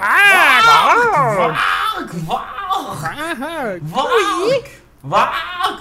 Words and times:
Quark! 0.00 1.60
Quark! 2.08 2.48
Quark! 5.02 5.30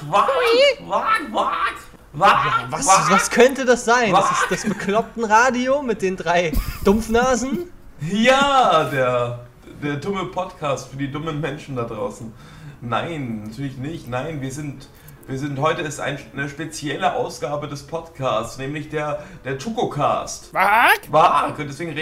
Quark! 0.10 1.10
Quark! 1.32 2.71
Was, 2.71 2.88
was 3.09 3.30
könnte 3.30 3.63
das 3.63 3.86
sein? 3.86 4.12
Das 4.12 4.30
ist 4.32 4.45
das 4.50 4.63
bekloppten 4.66 5.23
Radio 5.23 5.82
mit 5.82 6.02
den 6.02 6.18
drei 6.18 6.52
Dumpfnasen? 6.84 7.71
Ja, 8.12 8.84
der, 8.86 9.45
der 9.82 9.95
dumme 9.95 10.26
Podcast 10.26 10.90
für 10.90 10.98
die 10.98 11.09
dummen 11.09 11.40
Menschen 11.40 11.77
da 11.77 11.84
draußen. 11.84 12.34
Nein, 12.81 13.44
natürlich 13.45 13.77
nicht. 13.77 14.09
Nein, 14.09 14.41
wir 14.41 14.52
sind, 14.52 14.90
wir 15.27 15.40
sind 15.40 15.59
heute 15.59 15.84
ist 15.84 16.02
ein, 16.02 16.20
eine 16.34 16.49
spezielle 16.49 17.13
Ausgabe 17.13 17.70
des 17.70 17.88
Podcasts, 17.88 18.58
nämlich 18.58 18.90
der, 18.90 19.23
der 19.45 19.58
Chococast. 19.58 20.54
Was? 20.54 21.02
Quark! 21.09 21.58
Und 21.58 21.70
deswegen 21.70 21.95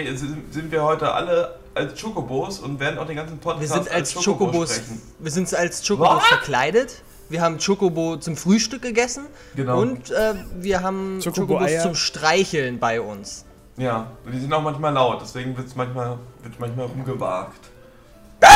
sind 0.50 0.72
wir 0.72 0.82
heute 0.82 1.12
alle 1.12 1.60
als 1.78 2.00
Chocobos 2.00 2.58
und 2.60 2.78
werden 2.80 2.98
auch 2.98 3.06
den 3.06 3.16
ganzen 3.16 3.38
Podcast 3.38 3.60
Wir 3.62 3.68
sind 3.68 3.90
als 3.90 4.14
Chocobos 4.14 4.38
Chocobos, 4.38 4.74
sprechen. 4.74 5.02
wir 5.18 5.30
sind 5.30 5.54
als 5.54 5.86
Chocobos 5.86 6.16
Was? 6.16 6.26
verkleidet. 6.26 7.02
Wir 7.30 7.42
haben 7.42 7.58
Chocobo 7.64 8.16
zum 8.16 8.36
Frühstück 8.36 8.82
gegessen 8.82 9.26
Genau. 9.54 9.80
und 9.80 10.10
äh, 10.10 10.34
wir 10.56 10.82
haben 10.82 11.20
Chocobo 11.22 11.46
Chocobos 11.54 11.68
Eier. 11.70 11.82
zum 11.82 11.94
Streicheln 11.94 12.78
bei 12.78 13.00
uns. 13.00 13.44
Ja, 13.76 14.10
und 14.24 14.32
die 14.32 14.40
sind 14.40 14.52
auch 14.52 14.62
manchmal 14.62 14.92
laut, 14.92 15.20
deswegen 15.22 15.56
wird 15.56 15.66
es 15.68 15.76
manchmal, 15.76 16.18
wird's 16.42 16.58
manchmal 16.58 16.86
rumgewagt. 16.86 17.60
Mein 18.40 18.50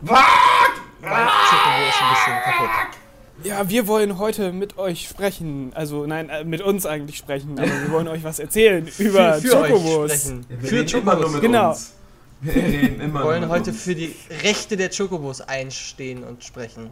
Chocobo 0.00 1.88
ist 1.88 2.02
ein 2.02 2.10
bisschen 2.10 2.42
kaputt. 2.44 2.98
Ja, 3.42 3.68
wir 3.68 3.86
wollen 3.88 4.18
heute 4.18 4.52
mit 4.52 4.78
euch 4.78 5.08
sprechen. 5.08 5.72
Also, 5.74 6.06
nein, 6.06 6.28
äh, 6.28 6.44
mit 6.44 6.60
uns 6.60 6.86
eigentlich 6.86 7.18
sprechen. 7.18 7.58
Aber 7.58 7.66
wir 7.66 7.90
wollen 7.90 8.08
euch 8.08 8.22
was 8.22 8.38
erzählen 8.38 8.88
über 8.98 9.34
für, 9.34 9.48
für 9.48 9.68
Chocobos. 9.68 10.32
Wir 10.48 10.68
für 10.68 10.86
Chocobos. 10.86 11.40
Genau. 11.40 11.70
uns. 11.70 11.92
Wir 12.40 12.54
reden 12.54 13.00
immer 13.00 13.20
Wir 13.20 13.26
wollen 13.26 13.40
nur 13.40 13.48
mit 13.48 13.60
heute 13.60 13.70
uns. 13.70 13.82
für 13.82 13.94
die 13.94 14.14
Rechte 14.42 14.76
der 14.76 14.90
Chocobos 14.90 15.40
einstehen 15.40 16.22
und 16.22 16.44
sprechen. 16.44 16.90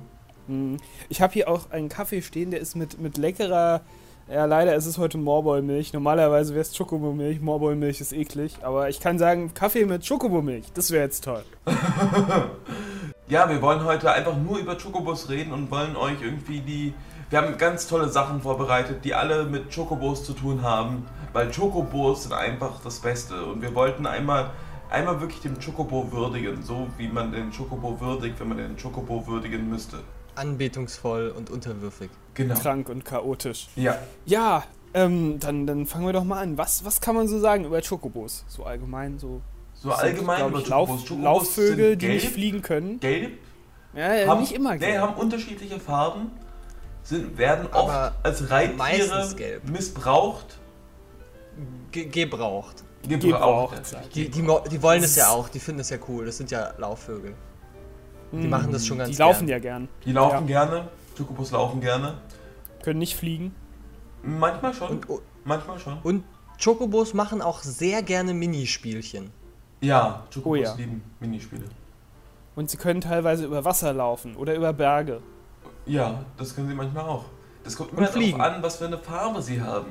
Hm. 0.48 0.78
Ich 1.08 1.22
habe 1.22 1.32
hier 1.32 1.48
auch 1.48 1.70
einen 1.70 1.88
Kaffee 1.88 2.22
stehen, 2.22 2.50
der 2.50 2.60
ist 2.60 2.74
mit, 2.74 3.00
mit 3.00 3.18
leckerer. 3.18 3.82
Ja, 4.32 4.44
leider 4.46 4.74
ist 4.74 4.86
es 4.86 4.98
heute 4.98 5.18
Morboy-Milch. 5.18 5.92
Normalerweise 5.92 6.54
wäre 6.54 6.62
es 6.62 6.76
Chocobo-Milch. 6.76 7.40
Morboy-Milch 7.40 8.00
ist 8.00 8.12
eklig. 8.12 8.54
Aber 8.62 8.88
ich 8.88 9.00
kann 9.00 9.18
sagen, 9.18 9.52
Kaffee 9.52 9.84
mit 9.84 10.08
Chocobo-Milch, 10.08 10.72
das 10.74 10.90
wäre 10.90 11.04
jetzt 11.04 11.24
toll. 11.24 11.44
Ja, 13.32 13.48
wir 13.48 13.62
wollen 13.62 13.82
heute 13.84 14.12
einfach 14.12 14.36
nur 14.36 14.58
über 14.58 14.76
Chocobos 14.76 15.30
reden 15.30 15.54
und 15.54 15.70
wollen 15.70 15.96
euch 15.96 16.20
irgendwie 16.20 16.60
die. 16.60 16.92
Wir 17.30 17.40
haben 17.40 17.56
ganz 17.56 17.86
tolle 17.86 18.10
Sachen 18.10 18.42
vorbereitet, 18.42 19.06
die 19.06 19.14
alle 19.14 19.44
mit 19.44 19.74
Chocobos 19.74 20.22
zu 20.22 20.34
tun 20.34 20.60
haben, 20.60 21.06
weil 21.32 21.50
Chocobos 21.50 22.24
sind 22.24 22.34
einfach 22.34 22.82
das 22.84 23.00
Beste 23.00 23.42
und 23.46 23.62
wir 23.62 23.74
wollten 23.74 24.04
einmal, 24.04 24.50
einmal 24.90 25.22
wirklich 25.22 25.40
den 25.40 25.56
Chocobo 25.58 26.12
würdigen, 26.12 26.62
so 26.62 26.88
wie 26.98 27.08
man 27.08 27.32
den 27.32 27.50
Chocobo 27.50 27.98
würdigt, 28.02 28.38
wenn 28.38 28.48
man 28.48 28.58
den 28.58 28.76
Chocobo 28.76 29.26
würdigen 29.26 29.70
müsste. 29.70 30.00
Anbetungsvoll 30.34 31.30
und 31.34 31.48
unterwürfig. 31.48 32.10
Genau. 32.34 32.54
Krank 32.56 32.90
und 32.90 33.02
chaotisch. 33.06 33.68
Ja. 33.76 33.96
Ja, 34.26 34.64
ähm, 34.92 35.38
dann, 35.40 35.66
dann 35.66 35.86
fangen 35.86 36.04
wir 36.04 36.12
doch 36.12 36.24
mal 36.24 36.42
an. 36.42 36.58
Was, 36.58 36.84
was 36.84 37.00
kann 37.00 37.14
man 37.14 37.28
so 37.28 37.40
sagen 37.40 37.64
über 37.64 37.80
Chocobos? 37.80 38.44
So 38.46 38.64
allgemein, 38.64 39.18
so. 39.18 39.40
So 39.82 39.90
sind, 39.90 40.00
allgemein 40.00 40.48
über. 40.48 40.60
Lauf, 40.66 41.10
Laufvögel, 41.10 41.90
sind 41.90 42.02
die 42.02 42.08
nicht 42.08 42.22
gelb, 42.22 42.34
fliegen 42.34 42.62
können. 42.62 43.00
Gelb, 43.00 43.38
Ja, 43.94 44.14
ja 44.14 44.28
haben, 44.28 44.40
nicht 44.40 44.52
immer 44.52 44.72
Nee, 44.74 44.78
gelb. 44.78 45.00
haben 45.00 45.14
unterschiedliche 45.14 45.80
Farben, 45.80 46.30
sind, 47.02 47.36
werden 47.36 47.66
Aber 47.72 48.12
oft 48.14 48.24
als 48.26 48.48
Reittiere 48.50 49.28
missbraucht. 49.64 50.58
Ge 51.90 52.04
gebraucht. 52.06 52.84
Gebraucht. 53.06 53.82
Die, 54.14 54.28
die, 54.30 54.42
die 54.70 54.82
wollen 54.82 55.02
es 55.02 55.16
ja 55.16 55.28
auch, 55.30 55.48
die 55.48 55.58
finden 55.58 55.80
es 55.80 55.90
ja 55.90 55.98
cool. 56.08 56.24
Das 56.26 56.36
sind 56.36 56.50
ja 56.52 56.72
Laufvögel. 56.78 57.34
Die 58.30 58.46
machen 58.46 58.72
das 58.72 58.86
schon 58.86 58.98
ganz 58.98 59.10
Die 59.10 59.16
laufen 59.16 59.46
gern. 59.46 59.48
ja 59.48 59.58
gern. 59.58 59.88
Die 60.06 60.12
laufen 60.12 60.46
gerne, 60.46 60.88
Chocobos 61.18 61.50
laufen 61.50 61.80
gerne. 61.80 62.18
Können 62.82 63.00
nicht 63.00 63.16
fliegen. 63.16 63.54
Manchmal 64.22 64.72
schon. 64.72 65.02
Und, 65.04 65.20
Manchmal 65.44 65.78
schon. 65.80 65.98
und 66.04 66.24
Chocobos 66.62 67.12
machen 67.12 67.42
auch 67.42 67.62
sehr 67.62 68.02
gerne 68.02 68.32
Minispielchen. 68.32 69.30
Ja, 69.82 70.22
Chocobos 70.32 70.46
Oh 70.46 70.54
ja. 70.62 70.74
lieben 70.74 71.02
Minispiele. 71.20 71.64
Und 72.54 72.70
sie 72.70 72.76
können 72.76 73.00
teilweise 73.00 73.44
über 73.46 73.64
Wasser 73.64 73.92
laufen 73.92 74.36
oder 74.36 74.54
über 74.54 74.72
Berge. 74.72 75.20
Ja, 75.86 76.22
das 76.36 76.54
können 76.54 76.68
sie 76.68 76.74
manchmal 76.74 77.04
auch. 77.04 77.24
Das 77.64 77.76
kommt 77.76 77.92
immer 77.92 78.06
darauf 78.06 78.40
an, 78.40 78.62
was 78.62 78.76
für 78.76 78.86
eine 78.86 78.98
Farbe 78.98 79.42
sie 79.42 79.60
haben. 79.60 79.88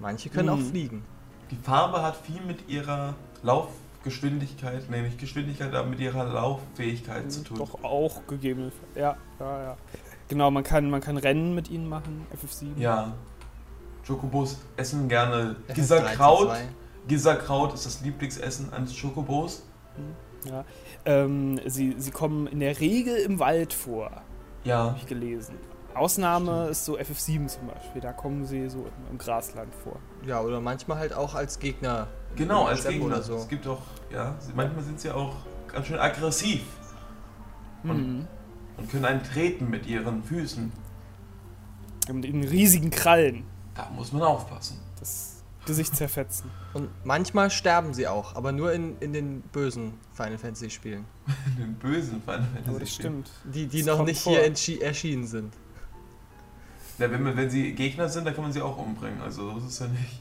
Manche 0.00 0.28
können 0.30 0.48
auch 0.48 0.56
Mhm. 0.56 0.70
fliegen. 0.70 1.04
Die 1.50 1.56
Farbe 1.56 2.02
hat 2.02 2.16
viel 2.16 2.40
mit 2.42 2.68
ihrer 2.68 3.14
Laufgeschwindigkeit, 3.42 4.88
nee, 4.90 5.02
nicht 5.02 5.18
Geschwindigkeit, 5.18 5.74
aber 5.74 5.88
mit 5.88 6.00
ihrer 6.00 6.24
Lauffähigkeit 6.24 7.30
zu 7.30 7.42
tun. 7.44 7.58
Doch 7.58 7.82
auch 7.84 8.26
gegeben. 8.26 8.72
Ja, 8.94 9.16
ja, 9.38 9.62
ja. 9.62 9.76
Genau, 10.28 10.50
man 10.50 10.62
kann, 10.64 10.90
man 10.90 11.00
kann 11.00 11.16
Rennen 11.16 11.54
mit 11.54 11.70
ihnen 11.70 11.88
machen, 11.88 12.26
FF7. 12.34 12.78
Ja. 12.80 13.12
Chocobos 14.06 14.58
essen 14.76 15.08
gerne 15.08 15.56
FF13 15.68 16.50
Gisserkraut. 17.08 17.74
ist 17.74 17.86
das 17.86 18.00
Lieblingsessen 18.02 18.72
eines 18.72 18.98
Chocobos. 19.00 19.62
Ja. 20.44 20.64
Ähm, 21.04 21.60
sie, 21.66 21.94
sie 21.98 22.10
kommen 22.10 22.46
in 22.46 22.60
der 22.60 22.78
Regel 22.80 23.16
im 23.16 23.38
Wald 23.38 23.72
vor, 23.72 24.10
Ja. 24.64 24.84
habe 24.90 24.96
ich 24.98 25.06
gelesen. 25.06 25.54
Ausnahme 25.94 26.68
ist 26.68 26.84
so 26.84 26.96
FF7 26.96 27.48
zum 27.48 27.66
Beispiel, 27.66 28.00
da 28.00 28.12
kommen 28.12 28.46
sie 28.46 28.68
so 28.70 28.78
im, 28.78 29.12
im 29.12 29.18
Grasland 29.18 29.74
vor. 29.74 29.98
Ja, 30.24 30.40
oder 30.40 30.60
manchmal 30.60 30.98
halt 30.98 31.12
auch 31.12 31.34
als 31.34 31.58
Gegner. 31.58 32.06
Genau, 32.36 32.64
als 32.66 32.80
Step 32.80 32.92
Gegner. 32.92 33.06
Oder 33.06 33.22
so. 33.22 33.36
Es 33.36 33.48
gibt 33.48 33.66
auch, 33.66 33.82
ja, 34.12 34.36
manchmal 34.54 34.84
sind 34.84 35.00
sie 35.00 35.10
auch 35.10 35.34
ganz 35.66 35.86
schön 35.88 35.98
aggressiv 35.98 36.62
Und- 37.82 38.18
Mhm. 38.20 38.28
und 38.78 38.90
können 38.90 39.04
einen 39.04 39.22
treten 39.24 39.68
mit 39.68 39.86
ihren 39.86 40.22
Füßen. 40.22 40.72
Mit 42.12 42.24
den 42.24 42.44
riesigen 42.44 42.90
Krallen, 42.90 43.44
Da 43.74 43.90
muss 43.90 44.12
man 44.12 44.22
aufpassen. 44.22 44.78
das 44.98 45.39
Gesicht 45.70 45.96
zerfetzen. 45.96 46.50
Und 46.74 46.88
manchmal 47.04 47.50
sterben 47.50 47.94
sie 47.94 48.06
auch, 48.06 48.36
aber 48.36 48.52
nur 48.52 48.72
in, 48.72 48.96
in 49.00 49.12
den 49.12 49.40
bösen 49.52 49.94
Final 50.14 50.38
Fantasy 50.38 50.70
Spielen. 50.70 51.04
In 51.56 51.62
den 51.62 51.74
bösen 51.74 52.20
Final 52.22 52.42
Fantasy. 52.42 52.68
Aber 52.68 52.80
das 52.80 52.94
Spielen. 52.94 53.24
stimmt. 53.24 53.54
Die, 53.54 53.66
die 53.66 53.82
Das 53.82 53.96
noch 53.98 54.04
nicht 54.04 54.20
vor. 54.20 54.32
hier 54.36 54.82
erschienen 54.82 55.26
sind. 55.26 55.52
Ja, 56.98 57.10
wenn, 57.10 57.22
man- 57.22 57.36
wenn 57.36 57.48
sie 57.48 57.72
Gegner 57.72 58.08
sind, 58.08 58.26
dann 58.26 58.34
kann 58.34 58.44
man 58.44 58.52
sie 58.52 58.60
auch 58.60 58.76
umbringen. 58.76 59.20
Also, 59.22 59.52
das 59.52 59.64
ist 59.64 59.80
ja 59.80 59.86
nicht. 59.86 60.20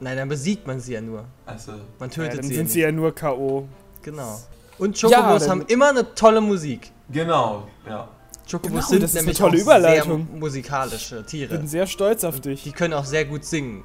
Nein, 0.00 0.16
dann 0.16 0.28
besiegt 0.28 0.66
man 0.66 0.78
sie 0.80 0.92
ja 0.94 1.00
nur. 1.00 1.24
Also, 1.46 1.72
Man 1.98 2.08
Ja, 2.10 2.14
tötet 2.14 2.38
dann 2.38 2.44
sie. 2.48 2.54
sind 2.54 2.66
ja 2.68 2.72
sie 2.72 2.80
ja 2.80 2.92
nur 2.92 3.14
K.O. 3.14 3.66
Genau. 4.02 4.40
Und 4.78 5.00
Chocobos 5.00 5.42
dann- 5.42 5.50
haben 5.50 5.66
immer 5.68 5.90
eine 5.90 6.14
tolle 6.14 6.40
Musik. 6.40 6.90
genau, 7.10 7.68
ja. 7.88 8.08
Chocobos 8.50 8.70
Genau, 8.70 8.86
sind 8.88 9.02
das 9.04 9.10
ist 9.12 9.16
eine 9.16 9.24
nämlich 9.26 9.38
tolle 9.38 9.56
auch 9.58 9.62
Überleitung. 9.62 10.26
sehr 10.28 10.38
musikalische 10.40 11.20
Ich 11.20 11.26
Tiere. 11.26 11.56
bin 11.56 11.68
sehr 11.68 11.86
stolz 11.86 12.24
auf 12.24 12.40
Die 12.40 12.54
dich. 12.56 12.74
können 12.74 12.92
auch 12.94 13.04
sehr 13.04 13.24
gut 13.24 13.44
singen. 13.44 13.84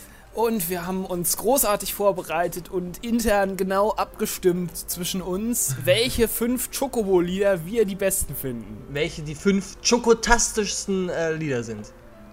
Und 0.33 0.69
wir 0.69 0.87
haben 0.87 1.05
uns 1.05 1.35
großartig 1.35 1.93
vorbereitet 1.93 2.69
und 2.69 3.03
intern 3.03 3.57
genau 3.57 3.91
abgestimmt 3.91 4.77
zwischen 4.89 5.21
uns, 5.21 5.75
welche 5.83 6.27
fünf 6.29 6.69
Chocobo-Lieder 6.77 7.65
wir 7.65 7.85
die 7.85 7.95
besten 7.95 8.33
finden. 8.35 8.85
welche 8.93 9.23
die 9.23 9.35
fünf 9.35 9.77
chokotastischsten 9.81 11.09
äh, 11.09 11.33
Lieder 11.33 11.63
sind. 11.63 11.91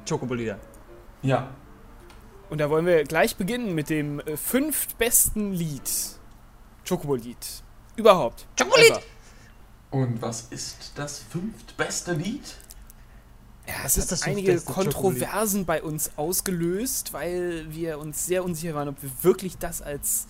Chocobo-Lieder. 0.08 0.58
Ja, 1.22 1.48
Und 2.50 2.58
da 2.58 2.70
wollen 2.70 2.86
wir 2.86 3.02
gleich 3.02 3.34
beginnen 3.36 3.74
mit 3.74 3.90
dem 3.90 4.20
äh, 4.20 4.36
fünftbesten 4.36 5.52
Lied. 5.52 5.90
Chocobo-Lied. 6.88 7.36
Überhaupt. 7.96 8.46
Chocolied! 8.56 8.90
Ever. 8.90 9.02
und 9.90 10.22
was 10.22 10.46
ist 10.50 10.92
das 10.94 11.18
fünftbeste 11.18 12.12
Lied? 12.12 12.42
Ja, 13.68 13.74
Was 13.84 13.98
es 13.98 14.04
ist 14.04 14.12
das 14.12 14.22
einige 14.22 14.52
fünftbeste 14.52 14.72
Kontroversen 14.72 15.66
bei 15.66 15.82
uns 15.82 16.10
ausgelöst, 16.16 17.12
weil 17.12 17.66
wir 17.68 17.98
uns 17.98 18.24
sehr 18.24 18.42
unsicher 18.42 18.74
waren, 18.74 18.88
ob 18.88 19.02
wir 19.02 19.10
wirklich 19.20 19.58
das 19.58 19.82
als 19.82 20.26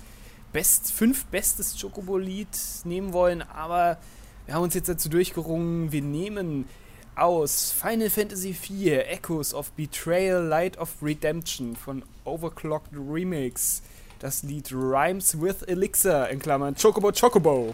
best, 0.53 0.91
fünftbestes 0.91 1.81
Chocobo-Lied 1.81 2.49
nehmen 2.83 3.13
wollen. 3.13 3.43
Aber 3.43 3.99
wir 4.47 4.55
haben 4.55 4.65
uns 4.65 4.75
jetzt 4.75 4.89
dazu 4.89 5.09
durchgerungen, 5.09 5.93
wir 5.93 6.03
nehmen 6.03 6.69
aus 7.15 7.71
Final 7.71 8.11
Fantasy 8.11 8.51
IV 8.51 9.05
Echoes 9.07 9.55
of 9.55 9.71
Betrayal 9.73 10.45
Light 10.45 10.77
of 10.77 10.91
Redemption 11.01 11.77
von 11.77 12.03
Overclocked 12.25 12.93
Remix 12.93 13.83
das 14.19 14.43
Lied 14.43 14.73
Rhymes 14.73 15.41
with 15.41 15.63
Elixir 15.69 16.29
in 16.29 16.41
Klammern 16.41 16.75
Chocobo 16.75 17.13
Chocobo. 17.13 17.73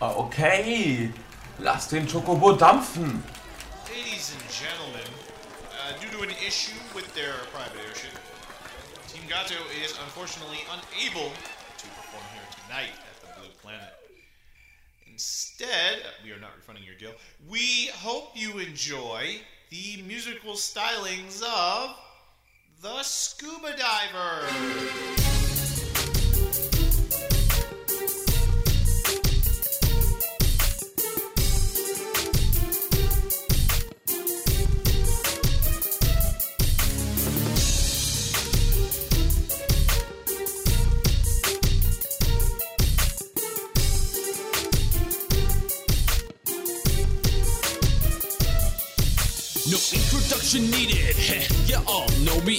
Ah, 0.00 0.12
okay. 0.16 1.10
Lass 1.58 1.88
den 1.88 2.06
Chocobo 2.06 2.52
dampfen. 2.52 3.22
Ladies 3.88 4.32
and 4.32 4.42
gentlemen, 4.50 4.83
an 6.24 6.30
issue 6.46 6.80
with 6.94 7.12
their 7.14 7.34
private 7.52 7.76
airship, 7.86 8.12
Team 9.08 9.24
Gato 9.28 9.56
is 9.84 9.92
unfortunately 10.04 10.60
unable 10.70 11.30
to 11.76 11.86
perform 11.86 12.24
here 12.32 12.42
tonight 12.64 12.92
at 13.10 13.20
the 13.20 13.40
Blue 13.40 13.50
Planet. 13.60 13.92
Instead, 15.06 15.98
we 16.24 16.32
are 16.32 16.40
not 16.40 16.56
refunding 16.56 16.82
your 16.82 16.94
deal. 16.94 17.12
We 17.46 17.90
hope 17.96 18.30
you 18.34 18.58
enjoy 18.58 19.40
the 19.68 20.02
musical 20.06 20.54
stylings 20.54 21.42
of 21.42 21.94
the 22.80 23.02
Scuba 23.02 23.76
Diver. 23.76 25.43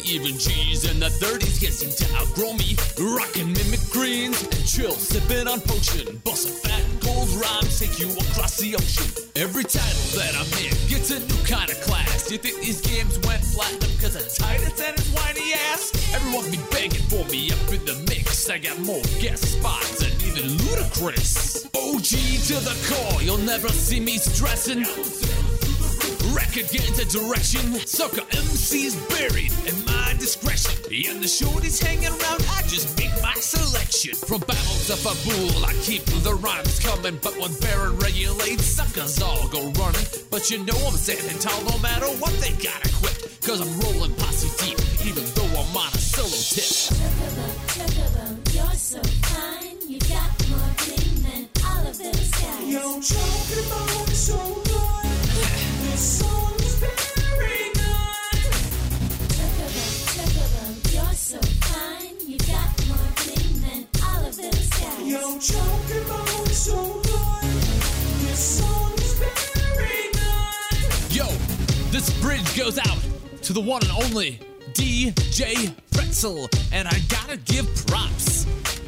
Even 0.03 0.38
G's 0.38 0.89
in 0.89 1.00
the 1.00 1.07
30s 1.07 1.62
can't 1.62 1.74
seem 1.74 1.92
to 1.92 2.07
outgrow 2.15 2.53
me. 2.53 2.75
Rockin' 3.00 3.53
mimic 3.53 3.83
greens 3.89 4.42
and 4.44 4.65
chill, 4.65 4.92
sipping 4.92 5.47
on 5.47 5.62
potion. 5.62 6.21
Bustin' 6.24 6.53
fat 6.59 6.83
gold 7.00 7.30
rhymes 7.39 7.80
take 7.80 8.00
you 8.00 8.12
across 8.12 8.57
the 8.57 8.75
ocean. 8.75 9.07
Every 9.36 9.63
title 9.63 10.19
that 10.19 10.33
I'm 10.36 10.51
in 10.59 10.74
gets 10.89 11.12
a 11.12 11.19
new 11.19 11.42
kind 11.45 11.69
of 11.69 11.80
class. 11.81 12.31
You 12.31 12.38
think 12.38 12.59
these 12.59 12.81
games 12.81 13.19
went 13.27 13.44
platinum 13.53 13.92
because 13.95 14.15
of 14.15 14.27
Titus 14.33 14.81
and 14.81 14.97
his 14.97 15.09
whiny 15.13 15.53
ass? 15.71 15.92
Everyone 16.13 16.50
be 16.51 16.59
begging 16.71 17.06
for 17.07 17.24
me 17.31 17.51
up 17.51 17.71
in 17.71 17.83
the 17.86 17.95
mix. 18.09 18.50
I 18.50 18.57
got 18.57 18.80
more 18.80 19.01
guest 19.21 19.59
spots 19.59 20.00
than 20.00 20.12
even 20.27 20.57
ludicrous. 20.65 21.65
OG 21.75 22.09
to 22.50 22.56
the 22.63 22.75
core, 22.89 23.21
you'll 23.21 23.38
never 23.45 23.69
see 23.69 24.00
me 24.00 24.18
stressing. 24.18 24.83
Record 26.56 26.72
get 26.72 26.88
into 26.88 27.19
direction. 27.19 27.60
Sucker 27.86 28.24
MC's 28.31 28.96
buried 29.12 29.52
in 29.68 29.75
my 29.84 30.16
discretion. 30.18 30.72
And 30.88 31.19
the 31.19 31.28
shorties 31.28 31.84
hanging 31.84 32.07
around, 32.07 32.48
I 32.56 32.62
just 32.63 32.98
make 32.98 33.12
my 33.22 33.34
selection. 33.34 34.16
From 34.16 34.40
battles 34.40 34.90
of 34.90 35.04
a 35.04 35.16
bull, 35.28 35.66
I 35.66 35.74
keep 35.84 36.06
the 36.06 36.34
rhymes 36.36 36.80
coming. 36.80 37.19
But 37.22 37.38
when 37.38 37.52
Baron 37.60 37.98
regulates, 38.00 38.63
suckers 38.63 39.22
all 39.22 39.50
go 39.50 39.68
running. 39.75 40.07
But 40.31 40.50
you 40.50 40.63
know 40.63 40.78
I'm 40.88 40.96
standing 40.96 41.38
tall 41.40 41.62
no 41.66 41.78
matter 41.80 42.07
what 42.24 42.31
they 42.40 42.52
gotta 42.63 42.88
quit. 43.04 43.36
Cause 43.44 43.60
I'm 43.60 43.75
rolling 43.81 44.16
posse 44.16 44.48
deep, 44.63 44.80
even 45.04 45.25
though 45.36 45.60
I'm 45.60 45.75
on 45.75 45.92
a 45.92 46.00
solo 46.00 46.40
tip. 46.56 46.72
Chocobo, 47.75 48.56
you're 48.56 48.80
so 48.80 49.02
fine. 49.28 49.75
You 49.92 50.00
got 50.07 50.31
more 50.48 50.72
bling 50.88 51.19
than 51.19 51.50
all 51.68 51.84
of 51.86 51.98
those 51.98 52.31
guys. 52.31 52.63
Yo, 52.63 53.04
Chocobo 53.04 54.07
so 54.16 54.40
good. 54.63 55.16
This 55.92 56.19
song 56.19 56.44
Yo, 71.10 71.28
this 71.92 72.22
bridge 72.22 72.58
goes 72.58 72.78
out 72.78 73.00
to 73.42 73.54
the 73.54 73.62
one 73.62 73.82
and 73.84 73.92
only 74.04 74.40
DJ 74.74 75.74
Pretzel, 75.92 76.50
and 76.74 76.88
I 76.88 77.00
gotta 77.08 77.38
give 77.38 77.66
props 77.88 78.44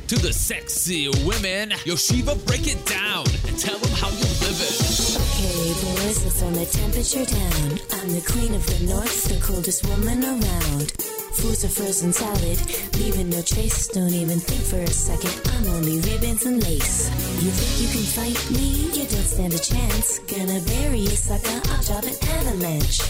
to 0.08 0.16
the 0.16 0.32
sexy 0.32 1.10
women. 1.26 1.74
Yo, 1.84 1.96
Shiva, 1.96 2.36
break 2.48 2.66
it 2.66 2.80
down 2.86 3.26
and 3.46 3.60
tell 3.60 3.78
them 3.78 3.92
how 3.92 4.10
you 4.10 4.24
live 4.40 4.60
it. 4.64 5.18
Okay, 5.20 5.68
boys, 5.84 6.24
let's 6.24 6.40
turn 6.40 6.54
the 6.54 6.66
temperature 6.66 7.26
down. 7.26 7.80
I'm 8.00 8.14
the 8.16 8.24
queen 8.24 8.54
of 8.56 8.66
the 8.66 8.86
north, 8.88 9.28
the 9.28 9.40
coldest 9.46 9.86
woman 9.88 10.24
around. 10.24 10.94
Foods 11.38 11.66
are 11.66 11.70
frozen 11.70 12.14
solid, 12.14 12.58
leaving 12.98 13.30
no 13.30 13.42
trace. 13.42 13.90
Don't 13.90 14.14
even 14.14 14.40
think 14.40 14.62
for 14.62 14.80
a 14.80 14.88
second, 14.88 15.36
I'm 15.54 15.68
only 15.76 16.00
ribbons 16.00 16.46
and 16.46 16.64
lace. 16.64 17.12
You 17.44 17.52
think 17.52 17.74
you 17.78 17.88
can 17.94 18.06
fight 18.16 18.40
me? 18.58 18.90
You 18.96 19.06
don't 19.06 19.28
stand 19.28 19.54
a 19.54 19.60
chance. 19.60 20.20
Gonna 20.26 20.62
bury 20.62 21.00
you, 21.06 21.14
sucker, 21.14 21.62
I'll 21.70 21.84
drop 21.84 22.06
an 22.06 22.18
avalanche. 22.42 23.02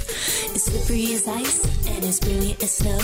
It's 0.52 0.66
slippery 0.66 1.14
as 1.14 1.28
ice, 1.28 1.64
and 1.88 2.04
as 2.04 2.20
brilliant 2.20 2.62
as 2.64 2.72
snow. 2.76 3.00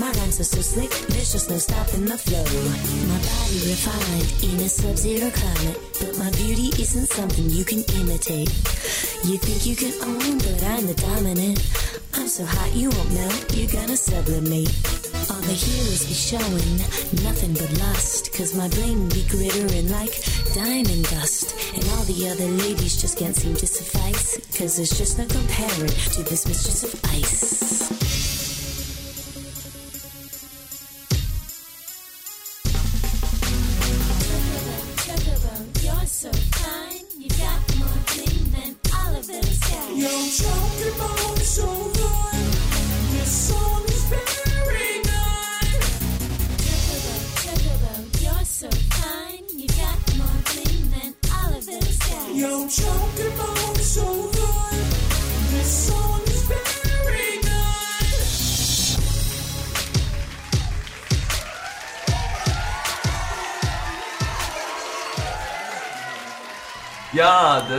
My 0.00 0.10
rhymes 0.12 0.40
are 0.40 0.48
so 0.48 0.62
slick, 0.62 0.90
there's 1.12 1.32
just 1.32 1.50
no 1.50 1.58
stopping 1.58 2.06
the 2.06 2.16
flow. 2.16 2.48
My 3.12 3.20
body 3.24 3.58
refined 3.72 4.28
in 4.44 4.60
a 4.60 4.68
sub-zero 4.68 5.30
climate, 5.30 5.78
but 6.00 6.18
my 6.18 6.30
beauty 6.32 6.68
isn't 6.80 7.08
something 7.08 7.48
you 7.50 7.64
can 7.64 7.82
imitate. 8.00 8.52
You 9.24 9.38
think 9.38 9.64
you 9.64 9.76
can 9.76 9.94
own, 10.04 10.38
but 10.38 10.62
I'm 10.64 10.86
the 10.86 10.94
dominant. 10.94 11.58
I'm 12.14 12.28
so 12.28 12.44
hot 12.44 12.74
you 12.74 12.90
won't 12.90 13.12
melt, 13.12 13.56
you're 13.56 13.72
gonna 13.72 13.96
sublimate. 13.96 14.70
All 15.30 15.40
the 15.40 15.56
heroes 15.56 16.04
be 16.06 16.14
showing 16.14 16.76
nothing 17.24 17.54
but 17.54 17.70
lust, 17.80 18.32
cause 18.34 18.54
my 18.54 18.68
bling 18.68 19.08
be 19.08 19.24
glittering 19.28 19.88
like 19.90 20.14
diamond 20.54 21.04
dust. 21.10 21.54
And 21.74 21.84
all 21.92 22.04
the 22.04 22.28
other 22.28 22.46
ladies 22.46 23.00
just 23.00 23.18
can't 23.18 23.36
seem 23.36 23.54
to 23.56 23.66
suffice, 23.66 24.38
cause 24.56 24.76
there's 24.76 24.96
just 24.96 25.18
no 25.18 25.26
comparing 25.26 25.94
to 26.14 26.22
this 26.22 26.46
mistress 26.46 26.84
of 26.84 27.00
ice. 27.12 27.93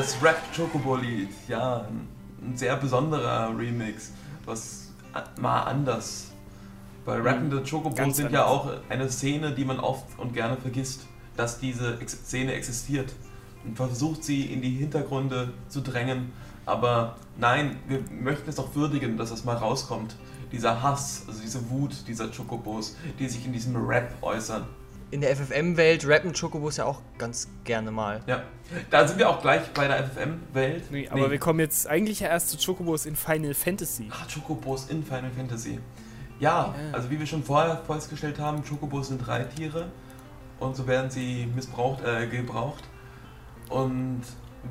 Das 0.05 0.21
Rap 0.21 0.39
Chocobo 0.55 0.97
Lied. 0.97 1.29
Ja, 1.47 1.87
ein, 2.41 2.55
sehr 2.55 2.75
besonderer 2.75 3.57
Remix. 3.57 4.11
Was 4.45 4.91
mal 5.39 5.63
anders. 5.63 6.31
Weil 7.05 7.21
rappende 7.21 7.63
Chocobos 7.63 7.95
Ganz 7.95 8.17
sind 8.17 8.31
ja 8.31 8.45
anders. 8.45 8.51
auch 8.51 8.69
eine 8.89 9.09
Szene, 9.09 9.53
die 9.53 9.65
man 9.65 9.79
oft 9.79 10.05
und 10.19 10.33
gerne 10.33 10.57
vergisst, 10.57 11.07
dass 11.35 11.59
diese 11.59 11.99
Ex 11.99 12.13
Szene 12.13 12.53
existiert. 12.53 13.13
Und 13.63 13.75
versucht 13.75 14.23
sie 14.23 14.45
in 14.45 14.61
die 14.61 14.71
Hintergründe 14.71 15.53
zu 15.69 15.81
drängen. 15.81 16.31
Aber 16.67 17.15
nein, 17.37 17.77
wir 17.87 18.03
möchten 18.11 18.47
es 18.47 18.59
auch 18.59 18.75
würdigen, 18.75 19.17
dass 19.17 19.31
das 19.31 19.43
mal 19.43 19.55
rauskommt. 19.55 20.15
Dieser 20.51 20.83
Hass, 20.83 21.23
also 21.27 21.41
diese 21.41 21.67
Wut 21.71 22.07
dieser 22.07 22.27
Chocobos, 22.27 22.95
die 23.17 23.27
sich 23.27 23.43
in 23.45 23.53
diesem 23.53 23.75
Rap 23.75 24.13
äußern. 24.21 24.65
In 25.11 25.21
der 25.21 25.35
FFM-Welt 25.35 26.05
rappen 26.07 26.33
Chocobos 26.33 26.77
ja 26.77 26.85
auch 26.85 27.01
ganz 27.17 27.47
gerne 27.63 27.91
mal. 27.91 28.21
Ja, 28.27 28.43
da 28.89 29.07
sind 29.07 29.19
wir 29.19 29.29
auch 29.29 29.41
gleich 29.41 29.61
bei 29.73 29.87
der 29.87 30.03
FFM-Welt. 30.03 30.91
Nee, 30.91 31.07
aber 31.09 31.29
wir 31.31 31.37
kommen 31.37 31.59
jetzt 31.59 31.87
eigentlich 31.87 32.19
ja 32.21 32.27
erst 32.29 32.49
zu 32.49 32.57
Chocobos 32.57 33.05
in 33.05 33.15
Final 33.15 33.53
Fantasy. 33.53 34.09
Ah, 34.11 34.25
Chocobos 34.31 34.89
in 34.89 35.03
Final 35.03 35.31
Fantasy. 35.31 35.79
Ja, 36.39 36.49
Ja. 36.67 36.75
also 36.91 37.09
wie 37.09 37.19
wir 37.19 37.25
schon 37.25 37.43
vorher 37.43 37.77
festgestellt 37.87 38.39
haben, 38.39 38.63
Chocobos 38.67 39.07
sind 39.09 39.25
Reittiere 39.27 39.87
und 40.59 40.75
so 40.75 40.87
werden 40.87 41.09
sie 41.11 41.45
missbraucht, 41.55 42.03
äh, 42.03 42.27
gebraucht. 42.27 42.83
Und 43.69 44.23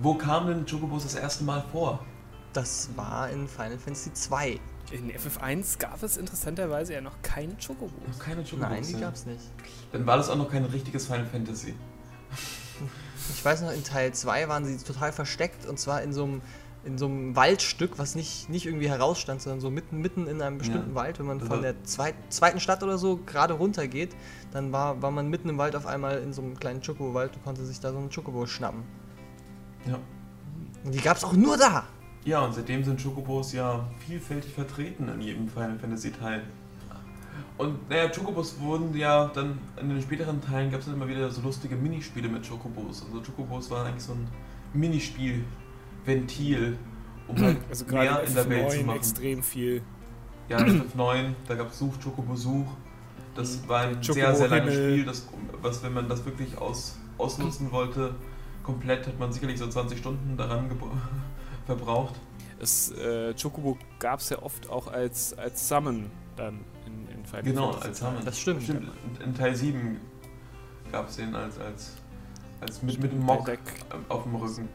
wo 0.03 0.15
kamen 0.15 0.49
denn 0.49 0.67
Chocobos 0.67 1.05
das 1.05 1.15
erste 1.15 1.45
Mal 1.45 1.65
vor? 1.73 2.05
Das 2.53 2.91
war 2.97 3.31
in 3.31 3.49
Final 3.49 3.79
Fantasy 3.79 4.13
2. 4.13 4.61
In 4.91 5.11
FF1 5.11 5.79
gab 5.79 6.03
es 6.03 6.17
interessanterweise 6.17 6.93
ja 6.93 7.01
noch 7.01 7.21
keine 7.23 7.55
Chocobos. 7.57 7.91
Noch 8.07 8.19
keine 8.19 8.43
Chocobos. 8.43 8.69
Nein, 8.69 8.83
die 8.83 8.93
ja. 8.93 9.01
gab's 9.01 9.27
nicht. 9.27 9.41
Dann 9.93 10.07
war 10.07 10.17
das 10.17 10.29
auch 10.29 10.37
noch 10.37 10.51
kein 10.51 10.65
richtiges 10.65 11.07
Final 11.07 11.27
Fantasy. 11.27 11.75
Ich 13.31 13.45
weiß 13.45 13.63
noch, 13.63 13.73
in 13.73 13.83
Teil 13.85 14.13
2 14.13 14.49
waren 14.49 14.65
sie 14.65 14.77
total 14.77 15.13
versteckt 15.13 15.67
und 15.67 15.79
zwar 15.79 16.03
in 16.03 16.13
so 16.13 16.25
einem, 16.25 16.43
in 16.85 16.99
so 16.99 17.07
einem 17.07 17.35
Waldstück, 17.35 17.99
was 17.99 18.15
nicht, 18.15 18.51
nicht 18.51 18.67
irgendwie 18.67 18.89
herausstand, 18.89 19.41
sondern 19.41 19.61
so 19.61 19.71
mitten, 19.71 20.01
mitten 20.01 20.27
in 20.27 20.43
einem 20.43 20.59
bestimmten 20.59 20.91
Ja. 20.91 20.95
Wald. 20.95 21.19
Wenn 21.19 21.27
man 21.27 21.39
Das 21.39 21.49
von 21.49 21.63
der 21.63 21.83
zweit, 21.85 22.15
zweiten 22.29 22.61
Stadt 22.61 22.83
oder 22.83 22.99
so 22.99 23.17
gerade 23.17 23.55
runter 23.55 23.89
geht, 23.89 24.15
dann 24.53 24.73
war, 24.73 25.01
war 25.01 25.11
man 25.11 25.29
mitten 25.29 25.49
im 25.49 25.59
Wald 25.59 25.77
auf 25.77 25.87
einmal 25.87 26.19
in 26.19 26.33
so 26.33 26.43
einem 26.43 26.59
kleinen 26.59 26.83
Chocobo-Wald 26.83 27.35
und 27.37 27.45
konnte 27.45 27.65
sich 27.65 27.81
da 27.81 27.93
so 27.93 27.99
einen 27.99 28.11
Chocobo 28.11 28.47
schnappen. 28.47 28.83
Ja. 29.87 29.99
Und 30.85 30.95
die 30.95 31.01
gab 31.01 31.17
es 31.17 31.25
auch 31.25 31.33
nur 31.33 31.57
da. 31.57 31.87
Ja, 32.25 32.41
und 32.45 32.55
seitdem 32.55 32.83
sind 32.85 33.03
Chocobos 33.03 33.53
ja 33.53 33.87
vielfältig 34.07 34.53
vertreten 34.55 35.09
in 35.09 35.21
jedem 35.21 35.49
Final 35.49 35.79
Fantasy 35.79 36.11
Teil. 36.11 36.43
Und 37.59 37.89
naja, 37.89 38.09
Chocobos 38.09 38.59
wurden 38.61 38.97
ja 38.97 39.31
dann 39.35 39.59
in 39.81 39.89
den 39.91 40.01
späteren 40.03 40.41
Teilen 40.41 40.71
gab 40.71 40.81
es 40.81 40.87
dann 40.87 40.95
immer 40.97 41.07
wieder 41.07 41.31
so 41.31 41.43
lustige 41.43 41.77
Minispiele 41.77 42.29
mit 42.29 42.49
Chocobos. 42.49 43.05
Also 43.07 43.21
Chocobos 43.21 43.71
waren 43.71 43.87
eigentlich 43.87 44.03
so 44.03 44.13
ein 44.15 44.27
Minispiel-Ventil, 44.73 46.77
um 47.29 47.37
halt 47.39 47.59
Also 47.69 47.85
mehr 47.87 48.23
in 48.27 48.35
der 48.35 48.49
Welt 48.49 48.71
zu 48.71 48.79
F9 48.79 48.85
machen. 48.87 48.97
extrem 48.97 49.43
viel. 49.43 49.83
Ja, 50.49 50.59
in 50.59 50.83
FF9, 50.83 51.33
da 51.47 51.55
gab 51.55 51.71
es 51.71 51.79
Such, 51.79 51.95
Chocobo 52.03 52.35
Such. 52.37 52.67
Das 53.35 53.67
war 53.69 53.83
ein 53.83 53.95
Chocobo 53.97 54.13
sehr, 54.15 54.35
sehr 54.35 54.49
langes. 54.49 54.75
Spiel, 54.75 55.05
das, 55.05 55.29
was, 55.63 55.83
wenn 55.83 55.93
man 55.95 56.09
das 56.09 56.25
wirklich 56.25 56.57
aus, 56.59 56.99
ausnutzen 57.19 57.71
wollte, 57.73 58.15
komplett 58.63 59.07
hat 59.07 59.19
man 59.19 59.33
sicherlich 59.33 59.59
so 59.59 59.67
20 59.69 59.99
Stunden 59.99 60.37
daran 60.37 60.69
gebra- 60.69 60.91
verbraucht. 61.67 62.15
Es, 62.61 62.91
äh, 62.93 63.35
Chocobo 63.35 63.79
gab 63.99 64.21
es 64.21 64.31
ja 64.31 64.41
oft 64.43 64.71
auch 64.71 64.87
als, 64.89 65.37
als 65.37 65.69
Summon 65.69 66.11
dann 66.37 66.61
in, 66.87 67.09
in 67.09 67.25
Final 67.25 67.43
Genau, 67.43 67.71
als 67.73 67.99
Summon. 67.99 68.25
Das 68.25 68.39
stimmt. 68.39 68.63
Stimmt, 68.63 68.91
in, 69.19 69.25
in 69.27 69.35
Teil 69.35 69.55
7 69.55 70.01
gab 70.93 71.09
es 71.09 71.17
den 71.17 71.35
als, 71.35 71.59
als, 71.59 71.93
als 72.61 72.83
mit, 72.83 73.01
mit 73.01 73.13
dem 73.13 73.21
Mock 73.21 73.51
auf 74.09 74.23
dem 74.23 74.37
Rücken. 74.37 74.69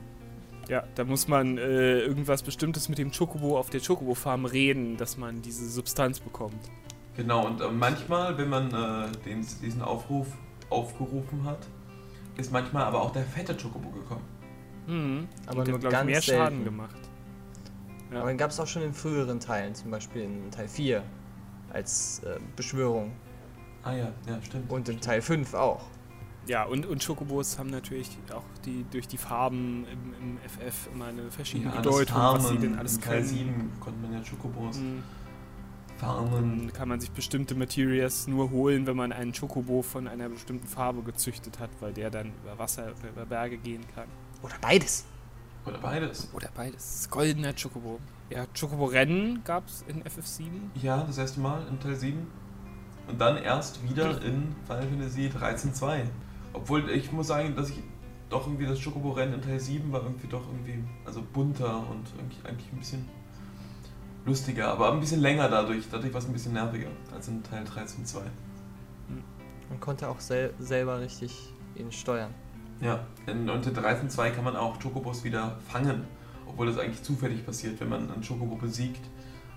Ja, 0.68 0.84
da 0.94 1.04
muss 1.04 1.28
man 1.28 1.58
äh, 1.58 2.02
irgendwas 2.02 2.44
Bestimmtes 2.44 2.90
mit 2.90 3.00
dem 3.00 3.12
Chocobo 3.12 3.58
auf 3.58 3.72
der 3.72 3.82
Chocobo-Farm 3.82 4.46
reden, 4.46 4.98
dass 4.98 5.18
man 5.18 5.42
diese 5.42 5.68
Substanz 5.68 6.20
bekommt. 6.20 6.70
Genau, 7.16 7.48
und 7.48 7.60
äh, 7.60 7.72
manchmal, 7.72 8.38
wenn 8.38 8.50
man 8.50 8.68
äh, 8.68 9.12
den, 9.26 9.46
diesen 9.64 9.82
Aufruf 9.82 10.28
aufgerufen 10.70 11.44
hat, 11.44 11.66
ist 12.38 12.52
manchmal 12.52 12.84
aber 12.84 13.02
auch 13.02 13.12
der 13.12 13.24
fette 13.24 13.56
Chocobo 13.56 13.90
gekommen. 13.90 14.22
Mhm. 14.88 15.28
Aber 15.48 15.64
nur 15.66 15.74
hat, 15.74 15.82
glaub 15.82 15.94
ich, 15.94 16.04
mehr 16.06 16.22
Schaden 16.22 16.50
selten. 16.60 16.64
gemacht. 16.66 16.96
Ja. 18.12 18.20
Aber 18.22 18.30
den 18.30 18.38
gab 18.38 18.50
es 18.52 18.60
auch 18.60 18.68
schon 18.68 18.82
in 18.82 18.94
früheren 18.94 19.40
Teilen, 19.40 19.76
zum 19.76 19.92
Beispiel 19.92 20.24
in 20.24 20.50
Teil 20.52 20.68
4 20.68 21.04
als 21.72 22.22
äh, 22.26 22.40
Beschwörung. 22.56 23.12
Ah 23.84 23.94
ja, 23.94 24.12
ja, 24.28 24.42
stimmt. 24.42 24.72
Und 24.72 24.90
in 24.90 25.00
Teil 25.00 25.22
5 25.22 25.54
auch. 25.54 25.86
Ja, 26.48 26.64
und, 26.64 26.88
und 26.88 27.06
Chocobos 27.06 27.60
haben 27.60 27.70
natürlich 27.70 28.18
auch 28.34 28.44
die, 28.66 28.84
durch 28.90 29.08
die 29.08 29.18
Farben 29.18 29.86
im, 29.92 30.14
im 30.20 30.38
FF 30.50 30.90
immer 30.94 31.06
eine 31.06 31.30
verschiedene 31.30 31.70
Ja, 31.72 31.78
Bedeutung, 31.78 32.18
was 32.18 32.42
sie 32.42 32.48
Farmen 32.56 32.62
denn 32.62 32.76
alles 32.80 32.96
in 32.96 33.02
Teil 33.02 33.18
können. 33.18 33.28
7 33.28 33.72
konnte 33.80 34.00
man 34.02 34.14
ja 34.14 34.22
Chocobos 34.28 34.78
Mhm. 34.80 35.04
farmen. 35.98 36.32
Dann 36.66 36.74
kann 36.74 36.90
man 36.90 37.00
sich 37.00 37.12
bestimmte 37.12 37.54
Materials 37.54 38.28
nur 38.28 38.50
holen, 38.50 38.88
wenn 38.88 38.96
man 38.98 39.12
einen 39.12 39.34
Chocobo 39.34 39.84
von 39.84 40.08
einer 40.08 40.30
bestimmten 40.30 40.66
Farbe 40.66 41.04
gezüchtet 41.04 41.60
hat, 41.60 41.70
weil 41.82 41.94
der 41.94 42.10
dann 42.10 42.32
über 42.44 42.58
Wasser, 42.58 42.94
oder 43.00 43.10
über 43.10 43.26
Berge 43.28 43.58
gehen 43.58 43.86
kann. 43.94 44.08
Oder 44.42 44.56
beides. 44.62 45.06
Oder 45.66 45.78
beides. 45.78 46.30
Oder 46.34 46.50
beides. 46.56 47.10
Goldener 47.10 47.54
Chocobo. 47.54 48.00
Ja, 48.30 48.46
Chocobo-Rennen 48.60 49.44
gab 49.44 49.68
es 49.68 49.84
in 49.88 50.04
FF7. 50.04 50.50
Ja, 50.82 51.04
das 51.04 51.18
erste 51.18 51.40
Mal 51.40 51.66
in 51.68 51.80
Teil 51.80 51.96
7. 51.96 52.28
Und 53.08 53.20
dann 53.20 53.38
erst 53.38 53.84
wieder 53.88 54.22
in 54.24 54.56
Final 54.66 54.88
Fantasy 54.88 55.28
13.2. 55.28 56.04
Obwohl 56.54 56.90
ich 56.90 57.12
muss 57.12 57.28
sagen, 57.28 57.56
dass 57.56 57.70
ich 57.70 57.80
doch 58.30 58.46
irgendwie 58.46 58.68
das 58.68 58.84
Chocobo-Rennen 58.84 59.36
in 59.36 59.42
Teil 59.42 59.60
7 59.60 59.92
war 59.92 60.04
irgendwie 60.04 60.28
doch 60.28 60.46
irgendwie, 60.48 60.84
also 61.06 61.22
bunter 61.34 61.88
und 61.90 62.06
eigentlich, 62.20 62.46
eigentlich 62.46 62.72
ein 62.72 62.78
bisschen 62.78 63.10
lustiger, 64.26 64.68
aber 64.70 64.92
ein 64.92 65.00
bisschen 65.00 65.22
länger 65.22 65.50
dadurch. 65.50 65.86
Dadurch 65.92 66.14
war 66.14 66.20
es 66.20 66.28
ein 66.28 66.34
bisschen 66.34 66.54
nerviger 66.54 66.90
als 67.14 67.28
in 67.28 67.44
Teil 67.44 67.64
13.2. 67.64 68.22
Man 69.70 69.80
konnte 69.80 70.08
auch 70.10 70.20
sel 70.20 70.54
selber 70.60 71.00
richtig 71.00 71.54
ihn 71.76 71.92
steuern. 71.92 72.34
Ja, 72.82 73.00
in, 73.28 73.48
in 73.48 73.62
13.2 73.62 74.32
kann 74.32 74.44
man 74.44 74.56
auch 74.56 74.80
Chocobos 74.80 75.24
wieder 75.24 75.58
fangen, 75.68 76.06
obwohl 76.48 76.68
das 76.68 76.78
eigentlich 76.78 77.04
zufällig 77.04 77.46
passiert. 77.46 77.80
Wenn 77.80 77.90
man 77.90 78.12
einen 78.12 78.24
Chocobo 78.26 78.56
besiegt 78.56 79.06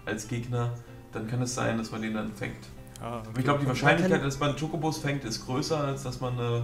als 0.05 0.27
Gegner, 0.27 0.75
dann 1.13 1.29
kann 1.29 1.43
es 1.43 1.55
sein, 1.55 1.79
dass 1.79 1.93
man 1.93 2.03
den 2.03 2.15
dann 2.15 2.33
fängt. 2.33 2.67
Ah, 3.01 3.19
Aber 3.19 3.39
ich 3.39 3.45
glaube, 3.45 3.61
die 3.61 3.67
Wahrscheinlichkeit, 3.67 4.25
dass 4.25 4.39
man 4.39 4.57
Chocobos 4.57 4.99
fängt, 4.99 5.25
ist 5.25 5.45
größer, 5.47 5.79
als 5.79 6.03
dass 6.03 6.21
man 6.21 6.39
äh, 6.39 6.63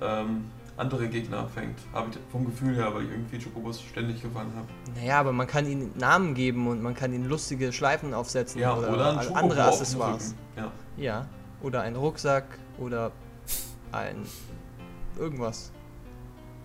ähm, 0.00 0.44
andere 0.76 1.08
Gegner 1.08 1.48
fängt. 1.48 1.78
Habe 1.92 2.10
ich 2.10 2.18
vom 2.30 2.46
Gefühl 2.46 2.76
her, 2.76 2.94
weil 2.94 3.04
ich 3.04 3.10
irgendwie 3.10 3.38
Chocobos 3.38 3.80
ständig 3.82 4.22
gefangen 4.22 4.52
habe. 4.54 4.68
Naja, 4.96 5.18
aber 5.18 5.32
man 5.32 5.46
kann 5.46 5.66
ihnen 5.66 5.92
Namen 5.96 6.34
geben 6.34 6.68
und 6.68 6.82
man 6.82 6.94
kann 6.94 7.12
ihnen 7.12 7.28
lustige 7.28 7.72
Schleifen 7.72 8.14
aufsetzen 8.14 8.60
Ja, 8.60 8.76
oder, 8.76 8.92
oder, 8.92 9.36
andere 9.36 9.64
Accessoires. 9.64 10.34
Ja. 10.56 10.72
Ja, 10.96 11.26
oder 11.60 11.82
ein 11.82 11.96
Rucksack 11.96 12.44
oder 12.78 13.10
ein 13.90 14.26
irgendwas. 15.18 15.72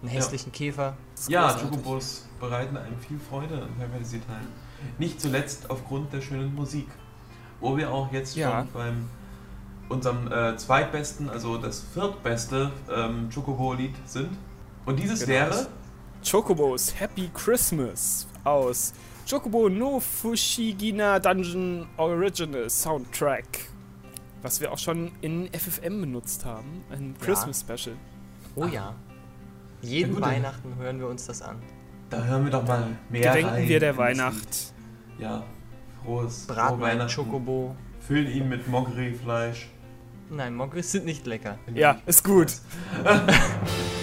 Einen 0.03 0.11
hässlichen 0.11 0.51
Käfer. 0.51 0.95
das 1.13 1.21
ist 1.21 1.29
ja. 1.29 1.49
Chocobos 1.53 2.25
bereiten 2.39 2.75
einem 2.77 2.99
viel 2.99 3.19
Freude 3.19 3.67
Final 3.73 3.89
Fantasy 3.91 4.19
Teilen. 4.19 4.47
Nicht 4.99 5.19
zuletzt 5.21 5.69
aufgrund 5.69 6.11
der 6.13 6.21
schönen 6.21 6.53
Musik. 6.53 6.87
Wo 7.61 7.77
wir 7.77 7.89
auch 7.91 8.11
jetzt 8.11 8.35
Ja. 8.35 8.59
schon 8.59 8.67
beim 8.73 9.09
unserem 9.89 10.29
äh, 10.31 10.57
zweitbesten, 10.57 11.29
also 11.29 11.57
das 11.57 11.81
viertbeste 11.93 12.71
ähm, 12.93 13.29
Chocobo-Lied 13.33 13.95
sind. 14.05 14.29
Und 14.85 14.99
dieses 14.99 15.21
Genau. 15.21 15.31
wäre 15.31 15.67
Chocobos 16.29 16.99
Happy 16.99 17.29
Christmas 17.33 18.27
aus 18.43 18.93
Chocobo 19.29 19.69
no 19.69 20.01
Fushigina 20.01 21.19
Dungeon 21.19 21.87
Original 21.97 22.69
Soundtrack. 22.69 23.45
Was 24.41 24.59
wir 24.59 24.73
auch 24.73 24.77
schon 24.77 25.13
in 25.21 25.47
FFM 25.53 26.01
benutzt 26.01 26.43
haben. 26.43 26.83
Ein 26.91 27.15
Ja. 27.19 27.25
Christmas 27.25 27.61
Special. 27.61 27.95
Oh 28.55 28.65
ja. 28.65 28.93
Jeden 29.83 30.15
gut. 30.15 30.23
Weihnachten 30.23 30.75
hören 30.77 30.99
wir 30.99 31.07
uns 31.07 31.25
das 31.25 31.41
an. 31.41 31.61
Da 32.09 32.23
hören 32.23 32.45
wir 32.45 32.51
doch 32.51 32.65
mal 32.65 32.87
mehr 33.09 33.21
Gedenken 33.21 33.49
rein 33.49 33.67
wir 33.67 33.79
der. 33.79 33.97
Weihnacht. 33.97 34.73
Ja, 35.19 35.43
frohes 36.03 36.45
frohe 36.45 36.55
Braten 36.55 36.81
Weihnachten. 36.81 37.13
Chocobo. 37.13 37.75
Füllen 37.99 38.31
ihn 38.31 38.49
mit 38.49 38.67
Mogri-Fleisch. 38.67 39.69
Nein, 40.29 40.55
Mogris 40.55 40.91
sind 40.91 41.05
nicht 41.05 41.25
lecker. 41.25 41.57
Ja, 41.73 41.99
ist 42.05 42.23
gut. 42.23 42.53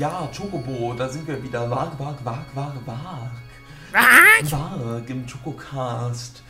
Ja, 0.00 0.30
Chocobo, 0.34 0.94
da 0.94 1.10
sind 1.10 1.28
wir 1.28 1.42
wieder. 1.42 1.70
Wag, 1.70 1.90
wag, 1.98 2.16
wag, 2.24 2.46
wag, 2.54 2.72
wag. 2.86 3.30
Wag 4.50 5.10
im 5.10 5.26
Chococast. 5.26 6.42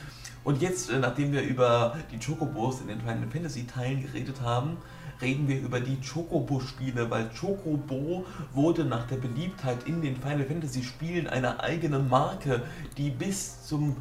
Und 0.44 0.62
jetzt, 0.62 0.88
äh, 0.88 1.00
nachdem 1.00 1.32
wir 1.32 1.42
über 1.42 1.96
die 2.12 2.24
Chocobos 2.24 2.80
in 2.80 2.86
den 2.86 3.00
Final 3.00 3.26
Fantasy 3.28 3.66
Teilen 3.66 4.02
geredet 4.02 4.40
haben, 4.40 4.76
reden 5.20 5.48
wir 5.48 5.58
über 5.58 5.80
die 5.80 5.98
Chocobo-Spiele, 6.00 7.10
weil 7.10 7.28
Chocobo 7.30 8.24
wurde 8.54 8.84
nach 8.84 9.08
der 9.08 9.16
Beliebtheit 9.16 9.82
in 9.82 10.00
den 10.00 10.14
Final 10.14 10.44
Fantasy 10.44 10.84
Spielen 10.84 11.26
eine 11.26 11.58
eigene 11.58 11.98
Marke, 11.98 12.62
die 12.98 13.10
bis 13.10 13.66
zum 13.66 13.96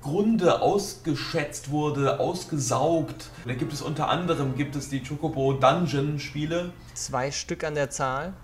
Grunde 0.00 0.62
ausgeschätzt 0.62 1.72
wurde, 1.72 2.20
ausgesaugt. 2.20 3.30
Da 3.46 3.54
gibt 3.54 3.72
es 3.72 3.82
unter 3.82 4.10
anderem 4.10 4.54
gibt 4.54 4.76
es 4.76 4.90
die 4.90 5.02
Chocobo 5.02 5.54
Dungeon 5.54 6.20
Spiele, 6.20 6.72
Zwei 6.94 7.32
Stück 7.32 7.64
an 7.64 7.74
der 7.74 7.90
Zahl. 7.90 8.34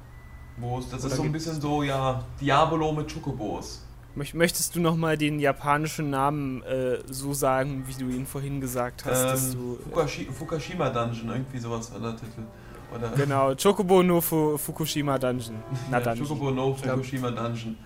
Wo 0.59 0.81
das 0.81 1.05
ist 1.05 1.17
so 1.17 1.23
ein 1.23 1.33
bisschen 1.33 1.61
so 1.61 1.83
ja 1.83 2.23
Diabolo 2.41 2.93
mit 2.93 3.13
Chocobos. 3.13 3.83
Möcht- 4.17 4.35
Möchtest 4.35 4.75
du 4.75 4.81
nochmal 4.81 5.17
den 5.17 5.39
japanischen 5.39 6.11
Namen 6.11 6.63
äh, 6.65 6.99
so 7.09 7.33
sagen, 7.33 7.85
wie 7.87 7.95
du 7.95 8.11
ihn 8.11 8.27
vorhin 8.27 8.61
gesagt 8.61 9.05
hast? 9.05 9.23
dass 9.25 9.55
Ähm, 9.55 9.61
du, 9.61 9.75
äh, 9.75 9.83
Fukashi 9.85 10.25
Fukushima 10.27 10.91
Dungeon, 10.91 11.29
irgendwie 11.31 11.59
sowas 11.59 11.93
war 11.93 12.01
der 12.01 12.17
Titel. 12.17 12.43
Oder 12.93 13.09
genau, 13.11 13.55
Chocobo 13.55 14.03
no 14.03 14.21
Fu 14.21 14.59
Fukushima 14.59 15.17
Dungeon. 15.17 15.63
Na 15.91 15.99
ja, 15.99 16.05
Dungeon. 16.05 16.27
Chocobo 16.27 16.51
no 16.51 16.75
Fukushima 16.75 17.31
Dungeon. 17.31 17.77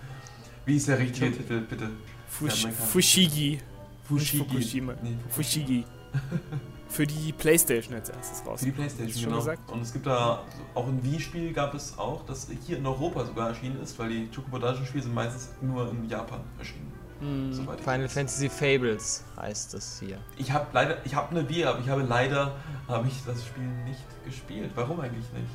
Wie 0.64 0.76
ist 0.76 0.88
der 0.88 0.98
richtige 0.98 1.30
Titel, 1.30 1.60
bitte? 1.60 1.90
Fush 2.26 2.64
Ja, 2.64 2.70
Fushigi. 2.70 3.60
Fushigi. 4.08 4.38
Fukushima. 4.38 4.94
Nee, 5.02 5.16
Fushigi. 5.28 5.84
Für 6.88 7.06
die 7.06 7.32
Playstation 7.32 7.94
als 7.94 8.08
erstes 8.08 8.46
raus. 8.46 8.60
Für 8.60 8.66
die 8.66 8.72
Playstation, 8.72 9.14
schon 9.14 9.24
genau. 9.24 9.38
gesagt? 9.38 9.70
Und 9.70 9.82
es 9.82 9.92
gibt 9.92 10.06
da 10.06 10.44
auch 10.74 10.86
ein 10.86 11.02
Wii-Spiel 11.02 11.52
gab 11.52 11.74
es 11.74 11.98
auch, 11.98 12.24
das 12.24 12.46
hier 12.64 12.78
in 12.78 12.86
Europa 12.86 13.24
sogar 13.24 13.48
erschienen 13.48 13.82
ist, 13.82 13.98
weil 13.98 14.10
die 14.10 14.28
Chocobo 14.28 14.60
Dungeon 14.60 14.86
Spiele 14.86 15.02
sind 15.02 15.14
meistens 15.14 15.50
nur 15.60 15.90
in 15.90 16.08
Japan 16.08 16.40
erschienen. 16.56 16.92
Hm. 17.20 17.52
Final 17.52 18.04
weiß. 18.04 18.12
Fantasy 18.12 18.48
Fables 18.48 19.24
heißt 19.36 19.74
es 19.74 19.98
hier. 20.00 20.18
Ich 20.36 20.52
habe 20.52 20.66
leider, 20.72 21.04
ich 21.04 21.14
habe 21.14 21.30
eine 21.30 21.48
Wii, 21.48 21.64
aber 21.64 21.80
ich 21.80 21.88
habe 21.88 22.02
leider, 22.02 22.54
habe 22.86 23.08
ich 23.08 23.14
das 23.26 23.44
Spiel 23.44 23.66
nicht 23.84 24.04
gespielt. 24.24 24.70
Warum 24.74 25.00
eigentlich 25.00 25.32
nicht? 25.32 25.50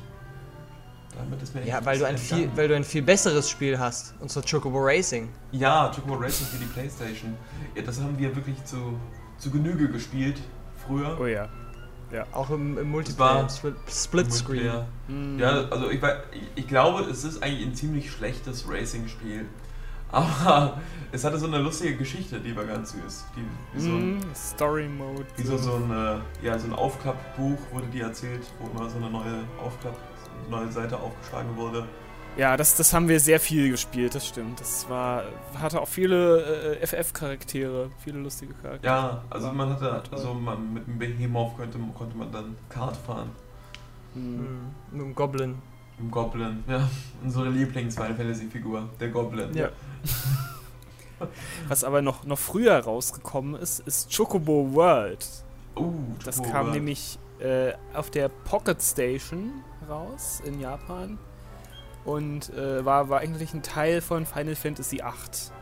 Damit 1.16 1.42
ist 1.42 1.54
mir 1.54 1.64
Ja, 1.66 1.84
weil 1.84 1.98
du, 1.98 2.06
ein 2.06 2.18
viel, 2.18 2.50
weil 2.54 2.68
du 2.68 2.76
ein 2.76 2.84
viel 2.84 3.02
besseres 3.02 3.48
Spiel 3.50 3.78
hast. 3.78 4.14
Und 4.20 4.30
zwar 4.30 4.42
Chocobo 4.42 4.78
Racing. 4.78 5.28
Ja, 5.52 5.90
Chocobo 5.94 6.14
Racing 6.14 6.46
für 6.46 6.58
die 6.58 6.66
Playstation. 6.66 7.36
Ja, 7.74 7.82
das 7.82 8.00
haben 8.00 8.16
wir 8.18 8.34
wirklich 8.34 8.62
zu, 8.64 8.98
zu 9.40 9.50
Genüge 9.50 9.88
gespielt 9.88 10.40
früher. 10.86 11.18
Oh 11.20 11.26
ja. 11.26 11.48
Auch 12.32 12.50
im, 12.50 12.72
im 12.72 12.76
war 12.76 12.84
Multiplayer, 12.84 13.48
Split- 13.48 13.74
Splitscreen. 13.88 14.62
Multiplayer. 14.64 14.86
Hm. 15.06 15.38
Ja, 15.38 15.50
also 15.70 15.90
ich, 15.90 16.00
ich, 16.56 16.66
glaube, 16.66 17.02
es 17.02 17.22
ist 17.24 17.40
eigentlich 17.42 17.68
ein 17.68 17.74
ziemlich 17.74 18.10
schlechtes 18.10 18.68
Racing-Spiel. 18.68 19.46
Aber 20.12 20.80
es 21.12 21.22
hatte 21.22 21.38
so 21.38 21.46
eine 21.46 21.58
lustige 21.58 21.96
Geschichte, 21.96 22.40
die 22.40 22.54
war 22.56 22.64
ganz 22.64 22.90
süß. 22.92 23.24
Die, 23.36 23.76
wie 23.76 23.80
so 23.80 23.90
ein, 23.90 24.20
Hm, 24.20 24.34
Story 24.34 24.88
Mode. 24.88 25.24
wie 25.36 25.42
so, 25.44 25.56
so, 25.56 25.76
ein, 25.76 25.90
äh, 26.42 26.46
ja, 26.46 26.58
so 26.58 26.66
ein 26.66 26.72
Aufklappbuch 26.72 27.58
wurde 27.70 27.86
die 27.92 28.00
erzählt, 28.00 28.42
wo 28.58 28.68
immer 28.76 28.90
so 28.90 28.96
eine 28.96 29.08
neue 29.08 29.44
Aufklapp, 29.64 29.94
so 30.24 30.30
eine 30.56 30.64
neue 30.64 30.72
Seite 30.72 30.96
aufgeschlagen 30.98 31.54
wurde. 31.56 31.84
Ja, 32.40 32.56
das, 32.56 32.74
das 32.74 32.94
haben 32.94 33.06
wir 33.06 33.20
sehr 33.20 33.38
viel 33.38 33.70
gespielt, 33.70 34.14
das 34.14 34.26
stimmt. 34.26 34.62
Das 34.62 34.88
war, 34.88 35.24
hatte 35.58 35.78
auch 35.78 35.88
viele 35.88 36.78
äh, 36.80 36.86
FF-Charaktere, 36.86 37.90
viele 38.02 38.20
lustige 38.20 38.54
Charaktere. 38.54 38.86
Ja, 38.94 39.24
also 39.28 39.52
man 39.52 39.68
hatte, 39.68 40.02
also 40.10 40.32
man, 40.32 40.72
mit 40.72 40.86
dem 40.86 40.98
Behemoth 40.98 41.58
konnte, 41.58 41.78
konnte 41.94 42.16
man 42.16 42.32
dann 42.32 42.56
Kart 42.70 42.96
fahren. 42.96 43.28
Hm. 44.14 44.38
Hm, 44.38 44.58
Mit 44.90 45.00
dem 45.02 45.14
Goblin. 45.14 45.58
Im 45.98 46.10
Goblin, 46.10 46.64
ja. 46.66 46.88
Unsere 47.22 47.50
Lieblings-Final 47.50 48.14
Fantasy-Figur, 48.14 48.88
der 48.98 49.08
Goblin. 49.08 49.52
Ja. 49.52 49.68
Was 51.68 51.84
aber 51.84 52.00
noch, 52.00 52.24
noch 52.24 52.38
früher 52.38 52.78
rausgekommen 52.78 53.60
ist, 53.60 53.80
ist 53.80 54.16
Chocobo 54.16 54.72
World. 54.72 55.26
Uh, 55.76 55.92
Das 56.24 56.38
Chocobo 56.38 56.52
kam 56.54 56.66
World. 56.68 56.76
nämlich 56.76 57.18
äh, 57.38 57.74
auf 57.92 58.08
der 58.10 58.30
Pocket 58.30 58.80
Station 58.80 59.62
raus 59.86 60.40
in 60.42 60.58
Japan 60.58 61.18
und 62.04 62.50
äh, 62.54 62.84
war, 62.84 63.08
war 63.08 63.20
eigentlich 63.20 63.54
ein 63.54 63.62
Teil 63.62 64.00
von 64.00 64.26
Final 64.26 64.56
Fantasy 64.56 64.96
VIII. 64.98 65.52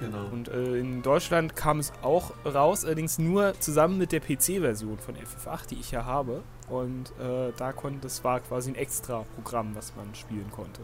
Genau. 0.00 0.24
Und 0.32 0.48
äh, 0.48 0.78
in 0.78 1.02
Deutschland 1.02 1.54
kam 1.56 1.78
es 1.78 1.92
auch 2.02 2.32
raus, 2.44 2.84
allerdings 2.84 3.18
nur 3.18 3.58
zusammen 3.60 3.98
mit 3.98 4.12
der 4.12 4.20
PC-Version 4.20 4.98
von 4.98 5.14
FF8, 5.14 5.68
die 5.68 5.74
ich 5.76 5.90
ja 5.90 6.06
habe. 6.06 6.42
Und 6.68 7.10
äh, 7.20 7.52
da 7.56 7.72
konnte, 7.72 8.00
das 8.00 8.24
war 8.24 8.40
quasi 8.40 8.70
ein 8.70 8.76
extra 8.76 9.24
Programm, 9.34 9.74
was 9.74 9.94
man 9.96 10.14
spielen 10.14 10.50
konnte. 10.50 10.80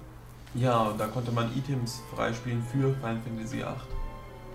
Ja, 0.55 0.83
und 0.85 1.01
da 1.01 1.07
konnte 1.07 1.33
man 1.33 1.51
Items 1.57 2.03
freispielen 2.14 2.62
für 2.70 2.94
Final 2.94 3.20
Fantasy 3.25 3.57
VIII. 3.59 3.64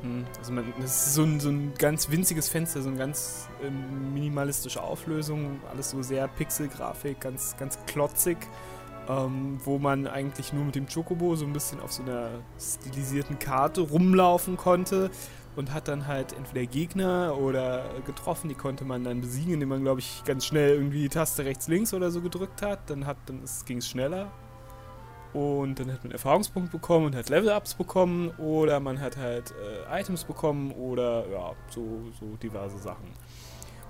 Hm, 0.01 0.25
Also 0.39 0.51
man, 0.53 0.73
das 0.79 1.07
ist 1.07 1.15
so 1.15 1.23
ein, 1.23 1.39
so 1.39 1.49
ein 1.49 1.73
ganz 1.77 2.09
winziges 2.09 2.49
Fenster, 2.49 2.81
so 2.81 2.89
eine 2.89 2.97
ganz 2.97 3.47
ähm, 3.63 4.13
minimalistische 4.13 4.81
Auflösung, 4.81 5.59
alles 5.71 5.91
so 5.91 6.01
sehr 6.01 6.27
Pixelgrafik, 6.27 7.19
ganz, 7.19 7.55
ganz 7.57 7.77
klotzig, 7.85 8.37
ähm, 9.09 9.59
wo 9.63 9.77
man 9.79 10.07
eigentlich 10.07 10.53
nur 10.53 10.65
mit 10.65 10.75
dem 10.75 10.87
Chocobo 10.87 11.35
so 11.35 11.45
ein 11.45 11.53
bisschen 11.53 11.79
auf 11.79 11.91
so 11.91 12.03
einer 12.03 12.29
stilisierten 12.59 13.39
Karte 13.39 13.81
rumlaufen 13.81 14.57
konnte 14.57 15.09
und 15.55 15.73
hat 15.73 15.87
dann 15.87 16.07
halt 16.07 16.33
entweder 16.33 16.65
Gegner 16.65 17.37
oder 17.37 17.83
getroffen, 18.05 18.47
die 18.49 18.55
konnte 18.55 18.85
man 18.85 19.03
dann 19.03 19.21
besiegen, 19.21 19.53
indem 19.53 19.69
man, 19.69 19.83
glaube 19.83 19.99
ich, 19.99 20.23
ganz 20.25 20.45
schnell 20.45 20.75
irgendwie 20.75 21.03
die 21.03 21.09
Taste 21.09 21.45
rechts, 21.45 21.67
links 21.67 21.93
oder 21.93 22.11
so 22.11 22.21
gedrückt 22.21 22.61
hat, 22.61 22.89
dann, 22.89 23.05
hat, 23.05 23.17
dann 23.25 23.41
ging 23.65 23.77
es 23.77 23.89
schneller. 23.89 24.31
Und 25.33 25.79
dann 25.79 25.91
hat 25.91 26.03
man 26.03 26.11
Erfahrungspunkte 26.11 26.71
bekommen 26.71 27.05
und 27.07 27.15
hat 27.15 27.29
Level-Ups 27.29 27.75
bekommen 27.75 28.31
oder 28.37 28.79
man 28.81 28.99
hat 28.99 29.15
halt 29.15 29.51
äh, 29.51 30.01
Items 30.01 30.25
bekommen 30.25 30.71
oder 30.71 31.25
ja, 31.29 31.53
so, 31.69 32.01
so 32.19 32.35
diverse 32.35 32.77
Sachen. 32.77 33.09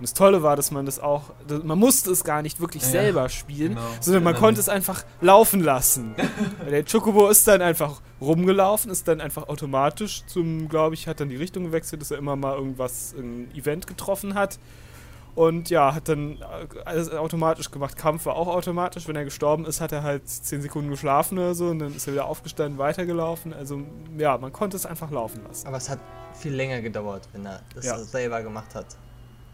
Und 0.02 0.06
das 0.10 0.16
Tolle 0.16 0.42
war, 0.42 0.56
dass 0.56 0.72
man 0.72 0.88
das 0.88 1.00
auch, 1.00 1.26
dass, 1.48 1.62
man 1.62 1.78
musste 1.78 2.10
es 2.10 2.24
gar 2.24 2.42
nicht 2.42 2.60
wirklich 2.60 2.82
Ja, 2.82 2.90
selber 2.90 3.30
spielen, 3.30 3.76
genau. 3.76 3.82
sondern 4.00 4.24
man 4.24 4.34
Ja, 4.34 4.40
konnte 4.40 4.60
es 4.60 4.68
einfach 4.68 5.04
laufen 5.22 5.62
lassen. 5.62 6.16
Der 6.72 6.84
Chocobo 6.84 7.30
ist 7.30 7.48
dann 7.48 7.62
einfach 7.62 8.02
rumgelaufen, 8.20 8.90
ist 8.90 9.08
dann 9.08 9.22
einfach 9.22 9.48
automatisch 9.48 10.24
zum, 10.26 10.70
glaube 10.70 10.96
ich, 10.96 11.08
hat 11.08 11.20
dann 11.20 11.30
die 11.30 11.36
Richtung 11.36 11.66
gewechselt, 11.66 12.02
dass 12.02 12.10
er 12.10 12.18
immer 12.18 12.36
mal 12.36 12.56
irgendwas, 12.58 13.14
ein 13.16 13.52
Event 13.54 13.86
getroffen 13.86 14.34
hat. 14.34 14.58
Und 15.36 15.70
ja, 15.70 15.94
hat 15.94 16.10
dann 16.10 16.40
äh, 16.40 16.46
alles 16.84 17.12
automatisch 17.12 17.70
gemacht. 17.70 17.96
Kampf 17.96 18.26
war 18.26 18.36
auch 18.36 18.48
automatisch. 18.48 19.08
Wenn 19.08 19.16
er 19.16 19.24
gestorben 19.24 19.66
ist, 19.66 19.82
hat 19.82 19.92
er 19.92 20.02
halt 20.02 20.28
10 20.28 20.64
Sekunden 20.64 20.90
geschlafen 20.90 21.38
oder 21.38 21.54
so 21.54 21.68
und 21.68 21.78
dann 21.78 21.96
ist 21.96 22.08
er 22.08 22.14
wieder 22.14 22.26
aufgestanden, 22.26 22.80
weitergelaufen. 22.80 23.54
Also 23.54 23.82
ja, 24.18 24.38
man 24.40 24.52
konnte 24.52 24.76
es 24.78 24.86
einfach 24.88 25.12
laufen 25.12 25.42
lassen. 25.48 25.68
Aber 25.68 25.78
es 25.78 25.90
hat 25.90 26.00
viel 26.34 26.54
länger 26.56 26.82
gedauert, 26.82 27.30
wenn 27.34 27.46
er 27.46 27.62
das 27.76 27.86
Ja. 27.86 27.98
selber 28.00 28.42
gemacht 28.42 28.74
hat. 28.74 28.88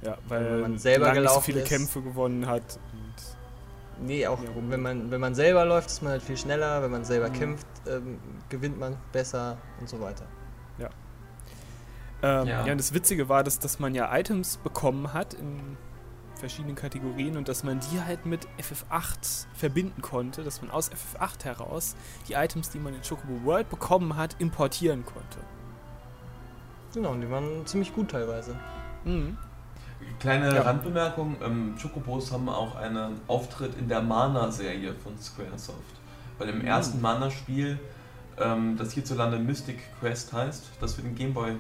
Ja, 0.02 0.18
weil 0.28 0.46
Wenn 0.46 0.62
man 0.62 0.78
selber 0.78 1.06
lange 1.08 1.20
nicht 1.22 1.30
so 1.30 1.34
gelaufen 1.36 1.46
viele 1.46 1.62
ist. 1.62 1.70
Kämpfe 1.70 2.02
gewonnen 2.02 2.46
hat. 2.48 2.80
Und 2.94 4.06
Nee, 4.08 4.28
auch 4.28 4.42
Ja, 4.44 4.50
wenn 4.70 4.82
man, 4.82 5.10
wenn 5.10 5.20
man 5.20 5.34
selber 5.34 5.66
läuft, 5.66 5.90
ist 5.90 6.04
man 6.04 6.12
halt 6.12 6.22
viel 6.22 6.38
schneller. 6.38 6.84
Wenn 6.84 6.92
man 6.92 7.04
selber 7.04 7.30
Mhm. 7.30 7.34
kämpft, 7.34 7.68
ähm, 7.88 8.20
gewinnt 8.50 8.80
man 8.80 8.96
besser 9.12 9.58
und 9.80 9.90
so 9.90 10.00
weiter. 10.00 10.26
Ähm, 12.24 12.48
Ja. 12.48 12.66
ja. 12.66 12.72
und 12.72 12.80
das 12.80 12.94
Witzige 12.96 13.30
war, 13.30 13.44
dass, 13.44 13.60
dass 13.60 13.78
man 13.80 13.94
ja 13.94 14.16
Items 14.18 14.58
bekommen 14.58 15.14
hat 15.14 15.36
in 15.36 15.78
verschiedenen 16.36 16.76
Kategorien 16.76 17.38
und 17.38 17.48
dass 17.48 17.64
man 17.64 17.80
die 17.80 18.02
halt 18.02 18.26
mit 18.26 18.48
FF8 18.60 19.46
verbinden 19.54 20.02
konnte, 20.02 20.44
dass 20.44 20.62
man 20.62 20.72
aus 20.72 20.90
FF8 20.92 21.44
heraus 21.46 21.96
die 22.28 22.34
Items, 22.34 22.70
die 22.72 22.80
man 22.80 22.94
in 22.96 23.02
Chocobo 23.02 23.44
World 23.44 23.70
bekommen 23.70 24.16
hat, 24.18 24.36
importieren 24.40 25.04
konnte. 25.06 25.38
Genau, 26.94 27.12
und 27.12 27.22
die 27.22 27.30
waren 27.30 27.66
ziemlich 27.66 27.94
gut 27.94 28.10
teilweise. 28.12 28.56
Mhm. 29.04 29.38
Kleine 30.20 30.54
Ja. 30.54 30.62
Randbemerkung, 30.64 31.36
ähm, 31.44 31.76
Chocobos 31.82 32.32
haben 32.32 32.50
auch 32.50 32.76
einen 32.76 33.20
Auftritt 33.28 33.78
in 33.78 33.88
der 33.88 34.02
Mana-Serie 34.02 34.94
von 34.96 35.18
Squaresoft. 35.20 35.78
Weil 36.38 36.50
im 36.50 36.60
Mhm. 36.60 36.66
ersten 36.66 37.02
Mana-Spiel, 37.02 37.80
ähm, 38.40 38.78
das 38.78 38.92
hierzulande 38.94 39.38
Mystic 39.40 39.80
Quest 40.00 40.34
heißt, 40.34 40.72
das 40.80 40.94
für 40.96 41.02
den 41.02 41.16
Gameboy 41.16 41.58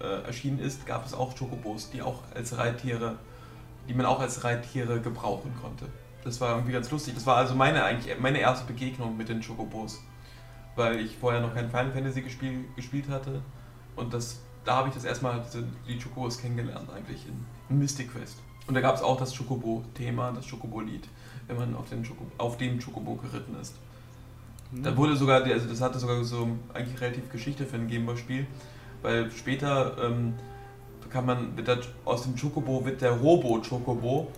äh, 0.00 0.22
erschienen 0.26 0.58
ist, 0.58 0.84
gab 0.86 1.06
es 1.06 1.14
auch 1.14 1.36
Chocobos, 1.36 1.90
die 1.90 2.02
auch 2.02 2.22
als 2.34 2.56
Reittiere, 2.58 3.16
die 3.88 3.94
man 3.94 4.06
auch 4.06 4.18
als 4.18 4.42
Reittiere 4.42 5.00
gebrauchen 5.00 5.52
konnte. 5.60 5.86
Das 6.24 6.40
war 6.40 6.50
irgendwie 6.54 6.72
ganz 6.72 6.90
lustig. 6.90 7.14
Das 7.14 7.26
war 7.26 7.36
also 7.36 7.54
meine 7.54 7.84
eigentlich 7.84 8.18
meine 8.18 8.38
erste 8.38 8.66
Begegnung 8.66 9.16
mit 9.16 9.28
den 9.28 9.40
Chocobos. 9.40 10.00
Weil 10.74 11.00
ich 11.00 11.16
vorher 11.18 11.40
noch 11.40 11.54
kein 11.54 11.70
Final 11.70 11.92
Fantasy 11.92 12.22
gespiel, 12.22 12.64
gespielt 12.74 13.08
hatte. 13.08 13.42
Und 13.94 14.12
das, 14.14 14.40
da 14.64 14.76
habe 14.76 14.88
ich 14.88 14.94
das 14.94 15.04
erstmal 15.04 15.42
diese, 15.44 15.64
die 15.86 15.98
Chocobos 15.98 16.38
kennengelernt 16.38 16.88
eigentlich 16.94 17.26
in, 17.26 17.78
Mystic 17.78 18.12
Quest. 18.12 18.36
Und 18.66 18.74
da 18.74 18.80
gab 18.80 18.94
es 18.94 19.02
auch 19.02 19.18
das 19.18 19.36
Chocobo-Thema, 19.36 20.32
das 20.32 20.48
Chocobo-Lied, 20.48 21.08
wenn 21.48 21.56
man 21.56 21.74
auf, 21.74 21.88
den 21.88 22.02
Choco, 22.02 22.26
auf 22.38 22.58
dem 22.58 22.78
Chocobo 22.78 23.16
geritten 23.16 23.56
ist. 23.60 23.74
Mhm. 24.70 24.82
Da 24.82 24.96
wurde 24.96 25.16
sogar, 25.16 25.42
also 25.42 25.68
das 25.68 25.80
hatte 25.80 25.98
sogar 25.98 26.22
so 26.22 26.48
eigentlich 26.72 27.00
relativ 27.00 27.30
Geschichte 27.30 27.64
für 27.64 27.76
ein 27.76 27.88
Gameboy-Spiel, 27.88 28.46
weil 29.00 29.30
später 29.30 29.96
ähm, 30.04 30.34
kann 31.10 31.26
man, 31.26 31.56
wird 31.56 31.68
das, 31.68 31.88
aus 32.04 32.22
dem 32.22 32.36
Chocobo 32.36 32.84
wird 32.84 33.00
der 33.00 33.12
Robo-Chocobo 33.12 34.28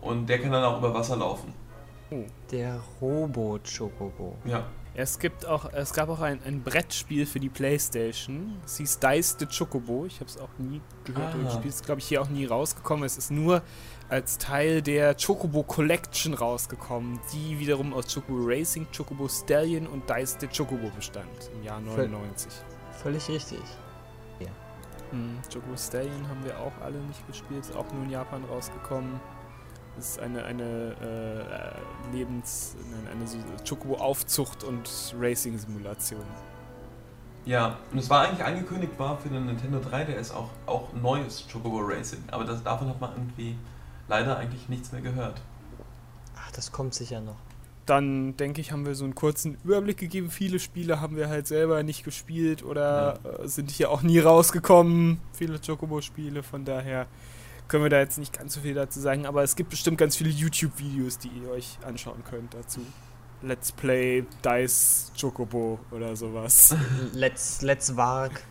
und 0.00 0.28
der 0.28 0.40
kann 0.40 0.52
dann 0.52 0.64
auch 0.64 0.78
über 0.78 0.92
Wasser 0.92 1.16
laufen. 1.16 1.52
Der 2.50 2.80
Robo-Chocobo. 3.00 4.36
Ja. 4.44 4.64
Es 4.96 5.18
gibt 5.18 5.44
auch, 5.44 5.72
es 5.72 5.92
gab 5.92 6.08
auch 6.08 6.20
ein, 6.20 6.40
ein 6.44 6.62
Brettspiel 6.62 7.26
für 7.26 7.40
die 7.40 7.48
Playstation. 7.48 8.56
Es 8.64 8.76
hieß 8.76 9.00
Dice 9.00 9.36
the 9.40 9.46
Chocobo. 9.46 10.06
Ich 10.06 10.20
habe 10.20 10.26
es 10.30 10.38
auch 10.38 10.50
nie 10.58 10.80
gehört 11.04 11.34
Ah. 11.34 11.42
gespielt. 11.44 11.66
Ist, 11.66 11.84
glaube 11.84 12.00
ich, 12.00 12.06
hier 12.06 12.22
auch 12.22 12.28
nie 12.28 12.46
rausgekommen. 12.46 13.04
Es 13.04 13.18
ist 13.18 13.32
nur 13.32 13.62
als 14.08 14.38
Teil 14.38 14.82
der 14.82 15.16
Chocobo 15.16 15.64
Collection 15.64 16.32
rausgekommen, 16.34 17.18
die 17.32 17.58
wiederum 17.58 17.92
aus 17.92 18.12
Chocobo 18.14 18.38
Racing, 18.44 18.86
Chocobo 18.96 19.28
Stallion 19.28 19.88
und 19.88 20.08
Dice 20.08 20.36
the 20.38 20.46
Chocobo 20.46 20.88
bestand 20.94 21.50
im 21.54 21.64
Jahr 21.64 21.80
99. 21.80 22.52
Völlig 23.02 23.28
richtig. 23.28 23.60
Hm, 25.10 25.38
Chocobo 25.52 25.76
Stallion 25.76 26.28
haben 26.28 26.42
wir 26.44 26.58
auch 26.58 26.72
alle 26.82 26.98
nicht 26.98 27.24
gespielt, 27.26 27.60
ist 27.60 27.76
auch 27.76 27.84
nur 27.92 28.02
in 28.04 28.10
Japan 28.10 28.42
rausgekommen. 28.44 29.20
Das 29.96 30.10
ist 30.10 30.18
eine, 30.18 30.44
eine 30.44 30.94
äh, 32.12 32.16
Lebens-, 32.16 32.76
nein, 32.90 33.06
eine 33.12 33.64
Chocobo-Aufzucht 33.68 34.64
und 34.64 35.14
Racing-Simulation. 35.18 36.24
Ja, 37.46 37.78
und 37.92 37.98
es 37.98 38.08
war 38.08 38.26
eigentlich 38.26 38.44
angekündigt 38.44 38.98
war 38.98 39.18
für 39.18 39.28
den 39.28 39.46
Nintendo 39.46 39.78
3DS 39.78 40.32
auch, 40.32 40.48
auch 40.66 40.92
neues 40.94 41.46
Chocobo 41.50 41.80
Racing. 41.80 42.22
Aber 42.30 42.44
das, 42.44 42.62
davon 42.62 42.88
hat 42.88 43.00
man 43.00 43.12
irgendwie 43.12 43.56
leider 44.08 44.38
eigentlich 44.38 44.68
nichts 44.68 44.92
mehr 44.92 45.02
gehört. 45.02 45.40
Ach, 46.36 46.50
das 46.52 46.72
kommt 46.72 46.94
sicher 46.94 47.20
noch. 47.20 47.36
Dann 47.86 48.34
denke 48.38 48.62
ich, 48.62 48.72
haben 48.72 48.86
wir 48.86 48.94
so 48.94 49.04
einen 49.04 49.14
kurzen 49.14 49.58
Überblick 49.62 49.98
gegeben. 49.98 50.30
Viele 50.30 50.58
Spiele 50.58 51.02
haben 51.02 51.16
wir 51.16 51.28
halt 51.28 51.46
selber 51.46 51.82
nicht 51.82 52.02
gespielt 52.02 52.62
oder 52.62 53.18
äh, 53.24 53.46
sind 53.46 53.70
hier 53.70 53.90
auch 53.90 54.00
nie 54.00 54.20
rausgekommen. 54.20 55.20
Viele 55.32 55.60
Chocobo-Spiele, 55.60 56.42
von 56.42 56.64
daher 56.64 57.06
können 57.68 57.82
wir 57.82 57.90
da 57.90 57.98
jetzt 57.98 58.18
nicht 58.18 58.36
ganz 58.36 58.54
so 58.54 58.60
viel 58.60 58.74
dazu 58.74 59.00
sagen. 59.00 59.26
Aber 59.26 59.42
es 59.42 59.56
gibt 59.56 59.70
bestimmt 59.70 59.98
ganz 59.98 60.16
viele 60.16 60.30
YouTube-Videos, 60.30 61.18
die 61.18 61.28
ihr 61.28 61.50
euch 61.50 61.78
anschauen 61.84 62.22
könnt 62.28 62.54
dazu. 62.54 62.80
Let's 63.42 63.72
Play 63.72 64.24
Dice 64.44 65.12
Chocobo 65.20 65.78
oder 65.90 66.16
sowas. 66.16 66.74
Let's, 67.12 67.62
let's 67.62 67.94
Warg. 67.96 68.42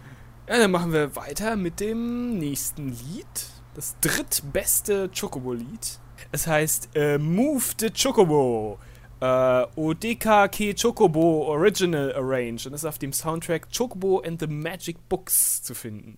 Ja, 0.47 0.58
dann 0.58 0.71
machen 0.71 0.91
wir 0.91 1.15
weiter 1.15 1.56
mit 1.56 1.80
dem 1.80 2.38
nächsten 2.38 2.89
Lied. 2.89 3.47
Das 3.73 3.95
drittbeste 4.02 5.10
Chocobo-Lied. 5.10 5.99
Es 6.32 6.45
heißt 6.45 6.89
äh, 6.95 7.17
Move 7.17 7.63
the 7.80 7.89
Chocobo. 7.89 8.78
Äh, 9.19 9.65
ODKK 9.76 10.76
Chocobo 10.80 11.47
Original 11.47 12.13
Arrange 12.13 12.67
und 12.67 12.73
ist 12.73 12.86
auf 12.86 12.99
dem 12.99 13.13
Soundtrack 13.13 13.69
Chocobo 13.76 14.19
and 14.19 14.39
the 14.39 14.47
Magic 14.47 14.97
Books 15.08 15.63
zu 15.63 15.73
finden. 15.73 16.17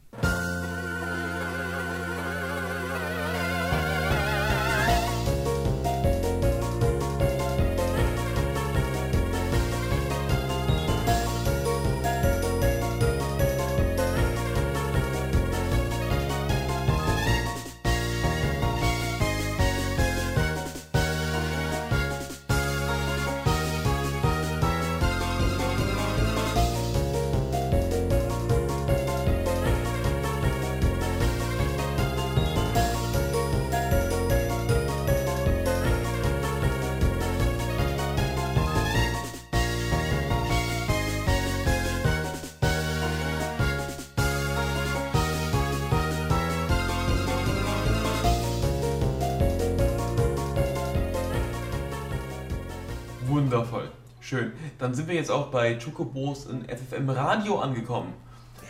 Wundervoll. 53.56 53.90
Schön. 54.20 54.52
Dann 54.80 54.94
sind 54.94 55.08
wir 55.08 55.16
jetzt 55.16 55.30
auch 55.32 55.48
bei 55.48 55.76
Chocobos 55.76 56.46
in 56.48 56.66
FFM 56.68 57.10
Radio 57.10 57.60
angekommen. 57.60 58.14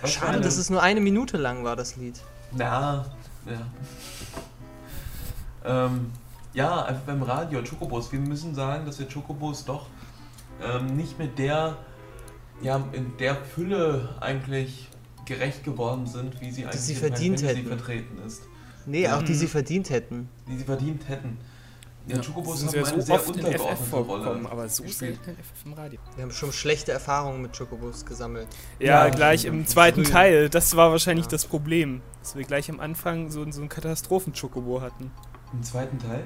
Was 0.01 0.11
Schade, 0.13 0.33
eine- 0.33 0.41
dass 0.41 0.57
es 0.57 0.69
nur 0.69 0.81
eine 0.81 0.99
Minute 0.99 1.37
lang 1.37 1.63
war, 1.63 1.75
das 1.75 1.95
Lied. 1.95 2.19
Na, 2.51 3.05
ja. 3.45 3.61
Ähm, 5.65 6.11
ja, 6.53 6.83
einfach 6.85 7.03
beim 7.03 7.23
Radio, 7.23 7.61
Chocobos. 7.63 8.11
Wir 8.11 8.19
müssen 8.19 8.53
sagen, 8.53 8.85
dass 8.85 8.99
wir 8.99 9.07
Chocobos 9.07 9.65
doch 9.65 9.87
ähm, 10.63 10.95
nicht 10.95 11.17
mit 11.19 11.37
der, 11.39 11.77
ja, 12.61 12.81
in 12.93 13.17
der 13.17 13.35
Fülle 13.35 14.15
eigentlich 14.21 14.89
gerecht 15.25 15.63
geworden 15.63 16.05
sind, 16.05 16.39
wie 16.39 16.51
sie 16.51 16.65
eigentlich 16.65 16.81
sie 16.81 16.95
verdient 16.95 17.41
hätten. 17.41 17.67
vertreten 17.67 18.17
ist. 18.25 18.43
Nee, 18.85 19.07
auch 19.09 19.23
die 19.23 19.33
sie 19.33 19.47
verdient 19.47 19.89
hätten. 19.89 20.29
Die 20.47 20.57
sie 20.57 20.63
verdient 20.63 21.09
hätten. 21.09 21.37
Ja, 22.07 22.21
Chocobos 22.21 22.59
sind 22.59 22.69
haben 22.69 22.75
ja 22.75 22.85
eine 22.85 23.01
so 23.01 23.05
sehr 23.07 23.15
oft 23.15 23.35
in 23.35 23.45
FF 23.45 23.93
untergeordnete 23.93 23.95
Rolle 24.29 24.49
aber 24.51 24.69
so 24.69 24.87
selten 24.87 25.29
in 25.31 25.35
FF 25.37 25.65
im 25.65 25.73
Radio. 25.73 25.99
Wir 26.15 26.23
haben 26.23 26.31
schon 26.31 26.51
schlechte 26.51 26.91
Erfahrungen 26.91 27.41
mit 27.41 27.57
Chocobos 27.57 28.05
gesammelt. 28.05 28.47
Ja, 28.79 29.05
Ja, 29.07 29.09
gleich 29.09 29.45
im 29.45 29.65
zweiten 29.65 30.05
Früh. 30.05 30.11
Teil. 30.11 30.49
Das 30.49 30.75
war 30.75 30.91
wahrscheinlich 30.91 31.25
Ja. 31.25 31.31
das 31.31 31.45
Problem, 31.45 32.01
dass 32.21 32.35
wir 32.35 32.43
gleich 32.43 32.69
am 32.69 32.79
Anfang 32.79 33.31
so, 33.31 33.49
so 33.51 33.59
einen 33.61 33.69
Katastrophen-Chocobo 33.69 34.81
hatten. 34.81 35.11
Im 35.53 35.63
zweiten 35.63 35.97
Teil? 35.97 36.23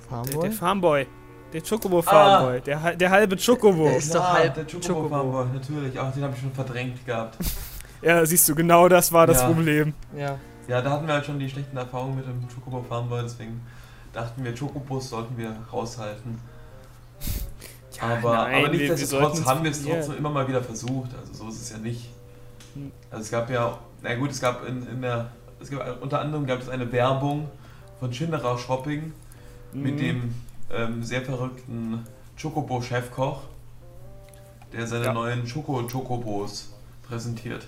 Der, 0.00 0.08
Farmboy? 0.08 0.40
der 0.42 0.52
Farmboy. 0.52 1.06
Der 1.52 1.62
Chocobo 1.62 2.02
Farmboy. 2.02 2.60
Der, 2.62 2.82
ha- 2.82 2.92
der 2.94 3.10
halbe 3.10 3.36
Chocobo. 3.36 3.84
Der 3.88 3.96
ist 3.98 4.14
doch 4.14 4.32
halb 4.32 4.54
der 4.54 4.64
Chocobo, 4.64 4.86
Chocobo. 4.94 5.08
Farmboy, 5.10 5.46
natürlich. 5.54 6.00
Ach, 6.00 6.12
den 6.12 6.22
habe 6.22 6.34
ich 6.34 6.40
schon 6.40 6.52
verdrängt 6.52 7.04
gehabt. 7.04 7.36
Ja, 8.00 8.24
siehst 8.24 8.48
du, 8.48 8.54
genau 8.54 8.88
das 8.88 9.12
war 9.12 9.26
das 9.26 9.40
Ja. 9.40 9.48
Problem. 9.48 9.92
Ja. 10.16 10.38
Ja, 10.68 10.80
da 10.80 10.90
hatten 10.92 11.08
wir 11.08 11.14
halt 11.14 11.26
schon 11.26 11.36
die 11.40 11.48
schlechten 11.50 11.76
Erfahrungen 11.76 12.14
mit 12.14 12.26
dem 12.26 12.46
Chocobo 12.46 12.80
Farmboy, 12.88 13.22
deswegen 13.24 13.60
dachten 14.12 14.44
wir, 14.44 14.54
Chocobos 14.54 15.10
sollten 15.10 15.36
wir 15.36 15.54
raushalten. 15.72 16.38
aber, 18.00 18.32
nein, 18.34 18.64
aber 18.64 18.72
wir 18.72 18.78
nichtsdestotrotz 18.88 19.44
haben 19.44 19.64
wir 19.64 19.70
es 19.70 19.84
ja. 19.84 19.94
trotzdem 19.96 20.16
immer 20.18 20.30
mal 20.30 20.46
wieder 20.48 20.62
versucht. 20.62 21.10
Also 21.18 21.32
so 21.44 21.48
ist 21.48 21.62
es 21.62 21.70
ja 21.70 21.78
nicht. 21.78 22.08
Hm. 22.74 22.92
Also 23.10 23.22
es 23.24 23.30
gab 23.30 23.50
ja, 23.50 23.78
na 24.02 24.14
gut, 24.14 24.30
es 24.30 24.40
gab 24.40 24.66
in, 24.66 24.86
in 24.86 25.02
der, 25.02 25.30
es 25.60 25.70
gab, 25.70 26.00
unter 26.02 26.20
anderem 26.20 26.46
gab 26.46 26.60
es 26.60 26.68
eine 26.68 26.90
Werbung 26.92 27.48
von 28.00 28.12
Schinderer 28.12 28.56
Shopping 28.58 29.12
mit 29.72 29.94
Mhm. 29.94 29.98
dem 29.98 30.34
ähm, 30.72 31.02
sehr 31.02 31.22
verrückten 31.22 32.04
Chocobo-Chefkoch, 32.40 33.40
der 34.72 34.86
seine 34.86 35.06
Ja. 35.06 35.12
neuen 35.12 35.44
Choco-Chocobos 35.46 36.72
präsentiert. 37.08 37.66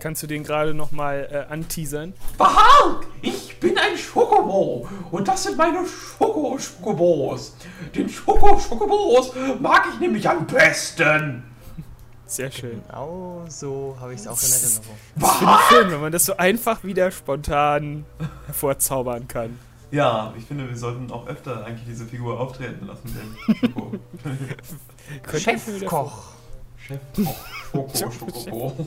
Kannst 0.00 0.22
du 0.22 0.26
den 0.26 0.42
gerade 0.44 0.74
nochmal 0.74 1.28
äh, 1.30 1.52
anteasern? 1.52 2.14
Behark! 2.38 3.06
Ich 3.22 3.35
bin 3.66 3.78
ein 3.78 3.96
Schokobo 3.96 4.88
und 5.10 5.26
das 5.26 5.42
sind 5.42 5.56
meine 5.56 5.84
Schoko-Schokobos. 5.86 7.56
Den 7.94 8.08
Schoko-Schokobos 8.08 9.32
mag 9.60 9.86
ich 9.92 9.98
nämlich 9.98 10.28
am 10.28 10.46
besten. 10.46 11.42
Sehr 12.26 12.50
schön. 12.50 12.80
Genau 12.88 13.44
so 13.48 13.96
habe 14.00 14.14
ich 14.14 14.20
es 14.20 14.28
auch 14.28 14.40
in 14.40 14.52
Erinnerung. 14.52 14.96
Das 15.16 15.36
finde 15.36 15.52
ich 15.54 15.68
schön, 15.68 15.90
wenn 15.90 16.00
man 16.00 16.12
das 16.12 16.24
so 16.24 16.36
einfach 16.36 16.84
wieder 16.84 17.10
spontan 17.10 18.04
hervorzaubern 18.46 19.26
kann. 19.26 19.58
Ja, 19.90 20.32
ich 20.36 20.44
finde, 20.44 20.68
wir 20.68 20.76
sollten 20.76 21.10
auch 21.10 21.26
öfter 21.26 21.64
eigentlich 21.64 21.86
diese 21.86 22.06
Figur 22.06 22.38
auftreten 22.38 22.86
lassen, 22.86 23.14
den 23.14 23.70
Schoko. 23.70 23.92
Chefkoch. 25.38 26.22
Chefkoch, 26.76 27.36
Schoko, 27.72 28.10
Schokobo. 28.12 28.86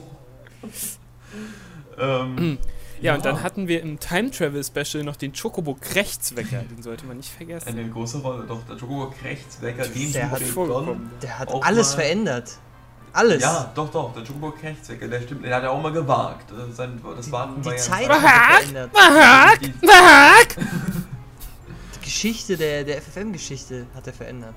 ähm, 1.98 2.58
Ja, 3.00 3.14
und 3.14 3.24
dann 3.24 3.42
hatten 3.42 3.66
wir 3.66 3.80
im 3.82 3.98
Time 3.98 4.30
Travel 4.30 4.62
Special 4.62 5.02
noch 5.04 5.16
den 5.16 5.32
Chocobo 5.32 5.74
Krechtswecker. 5.80 6.62
Den 6.62 6.82
sollte 6.82 7.06
man 7.06 7.16
nicht 7.16 7.30
vergessen. 7.30 7.68
eine 7.68 7.88
große 7.88 8.18
Rolle. 8.18 8.44
Doch, 8.46 8.62
der 8.68 8.76
Chocobo 8.76 9.10
Krechtswecker, 9.10 9.86
den 9.86 10.12
Der 10.12 10.30
hat 10.30 10.42
vorgekommen. 10.42 11.10
Der 11.22 11.38
hat 11.38 11.48
alles 11.62 11.94
verändert. 11.94 12.58
Alles. 13.12 13.42
Ja, 13.42 13.72
doch, 13.74 13.90
doch, 13.90 14.12
der 14.14 14.22
Chocobo 14.24 14.52
Krechtswecker, 14.52 15.08
der 15.08 15.22
stimmt. 15.22 15.44
Der 15.44 15.56
hat 15.56 15.62
ja 15.62 15.70
auch 15.70 15.82
mal 15.82 15.92
gewagt. 15.92 16.52
Äh, 16.52 16.72
Sein, 16.72 17.00
das 17.16 17.32
Warten 17.32 17.64
war 17.64 17.72
Die 17.72 17.78
ja 17.78 17.82
Zeit 17.82 18.08
hat 18.08 18.22
er 18.22 18.58
verändert. 18.60 18.90
Die, 19.62 19.72
Die 21.96 22.04
Geschichte 22.04 22.56
der, 22.56 22.84
der 22.84 23.00
FFM-Geschichte 23.02 23.86
hat 23.94 24.06
er 24.06 24.12
verändert. 24.12 24.54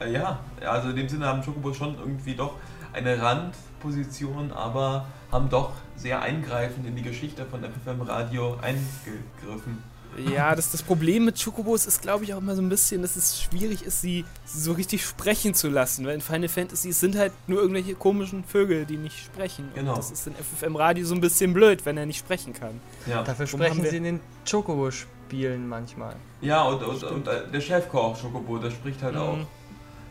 Äh, 0.00 0.12
Ja, 0.12 0.38
ja, 0.62 0.70
also 0.70 0.90
in 0.90 0.96
dem 0.96 1.08
Sinne 1.08 1.26
haben 1.26 1.42
Chocobos 1.42 1.76
schon 1.76 1.98
irgendwie 1.98 2.34
doch 2.34 2.54
eine 2.92 3.20
Randposition, 3.20 4.52
aber 4.52 5.06
haben 5.30 5.48
doch 5.50 5.72
sehr 5.96 6.20
eingreifend 6.22 6.86
in 6.86 6.96
die 6.96 7.02
Geschichte 7.02 7.46
von 7.46 7.60
FFM 7.60 8.02
Radio 8.02 8.56
eingegriffen. 8.60 9.82
Ja, 10.16 10.54
das, 10.54 10.70
das 10.70 10.82
Problem 10.82 11.24
mit 11.24 11.42
Chocobos 11.42 11.86
ist, 11.86 12.02
glaube 12.02 12.24
ich, 12.24 12.34
auch 12.34 12.38
immer 12.38 12.54
so 12.54 12.62
ein 12.62 12.68
bisschen, 12.68 13.02
dass 13.02 13.16
es 13.16 13.40
schwierig 13.42 13.84
ist, 13.84 14.00
sie 14.00 14.24
so 14.44 14.72
richtig 14.72 15.04
sprechen 15.04 15.54
zu 15.54 15.68
lassen. 15.68 16.06
Weil 16.06 16.14
in 16.14 16.20
Final 16.20 16.48
Fantasy 16.48 16.90
es 16.90 17.00
sind 17.00 17.16
halt 17.16 17.32
nur 17.48 17.60
irgendwelche 17.60 17.94
komischen 17.94 18.44
Vögel, 18.44 18.84
die 18.86 18.96
nicht 18.96 19.18
sprechen. 19.18 19.70
Genau. 19.74 19.90
Und 19.90 19.98
das 19.98 20.12
ist 20.12 20.26
in 20.26 20.34
FFM 20.34 20.76
Radio 20.76 21.04
so 21.04 21.14
ein 21.14 21.20
bisschen 21.20 21.52
blöd, 21.52 21.84
wenn 21.84 21.96
er 21.96 22.06
nicht 22.06 22.18
sprechen 22.18 22.52
kann. 22.52 22.80
Ja, 23.06 23.22
Dafür 23.22 23.46
sprechen 23.46 23.84
sie 23.84 23.96
in 23.96 24.04
den 24.04 24.20
Chocobo-Spielen. 24.48 25.14
spielen 25.26 25.68
manchmal. 25.68 26.14
Ja, 26.40 26.62
und, 26.62 26.82
und, 26.82 27.02
und 27.02 27.26
äh, 27.26 27.50
der 27.52 27.60
Chefkoch 27.60 28.20
Chocobo, 28.20 28.58
der 28.58 28.70
spricht 28.70 29.02
halt 29.02 29.16
auch. 29.16 29.38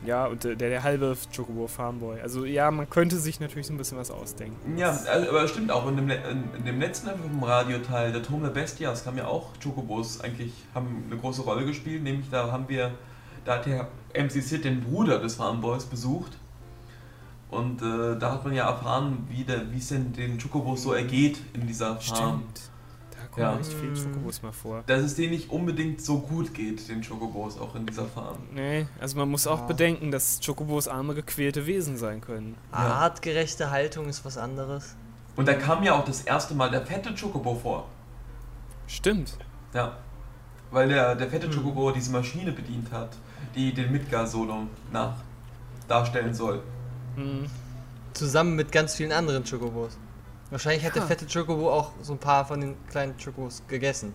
Ja, 0.05 0.25
und 0.25 0.43
der, 0.43 0.55
der 0.55 0.83
halbe 0.83 1.15
Chocobo 1.35 1.67
Farmboy. 1.67 2.19
Also 2.21 2.45
ja, 2.45 2.69
man 2.71 2.89
könnte 2.89 3.17
sich 3.17 3.39
natürlich 3.39 3.67
so 3.67 3.73
ein 3.73 3.77
bisschen 3.77 3.97
was 3.97 4.11
ausdenken. 4.11 4.77
Ja, 4.77 4.89
also, 4.89 5.29
aber 5.29 5.47
stimmt 5.47 5.71
auch, 5.71 5.87
in 5.87 5.95
dem, 5.95 6.09
in, 6.09 6.65
dem 6.65 6.79
letzten 6.79 7.09
vom 7.09 7.43
Radioteil, 7.43 8.11
der 8.11 8.21
Turm 8.21 8.43
der 8.43 8.49
Bestias, 8.49 9.03
kamen 9.03 9.19
ja 9.19 9.27
auch 9.27 9.49
Chocobos 9.63 10.19
eigentlich, 10.21 10.51
haben 10.75 11.03
eine 11.09 11.19
große 11.19 11.41
Rolle 11.43 11.65
gespielt, 11.65 12.03
nämlich 12.03 12.29
da 12.29 12.51
haben 12.51 12.67
wir, 12.67 12.91
da 13.45 13.55
hat 13.55 13.65
der 13.65 13.87
MC 14.13 14.31
Sid 14.41 14.65
den 14.65 14.81
Bruder 14.81 15.19
des 15.19 15.35
Farmboys 15.35 15.85
besucht 15.85 16.37
und 17.49 17.81
äh, 17.81 18.17
da 18.19 18.31
hat 18.33 18.43
man 18.45 18.53
ja 18.53 18.67
erfahren, 18.69 19.27
wie 19.29 19.43
der- 19.43 19.71
wie 19.71 19.77
es 19.77 19.89
denn 19.89 20.11
den 20.13 20.37
Chocobos 20.39 20.83
so 20.83 20.93
ergeht 20.93 21.39
in 21.53 21.67
dieser 21.67 21.97
Farm. 21.97 22.41
Stimmt. 22.51 22.61
Kommen 23.33 23.45
Ja. 23.47 23.59
echt 23.59 23.73
viele 23.73 23.93
Chocobos 23.93 24.41
mal 24.43 24.51
vor. 24.51 24.83
Dass 24.85 25.01
es 25.01 25.15
denen 25.15 25.31
nicht 25.31 25.49
unbedingt 25.49 26.01
so 26.01 26.19
gut 26.19 26.53
geht, 26.53 26.87
den 26.87 27.01
Chocobos, 27.01 27.59
auch 27.59 27.73
in 27.75 27.85
dieser 27.85 28.05
Farm. 28.05 28.37
Nee, 28.53 28.85
also 28.99 29.17
man 29.17 29.29
muss 29.29 29.47
auch 29.47 29.61
Ja. 29.61 29.65
bedenken, 29.65 30.11
dass 30.11 30.39
Chocobos 30.45 30.87
arme, 30.87 31.15
gequälte 31.15 31.65
Wesen 31.65 31.97
sein 31.97 32.21
können. 32.21 32.55
Ja. 32.71 32.77
Artgerechte 32.77 33.71
Haltung 33.71 34.07
ist 34.07 34.23
was 34.23 34.37
anderes. 34.37 34.95
Und 35.35 35.47
da 35.47 35.53
kam 35.55 35.81
ja 35.83 35.93
auch 35.99 36.05
das 36.05 36.21
erste 36.21 36.53
Mal 36.53 36.69
der 36.69 36.85
fette 36.85 37.13
Chocobo 37.19 37.55
vor. 37.55 37.87
Stimmt. 38.87 39.37
Ja. 39.73 39.97
Weil 40.69 40.89
der, 40.89 41.15
der 41.15 41.25
Hm. 41.27 41.31
fette 41.31 41.49
Chocobo 41.49 41.91
diese 41.91 42.11
Maschine 42.11 42.51
bedient 42.51 42.91
hat, 42.91 43.15
die 43.55 43.73
den 43.73 43.91
Midgar-Solo 43.91 44.67
nach 44.91 45.15
darstellen 45.87 46.33
soll. 46.33 46.61
Hm. 47.15 47.45
Zusammen 48.13 48.55
mit 48.55 48.71
ganz 48.71 48.93
vielen 48.95 49.11
anderen 49.11 49.43
Chocobos. 49.43 49.97
Wahrscheinlich 50.53 50.85
hat 50.85 50.95
der 50.95 51.01
fette 51.01 51.25
Chocobo 51.25 51.71
auch 51.71 51.93
so 52.03 52.13
ein 52.13 52.19
paar 52.19 52.45
von 52.45 52.61
den 52.61 52.75
kleinen 52.87 53.15
Chocobos 53.17 53.63
gegessen. 53.67 54.13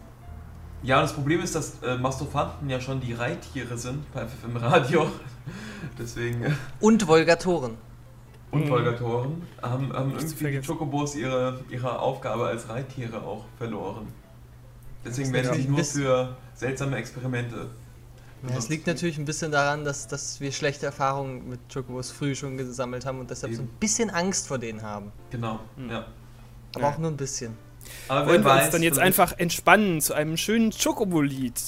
Ja, 0.84 0.98
und 0.98 1.02
das 1.02 1.12
Problem 1.12 1.40
ist, 1.42 1.56
dass 1.56 1.82
äh, 1.82 1.96
Mastophanten 1.98 2.70
ja 2.70 2.80
schon 2.80 3.00
die 3.00 3.12
Reittiere 3.12 3.76
sind 3.76 4.04
bei 4.12 4.24
FFM 4.24 4.56
Radio. 4.56 5.10
Deswegen 5.98 6.44
äh, 6.44 6.50
Und 6.78 7.02
Volgatoren. 7.02 7.76
und 8.52 8.68
Volgatoren 8.68 9.42
haben, 9.60 9.92
haben 9.92 10.12
irgendwie 10.12 10.52
die. 10.52 10.60
Chocobos 10.64 11.16
ihre, 11.16 11.58
ihre 11.70 11.98
Aufgabe 11.98 12.46
als 12.46 12.68
Reittiere 12.68 13.20
auch 13.20 13.44
verloren. 13.56 14.06
Deswegen 15.04 15.32
werden 15.32 15.52
sie 15.54 15.68
nur 15.68 15.82
für 15.82 16.36
seltsame 16.54 16.98
Experimente. 16.98 17.66
Ja, 18.48 18.56
es 18.56 18.68
liegt 18.68 18.86
natürlich 18.86 19.18
ein 19.18 19.24
bisschen 19.24 19.50
daran, 19.50 19.84
dass, 19.84 20.06
dass 20.06 20.40
wir 20.40 20.52
schlechte 20.52 20.86
Erfahrungen 20.86 21.48
mit 21.48 21.58
Chocobos 21.74 22.12
früh 22.12 22.36
schon 22.36 22.56
gesammelt 22.56 23.04
haben 23.04 23.18
und 23.18 23.28
deshalb 23.28 23.52
so 23.54 23.62
ein 23.62 23.66
Eben. 23.66 23.78
bisschen 23.80 24.10
Angst 24.10 24.46
vor 24.46 24.58
denen 24.58 24.82
haben. 24.82 25.10
Genau, 25.30 25.58
Hm. 25.76 25.90
ja. 25.90 26.06
Aber 26.78 26.88
Ja. 26.88 26.94
auch 26.94 26.98
nur 26.98 27.10
ein 27.10 27.16
bisschen. 27.16 27.56
Aber 28.08 28.26
Wollen 28.26 28.44
wir 28.44 28.54
wer 28.54 28.62
uns 28.64 28.70
dann 28.70 28.82
jetzt 28.82 28.98
einfach 28.98 29.32
entspannen 29.38 30.00
zu 30.00 30.14
einem 30.14 30.36
schönen 30.36 30.70
Chocobo-Lied? 30.72 31.60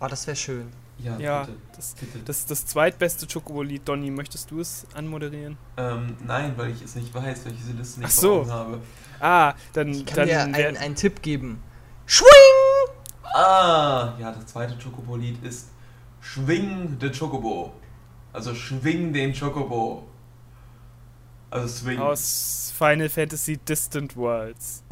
Oh, 0.00 0.06
das 0.06 0.26
wäre 0.26 0.36
schön. 0.36 0.68
Ja, 0.98 1.18
Ja, 1.18 1.40
bitte. 1.44 1.58
das, 1.76 1.94
bitte. 1.94 2.18
das, 2.24 2.46
das 2.46 2.66
zweitbeste 2.66 3.26
Chocobo-Lied. 3.26 3.86
Donny, 3.88 4.10
möchtest 4.10 4.50
du 4.50 4.60
es 4.60 4.86
anmoderieren? 4.94 5.58
Ähm, 5.76 6.16
nein, 6.24 6.52
weil 6.56 6.70
ich 6.70 6.82
es 6.82 6.94
nicht 6.94 7.12
weiß, 7.12 7.44
weil 7.44 7.52
ich 7.52 7.58
diese 7.58 7.72
Liste 7.72 8.00
nicht 8.00 8.08
Ach 8.08 8.12
so. 8.14 8.48
Habe. 8.50 8.78
Ah, 9.20 9.54
dann, 9.72 9.88
Ich 9.90 10.06
kann 10.06 10.16
dann 10.16 10.28
dir 10.28 10.40
einen, 10.42 10.76
einen 10.76 10.94
Tipp 10.94 11.22
geben. 11.22 11.62
Schwing! 12.06 12.26
Ah, 13.34 14.14
ja, 14.18 14.32
das 14.32 14.46
zweite 14.46 14.74
Chocobo-Lied 14.82 15.42
ist 15.44 15.68
Schwing 16.20 16.98
the 17.00 17.10
Chocobo. 17.10 17.72
Also 18.32 18.54
schwing 18.54 19.12
den 19.12 19.34
Chocobo. 19.38 20.06
Also 21.52 21.84
swing. 21.84 21.98
aus 21.98 22.72
Final 22.76 23.10
Fantasy 23.10 23.58
Distant 23.58 24.16
Worlds. 24.16 24.82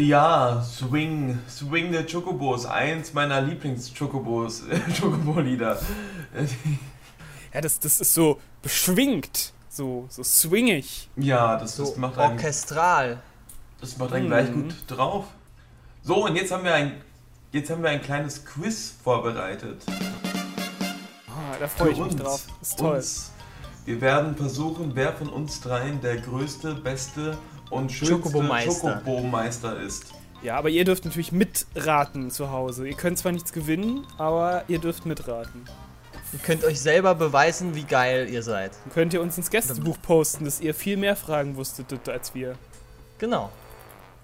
Ja, 0.00 0.62
Swing, 0.62 1.38
Swing 1.46 1.92
der 1.92 2.06
Chocobos, 2.06 2.64
eins 2.64 3.12
meiner 3.12 3.42
Lieblings-Chocobos, 3.42 4.62
Chocobo-Lieder. 5.00 5.78
Ja, 7.52 7.60
das, 7.60 7.78
das 7.78 8.00
ist 8.00 8.14
so 8.14 8.40
beschwingt, 8.62 9.52
so, 9.68 10.06
so 10.08 10.22
swingig. 10.22 11.10
Ja, 11.16 11.56
das, 11.58 11.76
So 11.76 11.84
das 11.84 11.96
macht 11.98 12.16
einen, 12.16 12.32
orchestral. 12.32 13.20
das 13.80 13.98
macht 13.98 14.14
einen 14.14 14.28
gleich 14.28 14.48
Mhm. 14.50 14.62
gut 14.64 14.74
drauf. 14.86 15.24
So, 16.02 16.24
und 16.24 16.34
jetzt 16.36 16.50
haben 16.50 16.64
wir 16.64 16.72
ein, 16.74 17.02
jetzt 17.52 17.68
haben 17.68 17.82
wir 17.82 17.90
ein 17.90 18.00
kleines 18.00 18.42
Quiz 18.46 18.94
vorbereitet. 19.04 19.82
Ah, 21.28 21.56
da 21.60 21.68
freue 21.68 21.90
ich 21.90 21.98
mich 21.98 22.12
uns. 22.12 22.22
drauf. 22.22 22.46
Das 22.60 22.68
ist 22.70 22.78
toll. 22.78 22.96
Uns. 22.96 23.32
Wir 23.84 24.00
werden 24.00 24.34
versuchen, 24.34 24.92
wer 24.94 25.12
von 25.12 25.28
uns 25.28 25.60
dreien 25.60 26.00
der 26.00 26.16
größte, 26.16 26.74
beste 26.74 27.36
und 27.70 27.92
schönste 27.92 28.16
Chocobo-Meister. 28.16 29.02
Chocobo-Meister 29.04 29.80
ist. 29.80 30.12
Ja, 30.42 30.56
aber 30.56 30.70
ihr 30.70 30.84
dürft 30.84 31.04
natürlich 31.04 31.32
mitraten 31.32 32.30
zu 32.30 32.50
Hause. 32.50 32.88
Ihr 32.88 32.96
könnt 32.96 33.18
zwar 33.18 33.32
nichts 33.32 33.52
gewinnen, 33.52 34.06
aber 34.18 34.64
ihr 34.68 34.78
dürft 34.78 35.04
mitraten. 35.06 35.66
Ihr 36.32 36.38
könnt 36.38 36.64
euch 36.64 36.80
selber 36.80 37.14
beweisen, 37.14 37.74
wie 37.74 37.82
geil 37.82 38.28
ihr 38.30 38.42
seid. 38.42 38.72
Dann 38.84 38.92
könnt 38.94 39.12
ihr 39.12 39.20
uns 39.20 39.36
ins 39.36 39.50
Gästebuch 39.50 39.98
posten, 40.00 40.44
dass 40.44 40.60
ihr 40.60 40.74
viel 40.74 40.96
mehr 40.96 41.16
Fragen 41.16 41.56
wusstet 41.56 42.08
als 42.08 42.34
wir. 42.34 42.54
Genau. 43.18 43.50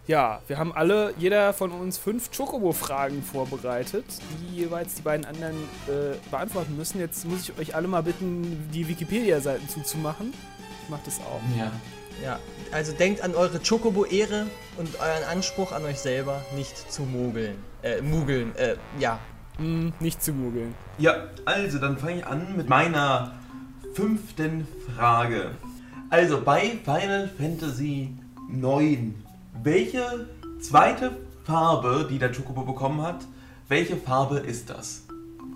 Ja, 0.06 0.40
wir 0.46 0.56
haben 0.56 0.72
alle, 0.72 1.12
jeder 1.18 1.52
von 1.52 1.72
uns 1.72 1.98
fünf 1.98 2.30
Chocobo-Fragen 2.30 3.24
vorbereitet, 3.24 4.04
die 4.40 4.58
jeweils 4.58 4.94
die 4.94 5.02
beiden 5.02 5.26
anderen 5.26 5.56
äh, 5.88 6.16
beantworten 6.30 6.76
müssen. 6.76 7.00
Jetzt 7.00 7.26
muss 7.26 7.42
ich 7.42 7.58
euch 7.58 7.74
alle 7.74 7.88
mal 7.88 8.04
bitten, 8.04 8.70
die 8.72 8.86
Wikipedia-Seiten 8.86 9.68
zuzumachen. 9.68 10.32
Ich 10.84 10.88
mach 10.88 11.00
das 11.04 11.18
auch. 11.18 11.40
Ja. 11.58 11.72
Ja, 12.22 12.38
also 12.72 12.92
denkt 12.92 13.20
an 13.20 13.34
eure 13.34 13.60
Chocobo-Ehre 13.60 14.46
und 14.78 14.88
euren 15.00 15.24
Anspruch 15.30 15.72
an 15.72 15.84
euch 15.84 15.98
selber, 15.98 16.40
nicht 16.54 16.90
zu 16.90 17.02
mogeln. 17.02 17.56
Äh, 17.82 18.00
mugeln, 18.00 18.54
äh, 18.56 18.76
ja. 18.98 19.18
Hm, 19.58 19.92
nicht 20.00 20.22
zu 20.22 20.32
googeln. 20.32 20.74
Ja, 20.98 21.28
also 21.44 21.78
dann 21.78 21.98
fange 21.98 22.18
ich 22.18 22.26
an 22.26 22.56
mit 22.56 22.68
meiner 22.68 23.32
fünften 23.94 24.66
Frage. 24.94 25.52
Also 26.10 26.40
bei 26.42 26.78
Final 26.84 27.30
Fantasy 27.38 28.10
9, 28.48 29.14
welche 29.62 30.28
zweite 30.60 31.16
Farbe, 31.44 32.06
die 32.10 32.18
der 32.18 32.32
Chocobo 32.32 32.62
bekommen 32.62 33.02
hat, 33.02 33.26
welche 33.68 33.96
Farbe 33.96 34.38
ist 34.38 34.70
das? 34.70 35.06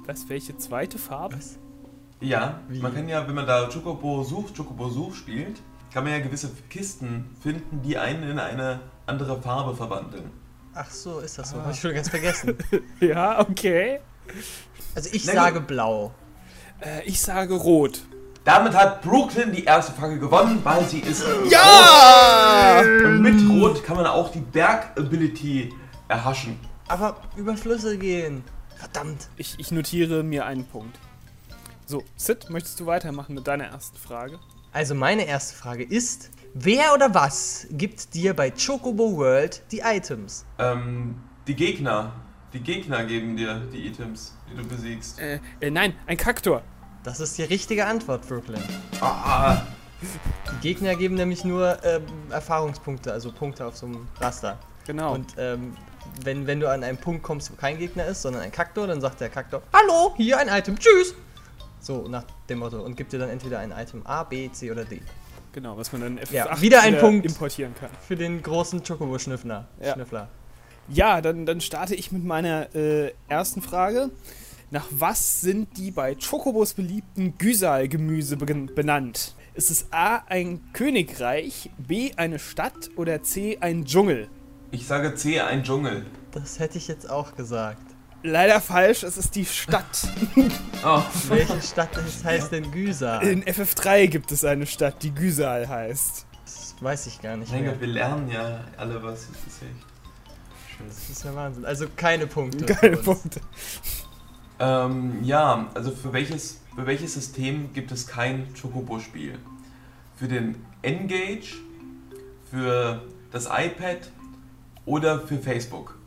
Was, 0.06 0.28
welche 0.28 0.56
zweite 0.56 0.98
Farbe? 0.98 1.36
Ja, 2.20 2.60
Wie? 2.68 2.80
man 2.80 2.94
kann 2.94 3.08
ja, 3.08 3.26
wenn 3.26 3.34
man 3.34 3.46
da 3.46 3.68
Chocobo 3.68 4.24
sucht, 4.24 4.56
Chocobo 4.56 4.88
Such 4.88 5.14
spielt, 5.14 5.60
kann 5.92 6.04
man 6.04 6.12
ja 6.12 6.20
gewisse 6.20 6.50
Kisten 6.68 7.36
finden, 7.42 7.82
die 7.82 7.98
einen 7.98 8.22
in 8.30 8.38
eine 8.38 8.80
andere 9.06 9.40
Farbe 9.40 9.74
verwandeln. 9.74 10.30
Ach 10.74 10.90
so, 10.90 11.18
ist 11.18 11.38
das 11.38 11.50
so. 11.50 11.56
Ah. 11.58 11.64
Hab 11.64 11.72
ich 11.72 11.80
schon 11.80 11.94
ganz 11.94 12.08
vergessen. 12.08 12.56
Ja, 13.00 13.40
okay. 13.40 14.00
Also 14.94 15.10
ich 15.12 15.26
Na 15.26 15.32
sage 15.32 15.60
blau. 15.60 16.12
Äh, 16.80 17.02
ich 17.04 17.20
sage 17.20 17.54
rot. 17.54 18.02
Damit 18.44 18.74
hat 18.74 19.02
Brooklyn 19.02 19.52
die 19.52 19.64
erste 19.64 19.92
Frage 19.92 20.18
gewonnen, 20.18 20.60
weil 20.64 20.84
sie 20.86 21.00
ist 21.00 21.24
Ja! 21.50 22.80
Und 22.80 23.20
mit 23.20 23.48
Rot 23.50 23.84
kann 23.84 23.96
man 23.96 24.06
auch 24.06 24.30
die 24.32 24.40
Berg-Ability 24.40 25.74
erhaschen. 26.08 26.58
Aber 26.88 27.16
über 27.36 27.56
Flüsse 27.56 27.98
gehen. 27.98 28.42
Verdammt. 28.76 29.28
Ich, 29.36 29.56
ich 29.58 29.70
notiere 29.70 30.22
mir 30.22 30.46
einen 30.46 30.64
Punkt. 30.64 30.98
So, 31.84 32.02
Sid, 32.16 32.48
möchtest 32.48 32.80
du 32.80 32.86
weitermachen 32.86 33.34
mit 33.34 33.46
deiner 33.46 33.64
ersten 33.64 33.98
Frage? 33.98 34.38
Also 34.72 34.94
meine 34.94 35.26
erste 35.26 35.56
Frage 35.56 35.82
ist, 35.82 36.30
wer 36.54 36.94
oder 36.94 37.12
was 37.12 37.66
gibt 37.72 38.14
dir 38.14 38.34
bei 38.34 38.52
Chocobo 38.52 39.16
World 39.16 39.62
die 39.72 39.80
Items? 39.80 40.44
Ähm, 40.58 41.16
die 41.48 41.56
Gegner. 41.56 42.12
Die 42.52 42.60
Gegner 42.60 43.04
geben 43.04 43.36
dir 43.36 43.62
die 43.72 43.88
Items, 43.88 44.34
die 44.48 44.56
du 44.56 44.64
besiegst. 44.64 45.18
Äh, 45.18 45.40
äh 45.60 45.70
nein, 45.70 45.94
ein 46.06 46.16
Kaktor. 46.16 46.62
Das 47.02 47.18
ist 47.18 47.36
die 47.38 47.42
richtige 47.42 47.86
Antwort, 47.86 48.28
Brooklyn. 48.28 48.62
Ah, 49.00 49.62
Die 50.02 50.68
Gegner 50.68 50.94
geben 50.94 51.16
nämlich 51.16 51.44
nur 51.44 51.82
ähm, 51.84 52.02
Erfahrungspunkte, 52.30 53.12
also 53.12 53.32
Punkte 53.32 53.66
auf 53.66 53.76
so 53.76 53.86
einem 53.86 54.06
Raster. 54.20 54.58
Genau. 54.86 55.14
Und 55.14 55.34
ähm, 55.36 55.76
wenn, 56.22 56.46
wenn 56.46 56.60
du 56.60 56.70
an 56.70 56.84
einen 56.84 56.98
Punkt 56.98 57.24
kommst, 57.24 57.50
wo 57.50 57.56
kein 57.56 57.78
Gegner 57.78 58.06
ist, 58.06 58.22
sondern 58.22 58.42
ein 58.42 58.52
Kaktor, 58.52 58.86
dann 58.86 59.00
sagt 59.00 59.20
der 59.20 59.30
Kaktor, 59.30 59.62
Hallo, 59.72 60.14
hier 60.16 60.38
ein 60.38 60.48
Item, 60.48 60.78
tschüss. 60.78 61.14
So 61.80 62.06
nach 62.08 62.24
dem 62.48 62.58
Motto 62.58 62.80
und 62.82 62.96
gibt 62.96 63.12
dir 63.12 63.18
dann 63.18 63.30
entweder 63.30 63.58
ein 63.58 63.72
Item 63.72 64.02
A, 64.06 64.22
B, 64.24 64.50
C 64.52 64.70
oder 64.70 64.84
D. 64.84 65.00
genau, 65.52 65.76
was 65.76 65.92
man 65.92 66.02
dann 66.02 66.18
F8 66.18 66.32
Ja, 66.32 66.60
wieder 66.60 66.82
ein 66.82 66.98
Punkt. 66.98 67.24
importieren 67.26 67.74
kann. 67.74 67.90
Für 68.06 68.16
den 68.16 68.42
großen 68.42 68.82
Chocobo-Schnüffler. 68.82 69.66
Ja. 69.82 69.94
Schnüffler. 69.94 70.28
Ja, 70.88 71.20
dann, 71.20 71.46
dann 71.46 71.60
starte 71.60 71.94
ich 71.94 72.12
mit 72.12 72.24
meiner 72.24 72.74
äh, 72.74 73.12
ersten 73.28 73.62
Frage. 73.62 74.10
Nach 74.72 74.86
was 74.90 75.40
sind 75.40 75.76
die 75.78 75.90
bei 75.90 76.14
Chocobos 76.14 76.74
beliebten 76.74 77.36
Güsal-Gemüse 77.38 78.36
ben- 78.36 78.66
benannt? 78.74 79.34
Ist 79.54 79.70
es 79.70 79.86
A 79.90 80.22
ein 80.28 80.60
Königreich, 80.72 81.70
B 81.78 82.12
eine 82.16 82.38
Stadt 82.38 82.90
oder 82.96 83.22
C 83.22 83.58
ein 83.60 83.84
Dschungel? 83.84 84.28
ich 84.72 84.86
sage 84.86 85.14
C, 85.16 85.40
ein 85.40 85.64
Dschungel. 85.64 86.06
Das 86.30 86.60
hätte 86.60 86.78
ich 86.78 86.86
jetzt 86.86 87.10
auch 87.10 87.34
gesagt. 87.34 87.82
Leider 88.22 88.60
falsch, 88.60 89.02
es 89.02 89.16
ist 89.16 89.34
die 89.34 89.44
Stadt. 89.44 90.08
Oh, 90.82 91.02
Welche 91.28 91.60
Stadt 91.60 91.94
ist, 91.98 92.24
heißt 92.24 92.52
denn 92.52 92.70
Güsa? 92.72 93.18
In 93.18 93.44
FF3 93.44 94.06
gibt 94.06 94.32
es 94.32 94.46
eine 94.46 94.66
Stadt, 94.66 95.02
die 95.02 95.14
Güsal 95.14 95.68
heißt. 95.68 96.24
Das 96.42 96.74
weiß 96.80 97.06
ich 97.08 97.20
gar 97.20 97.36
nicht 97.36 97.52
mein 97.52 97.64
mehr. 97.64 97.72
Gott, 97.72 97.82
wir 97.82 97.88
lernen 97.88 98.30
ja 98.30 98.64
alle 98.78 99.02
was. 99.02 99.26
Das 99.28 99.36
ist 99.46 99.62
echt 99.62 100.74
schön. 100.78 100.86
Das 100.88 101.10
ist 101.10 101.22
ja 101.22 101.34
Wahnsinn. 101.34 101.66
Also 101.66 101.84
keine 101.94 102.26
Punkte. 102.26 102.64
Keine. 102.64 102.96
Punkte. 102.96 103.42
Ähm, 104.58 105.22
ja, 105.22 105.68
also 105.74 105.90
für 105.90 106.14
welches, 106.14 106.62
für 106.74 106.86
welches 106.86 107.12
System 107.12 107.74
gibt 107.74 107.92
es 107.92 108.06
kein 108.06 108.46
Chocobo-Spiel? 108.54 109.38
Für 110.16 110.28
den 110.28 110.64
Engage, 110.80 111.56
für 112.50 113.02
das 113.32 113.44
iPad 113.46 114.10
oder 114.86 115.20
für 115.20 115.36
Facebook? 115.36 115.98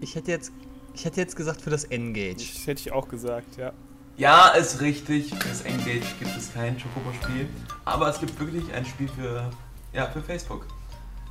Ich 0.00 0.14
hätte 0.14 0.30
jetzt, 0.30 0.52
ich 0.94 1.04
hätte 1.04 1.20
jetzt 1.20 1.36
gesagt 1.36 1.60
für 1.60 1.70
das 1.70 1.84
Engage. 1.84 2.36
Das 2.54 2.66
hätte 2.66 2.80
ich 2.80 2.92
auch 2.92 3.08
gesagt, 3.08 3.56
ja. 3.56 3.72
Ja, 4.16 4.48
ist 4.48 4.80
richtig. 4.80 5.30
Für 5.34 5.48
das 5.48 5.62
Engage 5.62 6.06
gibt 6.18 6.36
es 6.36 6.52
kein 6.52 6.76
Chocobo-Spiel. 6.76 7.48
Aber 7.84 8.08
es 8.08 8.20
gibt 8.20 8.38
wirklich 8.38 8.72
ein 8.72 8.84
Spiel 8.84 9.08
für, 9.08 9.50
ja, 9.92 10.06
für 10.06 10.22
Facebook. 10.22 10.66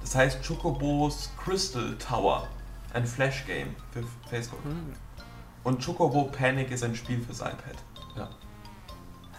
Das 0.02 0.16
heißt 0.16 0.46
Chocobos 0.46 1.30
Crystal 1.44 1.96
Tower. 1.98 2.48
Ein 2.94 3.06
Flash-Game 3.06 3.76
für 3.92 4.04
Facebook. 4.30 4.60
Und 5.64 5.86
Chocobo 5.86 6.24
Panic 6.26 6.72
ist 6.72 6.84
ein 6.84 6.96
Spiel 6.96 7.22
fürs 7.22 7.40
iPad. 7.40 7.76
Ja. 8.18 8.30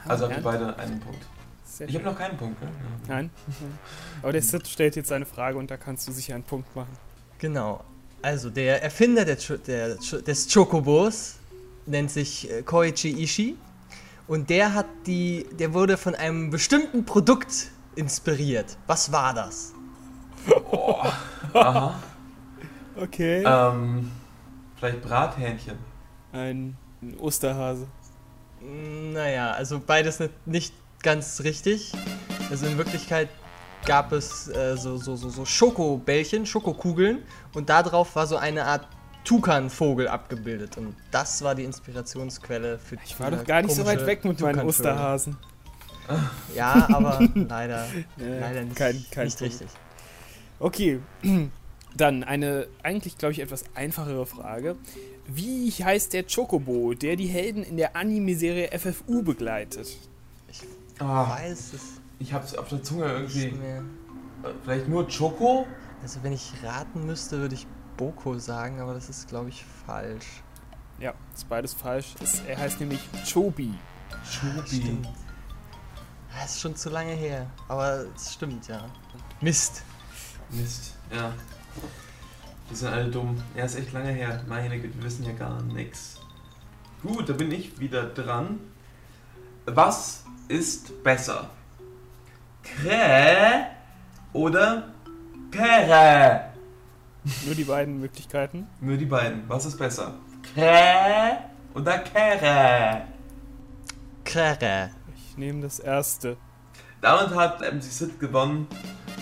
Also 0.07 0.25
habt 0.25 0.37
ihr 0.37 0.43
beide 0.43 0.77
einen 0.79 1.01
Punkt. 1.01 1.27
Sehr 1.65 1.89
Ich 1.89 1.95
habe 1.95 2.05
noch 2.05 2.17
keinen 2.17 2.37
Punkt, 2.37 2.61
ne? 2.63 2.69
Ja. 2.69 3.15
Nein. 3.15 3.31
Aber 4.23 4.33
der 4.33 4.43
Sid 4.43 4.69
stellt 4.69 4.97
jetzt 4.97 5.11
eine 5.11 5.27
Frage 5.27 5.59
und 5.59 5.71
da 5.71 5.77
kannst 5.77 6.07
du 6.07 6.13
sicher 6.13 6.35
einen 6.35 6.45
Punkt 6.45 6.75
machen. 6.77 6.97
Genau. 7.39 7.85
Also 8.23 8.51
der 8.51 8.83
Erfinder 8.83 9.25
der, 9.25 9.37
Cho- 9.39 9.57
der, 9.59 9.97
Cho- 9.99 10.21
des 10.21 10.47
Chocobos 10.53 11.35
nennt 11.87 12.11
sich 12.11 12.49
äh, 12.51 12.63
Koichi 12.63 13.11
Ishii 13.23 13.57
und 14.29 14.49
der 14.49 14.75
hat 14.75 14.87
die, 15.07 15.47
der 15.59 15.75
wurde 15.75 15.97
von 15.97 16.15
einem 16.15 16.51
bestimmten 16.51 17.05
Produkt 17.05 17.69
inspiriert. 17.97 18.77
Was 18.87 19.11
war 19.11 19.35
das? 19.35 19.73
Aha. 21.53 22.01
Okay. 22.97 23.43
Ähm, 23.45 24.11
vielleicht 24.79 25.03
Brathähnchen. 25.03 25.77
Ein, 26.33 26.77
ein 27.03 27.17
Osterhase. 27.19 27.87
Naja, 28.61 29.51
also 29.51 29.81
beides 29.85 30.21
nicht, 30.21 30.47
nicht 30.47 30.75
ganz 31.03 31.41
richtig. 31.43 31.93
Also 32.51 32.67
in 32.67 32.79
Wirklichkeit 32.79 33.29
gab 33.85 34.13
es 34.13 34.49
äh, 34.49 34.77
so, 34.77 34.97
so, 34.97 35.17
so, 35.17 35.29
so 35.29 35.45
Schokobällchen, 35.45 36.47
Schokokugeln 36.47 37.19
und 37.55 37.69
darauf 37.69 38.15
war 38.17 38.27
so 38.27 38.37
eine 38.37 38.65
Art 38.65 38.87
Tukanvogel 39.25 40.09
abgebildet 40.09 40.77
und 40.77 40.97
das 41.11 41.43
war 41.43 41.55
die 41.55 41.65
Inspirationsquelle 41.65 42.79
für 42.79 42.97
Ich 43.05 43.19
war 43.21 43.31
doch 43.31 43.45
gar 43.45 43.63
nicht 43.63 43.75
so 43.75 43.87
weit 43.87 44.05
weg 44.07 44.25
mit 44.25 44.41
meinen. 44.41 44.67
Osterhasen. 44.67 45.37
Ja, 46.55 46.89
aber 46.93 47.21
leider, 47.35 47.87
Äh, 48.19 48.41
leider 48.41 48.63
nicht, 48.65 48.77
kein, 48.77 49.05
kein 49.11 49.27
nicht 49.27 49.41
richtig. 49.41 49.69
Okay, 50.59 51.01
dann 51.97 52.25
eine 52.25 52.67
eigentlich, 52.83 53.17
glaube 53.17 53.33
ich, 53.33 53.41
etwas 53.41 53.65
einfachere 53.75 54.27
Frage. 54.27 54.77
Wie 55.29 55.71
heißt 55.71 56.13
der 56.13 56.25
Chocobo, 56.25 56.95
der 56.95 57.15
die 57.15 57.29
Helden 57.29 57.63
in 57.63 57.77
der 57.77 57.95
Anime-Serie 57.95 58.77
FFU 58.77 59.23
begleitet? 59.23 59.97
Ah, 60.99 61.31
Weiß 61.31 61.73
es 61.75 62.02
ich 62.23 62.33
hab's 62.33 62.55
auf 62.55 62.69
der 62.69 62.83
Zunge 62.83 63.07
irgendwie. 63.07 63.47
Äh, 63.47 63.83
Vielleicht 64.63 64.89
nur 64.89 65.07
Choco? 65.09 65.67
Also 66.03 66.23
wenn 66.23 66.33
ich 66.33 66.53
raten 66.63 67.05
müsste, 67.07 67.39
würde 67.39 67.55
ich 67.55 67.67
Boko 67.97 68.39
sagen, 68.39 68.81
aber 68.81 68.95
das 68.95 69.09
ist 69.09 69.29
glaube 69.29 69.51
ich 69.51 69.65
falsch. 69.87 70.43
Ja, 70.99 71.15
ist 71.35 71.49
beides 71.49 71.75
falsch. 71.75 72.15
Es, 72.23 72.41
er 72.41 72.59
heißt 72.59 72.81
nämlich 72.81 73.01
Chobi. 73.31 73.75
Chobi. 74.25 74.67
Stimmt. 74.67 75.09
Das 76.33 76.53
ist 76.53 76.61
schon 76.61 76.77
zu 76.77 76.91
lange 76.91 77.13
her, 77.13 77.47
aber 77.69 78.07
es 78.15 78.33
stimmt 78.33 78.67
ja. 78.69 78.87
Mist. 79.41 79.83
Mist, 80.51 80.97
ja. 81.15 81.35
Die 82.71 82.75
sind 82.75 82.89
alle 82.89 83.11
dumm. 83.11 83.37
Ja, 83.57 83.65
ist 83.65 83.75
echt 83.75 83.93
lange 83.93 84.11
her. 84.11 84.43
Meine 84.49 84.81
Güte, 84.81 84.97
wir 84.97 85.05
wissen 85.05 85.25
ja 85.25 85.33
gar 85.33 85.61
nichts. 85.63 86.21
Gut, 87.03 87.29
da 87.29 87.33
bin 87.33 87.51
ich 87.51 87.79
wieder 87.79 88.05
dran. 88.05 88.61
Was 89.67 90.25
ist 90.49 91.03
besser? 91.03 91.51
Krä 92.63 93.67
oder 94.33 94.85
Kere? 95.51 96.53
Nur 97.47 97.55
die 97.55 97.65
beiden 97.65 98.01
Möglichkeiten. 98.01 98.67
Nur 98.81 98.97
die 98.97 99.05
beiden. 99.07 99.43
Was 99.49 99.65
ist 99.67 99.79
besser? 99.79 100.15
Krä 100.55 101.37
oder 101.75 101.99
Kere? 101.99 103.03
Kräre. 104.25 104.91
Ich 105.17 105.37
nehme 105.37 105.63
das 105.63 105.79
erste. 105.79 106.37
Damit 107.01 107.35
hat 107.35 107.61
MC 107.61 107.83
Sid 107.83 108.21
gewonnen, 108.21 108.67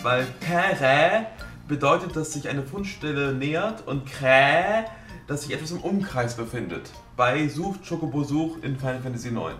weil 0.02 0.26
Kere 0.40 1.26
bedeutet, 1.68 2.14
dass 2.16 2.32
sich 2.32 2.48
eine 2.48 2.62
Fundstelle 2.62 3.32
nähert 3.32 3.86
und 3.86 4.06
Krä, 4.06 4.84
dass 5.26 5.42
sich 5.42 5.52
etwas 5.54 5.70
im 5.70 5.80
Umkreis 5.80 6.34
befindet. 6.36 6.90
Bei 7.16 7.48
Such 7.48 7.76
Chocobo 7.88 8.24
Such 8.24 8.58
in 8.62 8.76
Final 8.78 9.00
Fantasy 9.00 9.28
IX. 9.28 9.54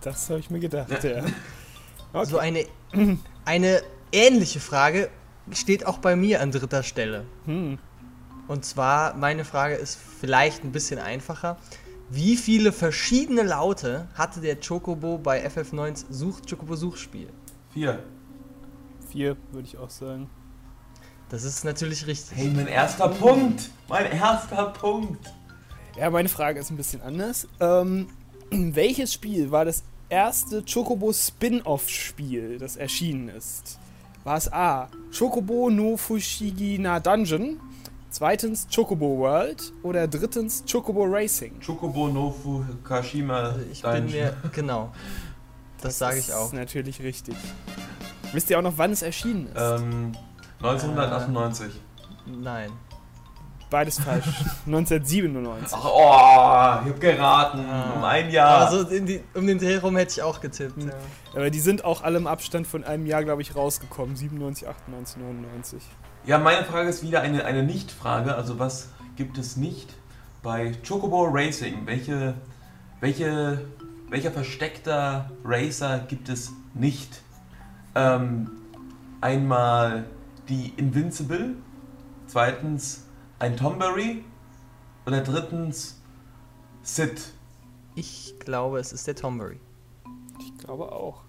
Das 0.00 0.28
habe 0.30 0.40
ich 0.40 0.50
mir 0.50 0.60
gedacht, 0.60 1.02
Ja. 1.02 1.10
ja. 1.18 1.24
Okay. 2.12 2.26
So 2.26 2.38
eine, 2.38 2.66
eine 3.44 3.82
ähnliche 4.12 4.60
Frage 4.60 5.10
steht 5.52 5.86
auch 5.86 5.98
bei 5.98 6.16
mir 6.16 6.40
an 6.40 6.50
dritter 6.50 6.82
Stelle. 6.82 7.24
Hm. 7.44 7.78
Und 8.48 8.64
zwar, 8.64 9.14
meine 9.14 9.44
Frage 9.44 9.74
ist 9.74 9.98
vielleicht 10.20 10.64
ein 10.64 10.72
bisschen 10.72 10.98
einfacher. 10.98 11.56
Wie 12.08 12.36
viele 12.36 12.70
verschiedene 12.70 13.42
Laute 13.42 14.08
hatte 14.14 14.40
der 14.40 14.56
Chocobo 14.56 15.18
bei 15.18 15.44
FF9s 15.44 16.06
Such 16.10 16.42
Chocobo 16.48 16.76
Suchspiel? 16.76 17.28
Vier. 17.72 18.04
Vier, 19.10 19.36
würde 19.50 19.66
ich 19.66 19.76
auch 19.76 19.90
sagen. 19.90 20.30
Das 21.28 21.42
ist 21.42 21.64
natürlich 21.64 22.06
richtig. 22.06 22.38
Hey, 22.38 22.48
mein 22.48 22.68
erster 22.68 23.08
Punkt! 23.08 23.70
Mein 23.88 24.12
erster 24.12 24.66
Punkt! 24.66 25.26
Ja, 25.98 26.08
meine 26.10 26.28
Frage 26.28 26.60
ist 26.60 26.70
ein 26.70 26.76
bisschen 26.76 27.02
anders. 27.02 27.48
Ähm, 27.58 28.06
welches 28.50 29.12
Spiel 29.12 29.50
war 29.50 29.64
das 29.64 29.82
erste 30.08 30.62
Chocobo 30.62 31.12
Spin-off-Spiel, 31.12 32.58
das 32.58 32.76
erschienen 32.76 33.28
ist? 33.28 33.78
War 34.24 34.36
es 34.36 34.52
A. 34.52 34.88
Chocobo 35.16 35.70
no 35.70 35.96
Fushigina 35.96 37.00
Dungeon? 37.00 37.60
Zweitens 38.10 38.66
Chocobo 38.74 39.18
World? 39.18 39.72
Oder 39.82 40.08
drittens 40.08 40.64
Chocobo 40.70 41.04
Racing? 41.04 41.60
Chocobo 41.64 42.08
no 42.08 42.30
Fukashima 42.30 43.38
Also 43.40 43.60
ich 43.70 43.82
bin 43.82 44.06
mir, 44.06 44.36
genau. 44.52 44.92
Das 45.80 45.98
sage 45.98 46.18
ich 46.18 46.26
Das 46.26 46.34
auch. 46.36 46.46
ist 46.46 46.54
natürlich 46.54 47.00
richtig. 47.02 47.36
Wisst 48.32 48.50
ihr 48.50 48.58
auch 48.58 48.62
noch, 48.62 48.78
wann 48.78 48.92
es 48.92 49.02
erschienen 49.02 49.46
ist? 49.46 49.60
Ähm, 49.60 50.12
1998. 50.62 51.66
Nein. 52.26 52.70
Beides 53.68 53.98
falsch. 53.98 54.26
1997. 54.66 55.76
Ach, 55.76 55.84
oh, 55.84 56.86
ich 56.86 56.92
hab 56.92 57.00
geraten. 57.00 57.64
Um 57.96 58.04
ein 58.04 58.30
Jahr. 58.30 58.68
Aber 58.68 58.84
so 58.84 58.88
in 58.88 59.06
die, 59.06 59.24
um 59.34 59.46
den 59.46 59.58
Dreh 59.58 59.76
rum 59.76 59.96
hätte 59.96 60.12
ich 60.12 60.22
auch 60.22 60.40
getippt. 60.40 60.82
Ja. 60.82 60.92
Aber 61.34 61.50
die 61.50 61.60
sind 61.60 61.84
auch 61.84 62.02
alle 62.02 62.18
im 62.18 62.26
Abstand 62.26 62.66
von 62.66 62.84
einem 62.84 63.06
Jahr, 63.06 63.24
glaube 63.24 63.42
ich, 63.42 63.56
rausgekommen. 63.56 64.14
97, 64.14 64.68
98, 64.68 65.16
99. 65.16 65.82
Ja, 66.26 66.38
meine 66.38 66.64
Frage 66.64 66.88
ist 66.88 67.02
wieder 67.02 67.22
eine, 67.22 67.44
eine 67.44 67.64
Nicht-Frage. 67.64 68.34
Also, 68.34 68.58
was 68.58 68.90
gibt 69.16 69.38
es 69.38 69.56
nicht 69.56 69.94
bei 70.42 70.72
Chocobo 70.86 71.24
Racing? 71.24 71.86
Welche, 71.86 72.34
welche, 73.00 73.64
welcher 74.10 74.30
versteckter 74.30 75.30
Racer 75.44 76.00
gibt 76.06 76.28
es 76.28 76.52
nicht? 76.74 77.22
Ähm, 77.96 78.50
einmal 79.20 80.04
die 80.48 80.72
Invincible, 80.76 81.56
zweitens 82.26 83.05
ein 83.38 83.56
Tomberry 83.56 84.24
oder 85.06 85.20
drittens 85.20 86.00
Sid. 86.82 87.32
Ich 87.94 88.34
glaube, 88.40 88.78
es 88.78 88.92
ist 88.92 89.06
der 89.06 89.16
Tomberry. 89.16 89.60
Ich 90.40 90.56
glaube 90.58 90.90
auch. 90.92 91.22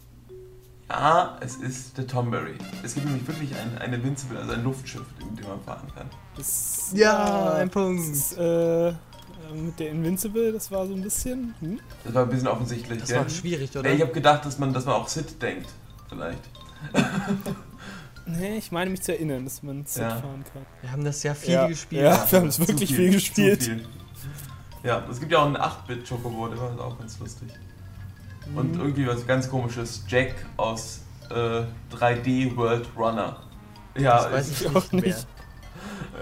Ja, 0.90 1.38
es 1.42 1.58
ist 1.58 1.98
der 1.98 2.08
Tomberry. 2.08 2.56
Es 2.84 2.94
gibt 2.94 3.06
nämlich 3.06 3.28
wirklich 3.28 3.54
ein, 3.56 3.78
ein 3.78 3.94
Invincible, 3.94 4.38
also 4.38 4.54
ein 4.54 4.64
Luftschiff, 4.64 5.06
mit 5.20 5.40
dem 5.40 5.48
man 5.48 5.62
fahren 5.62 5.88
kann. 5.96 6.10
Das, 6.38 6.92
Ja, 6.94 7.54
ein 7.56 7.70
Punkt. 7.70 8.00
Das 8.00 8.08
ist, 8.08 8.38
äh, 8.38 8.94
mit 9.54 9.80
der 9.80 9.90
Invincible, 9.90 10.54
das 10.54 10.72
war 10.72 10.88
so 10.88 10.94
ein 10.94 11.02
bisschen. 11.02 11.54
Hm? 11.60 11.80
Das 12.06 12.14
war 12.14 12.24
ein 12.24 12.30
bisschen 12.30 12.48
offensichtlich. 12.48 13.00
Das 13.00 13.10
gell? 13.10 13.18
war 13.18 13.30
schwierig, 13.30 13.78
oder? 13.78 13.90
Ja, 13.90 13.96
ich 13.96 14.02
habe 14.02 14.14
gedacht, 14.14 14.46
dass 14.46 14.58
man, 14.60 14.74
dass 14.74 14.86
man 14.86 14.96
auch 14.96 15.08
Sid 15.08 15.42
denkt. 15.42 15.68
Vielleicht. 16.10 16.50
Nee, 18.28 18.58
ich 18.58 18.72
meine 18.72 18.90
mich 18.92 19.02
zu 19.02 19.14
erinnern, 19.14 19.46
dass 19.46 19.64
man 19.64 19.86
Sid 19.86 20.02
Ja. 20.04 20.10
fahren 20.18 20.44
kann. 20.54 20.66
Wir 20.82 20.92
haben 20.92 21.04
das 21.04 21.24
ja 21.24 21.34
viel 21.34 21.54
ja. 21.54 21.68
gespielt. 21.68 22.04
Ja, 22.04 22.26
wir 22.30 22.40
haben 22.40 22.48
es 22.48 22.60
wirklich 22.60 22.94
viel, 22.94 23.12
gespielt. 23.12 23.62
zu 23.64 23.70
viel. 23.72 23.86
Ja, 24.84 25.04
es 25.10 25.20
gibt 25.20 25.32
ja 25.32 25.40
auch 25.40 25.46
einen 25.46 25.58
8-Bit-Chocobo, 25.58 26.48
der 26.50 26.60
war 26.60 26.86
auch 26.86 26.98
ganz 27.00 27.18
lustig. 27.20 27.50
Und 28.56 28.74
Mhm. 28.76 28.80
irgendwie 28.82 29.08
was 29.08 29.26
ganz 29.28 29.50
komisches. 29.50 30.04
Jack 30.08 30.34
aus 30.58 31.02
äh, 31.30 31.64
3D 31.94 32.56
World 32.56 32.88
Runner. 32.98 33.38
Ja, 33.98 34.24
das 34.24 34.32
weiß 34.32 34.62
ich 34.62 34.76
auch 34.76 34.92
nicht 34.94 35.28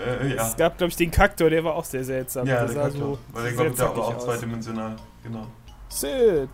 äh, 0.06 0.36
ja. 0.36 0.47
Es 0.47 0.56
gab, 0.58 0.78
glaube 0.78 0.89
ich, 0.89 0.95
den 0.97 1.12
Kaktor, 1.12 1.49
der 1.49 1.64
war 1.64 1.76
auch 1.76 1.86
sehr 1.86 2.03
seltsam. 2.03 2.47
Ja, 2.47 2.66
der 2.66 2.74
der 2.74 2.84
Kaktor. 2.84 2.99
so 3.01 3.20
Weil 3.32 3.43
der 3.43 3.51
glaube 3.53 3.70
ich, 3.70 3.76
der 3.76 3.86
war 3.86 3.93
zackig 3.95 4.03
auch 4.03 4.16
aus. 4.16 4.24
zweidimensional. 4.26 4.95
Genau. 5.24 5.47
Sid. 5.89 6.49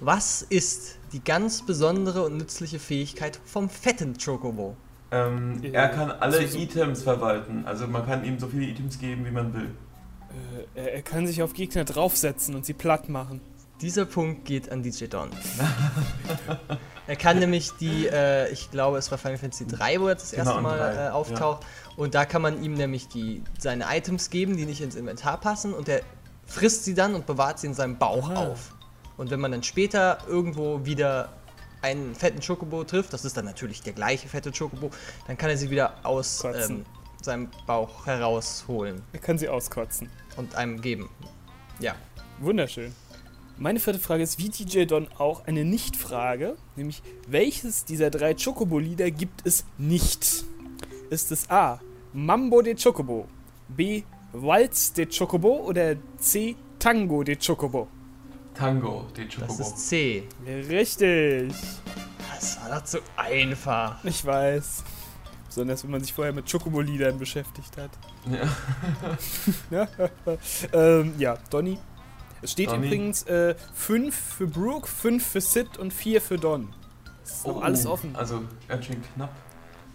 Was 0.00 0.42
ist 0.42 0.98
die 1.12 1.22
ganz 1.22 1.62
besondere 1.66 2.24
und 2.24 2.36
nützliche 2.38 2.78
Fähigkeit 2.78 3.38
vom 3.44 3.68
fetten 3.68 4.16
Chocobo? 4.22 4.76
Ähm, 5.10 5.60
Ja, 5.62 5.72
er 5.72 5.88
kann 5.90 6.10
alle 6.10 6.46
so- 6.46 6.52
so- 6.54 6.58
Items 6.58 7.02
verwalten. 7.02 7.64
Also 7.66 7.86
man 7.86 8.06
kann 8.06 8.24
ihm 8.24 8.38
so 8.38 8.48
viele 8.48 8.64
Items 8.66 8.98
geben, 8.98 9.26
wie 9.26 9.30
man 9.30 9.52
will. 9.52 9.74
Äh, 10.74 10.94
er, 10.94 11.02
kann 11.02 11.26
sich 11.26 11.42
auf 11.42 11.52
Gegner 11.52 11.84
draufsetzen 11.84 12.54
und 12.54 12.64
sie 12.64 12.72
platt 12.74 13.08
machen. 13.08 13.40
Dieser 13.80 14.04
Punkt 14.04 14.44
geht 14.44 14.70
an 14.70 14.82
DJ 14.82 15.06
Don. 15.06 15.30
er 17.06 17.16
kann 17.16 17.38
nämlich 17.38 17.70
die, 17.80 18.06
äh, 18.06 18.50
ich 18.52 18.70
glaube, 18.70 18.98
es 18.98 19.10
war 19.10 19.18
Final 19.18 19.38
Fantasy 19.38 19.66
3, 19.66 20.00
wo 20.00 20.08
er 20.08 20.14
das 20.14 20.30
Genau, 20.30 20.44
erste 20.50 20.62
Mal 20.62 21.06
äh, 21.08 21.10
auftaucht. 21.10 21.66
Und 21.96 22.14
da 22.14 22.24
kann 22.24 22.42
man 22.42 22.62
ihm 22.62 22.74
nämlich 22.74 23.08
die, 23.08 23.42
seine 23.58 23.86
Items 23.90 24.30
geben, 24.30 24.56
die 24.56 24.66
nicht 24.66 24.80
ins 24.82 24.94
Inventar 24.94 25.40
passen. 25.40 25.72
Und 25.74 25.88
er 25.88 26.02
frisst 26.46 26.84
sie 26.84 26.94
dann 26.94 27.14
und 27.14 27.26
bewahrt 27.26 27.58
sie 27.58 27.66
in 27.68 27.74
seinem 27.74 27.96
Bauch 27.98 28.30
Aha. 28.30 28.48
auf. 28.50 28.74
Und 29.20 29.30
wenn 29.30 29.38
man 29.40 29.52
dann 29.52 29.62
später 29.62 30.16
irgendwo 30.26 30.86
wieder 30.86 31.28
einen 31.82 32.14
fetten 32.14 32.40
Chocobo 32.40 32.84
trifft, 32.84 33.12
das 33.12 33.26
ist 33.26 33.36
dann 33.36 33.44
natürlich 33.44 33.82
der 33.82 33.92
gleiche 33.92 34.28
fette 34.28 34.50
Chocobo, 34.50 34.90
dann 35.26 35.36
kann 35.36 35.50
er 35.50 35.58
sie 35.58 35.68
wieder 35.68 35.92
aus 36.04 36.42
ähm, 36.42 36.86
seinem 37.20 37.50
Bauch 37.66 38.06
herausholen 38.06 39.02
Er 39.12 39.18
kann 39.18 39.36
sie 39.36 39.50
auskotzen. 39.50 40.08
und 40.38 40.54
einem 40.54 40.80
geben. 40.80 41.10
Ja. 41.80 41.96
Wunderschön. 42.38 42.94
Meine 43.58 43.78
vierte 43.78 44.00
Frage 44.00 44.22
ist, 44.22 44.38
wie 44.38 44.48
DJ 44.48 44.86
Don 44.86 45.06
auch, 45.18 45.44
eine 45.44 45.66
Nicht-Frage, 45.66 46.56
nämlich 46.74 47.02
welches 47.28 47.84
dieser 47.84 48.08
drei 48.08 48.32
Chocobo-Lieder 48.32 49.10
gibt 49.10 49.46
es 49.46 49.66
nicht? 49.76 50.46
Ist 51.10 51.30
es 51.30 51.50
A. 51.50 51.78
Mambo 52.14 52.62
de 52.62 52.74
Chocobo, 52.74 53.28
B. 53.68 54.02
Waltz 54.32 54.94
de 54.94 55.04
Chocobo 55.04 55.58
oder 55.58 55.96
C. 56.16 56.56
Tango 56.78 57.22
de 57.22 57.36
Chocobo? 57.36 57.86
Tango, 58.60 59.06
Das 59.14 59.34
Chocobo. 59.34 59.62
ist 59.62 59.88
C. 59.88 60.28
Richtig. 60.46 61.54
Das 62.34 62.58
war 62.60 62.78
doch 62.78 62.84
zu 62.84 62.98
einfach. 63.16 64.04
Ich 64.04 64.22
weiß. 64.24 64.84
Besonders 65.46 65.82
wenn 65.82 65.90
man 65.92 66.02
sich 66.02 66.12
vorher 66.12 66.32
mit 66.34 66.50
Chocobo-Liedern 66.50 67.18
beschäftigt 67.18 67.74
hat. 67.78 67.90
Ja. 69.70 69.88
ähm, 70.72 71.14
ja, 71.18 71.38
Donny. 71.48 71.78
Es 72.42 72.52
steht 72.52 72.70
Donny. 72.70 72.86
übrigens 72.86 73.24
5 73.74 74.14
für 74.14 74.46
Brooke, 74.46 74.86
5 74.86 75.26
für 75.26 75.40
Sid 75.40 75.78
und 75.78 75.92
4 75.92 76.20
für 76.20 76.38
Don. 76.38 76.72
Das 77.22 77.32
ist 77.36 77.46
noch 77.46 77.56
Oh, 77.56 77.60
alles 77.60 77.86
offen. 77.86 78.14
Also 78.14 78.42
ganz 78.68 78.84
schön 78.84 79.02
knapp. 79.14 79.30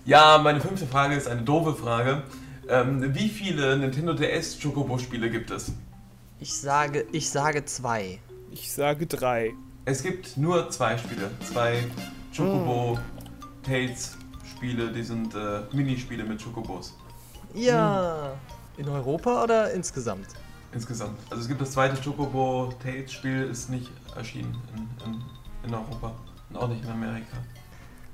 Ja, 0.06 0.40
meine 0.40 0.60
fünfte 0.60 0.88
Frage 0.88 1.16
ist 1.16 1.28
eine 1.28 1.42
doofe 1.44 1.76
Frage. 1.76 2.24
Ähm, 2.68 3.14
wie 3.14 3.30
viele 3.30 3.78
Nintendo 3.78 4.14
DS 4.14 4.60
Chocobo-Spiele 4.60 5.30
gibt 5.30 5.52
es? 5.52 5.72
Ich 6.40 6.54
sage, 6.58 7.06
ich 7.12 7.30
sage 7.30 7.64
zwei. 7.66 8.20
Ich 8.58 8.72
sage 8.72 9.06
3. 9.06 9.54
Es 9.84 10.02
gibt 10.02 10.38
nur 10.38 10.70
zwei 10.70 10.98
Spiele. 10.98 11.30
Zwei 11.44 11.84
Chocobo 12.34 12.98
Tales 13.64 14.16
Spiele, 14.50 14.94
die 14.94 15.04
sind 15.04 15.36
äh, 15.36 15.64
Minispiele 15.74 16.24
mit 16.24 16.42
Chocobos. 16.42 16.98
Ja. 17.54 18.32
In 18.78 18.88
Europa 18.88 19.44
oder 19.44 19.74
insgesamt? 19.74 20.28
Insgesamt. 20.72 21.20
Also 21.30 21.42
es 21.42 21.50
gibt 21.50 21.60
das 21.60 21.72
zweite 21.72 22.02
Chocobo 22.02 22.74
Tales 22.82 23.12
Spiel, 23.12 23.44
ist 23.44 23.70
nicht 23.70 23.92
erschienen 24.16 24.56
in, 24.74 25.06
in, 25.06 25.22
in 25.68 25.74
Europa 25.74 26.14
und 26.50 26.56
auch 26.56 26.70
nicht 26.70 26.86
in 26.86 26.92
Amerika. 26.92 27.36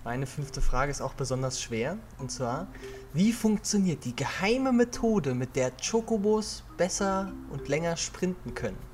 Meine 0.04 0.26
fünfte 0.26 0.60
Frage 0.60 0.90
ist 0.90 1.02
auch 1.02 1.14
besonders 1.14 1.62
schwer. 1.62 2.00
Und 2.18 2.32
zwar, 2.32 2.66
wie 3.14 3.32
funktioniert 3.32 4.06
die 4.06 4.16
geheime 4.16 4.72
Methode, 4.72 5.36
mit 5.36 5.56
der 5.56 5.72
Chocobos 5.78 6.64
besser 6.78 7.32
und 7.52 7.68
länger 7.68 7.96
sprinten 7.96 8.56
können? 8.56 8.91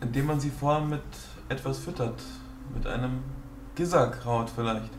Indem 0.00 0.26
man 0.26 0.40
sie 0.40 0.50
vorher 0.50 0.84
mit 0.84 1.02
etwas 1.48 1.78
füttert. 1.78 2.20
Mit 2.74 2.86
einem 2.86 3.22
Gisserkraut 3.74 4.50
vielleicht. 4.50 4.90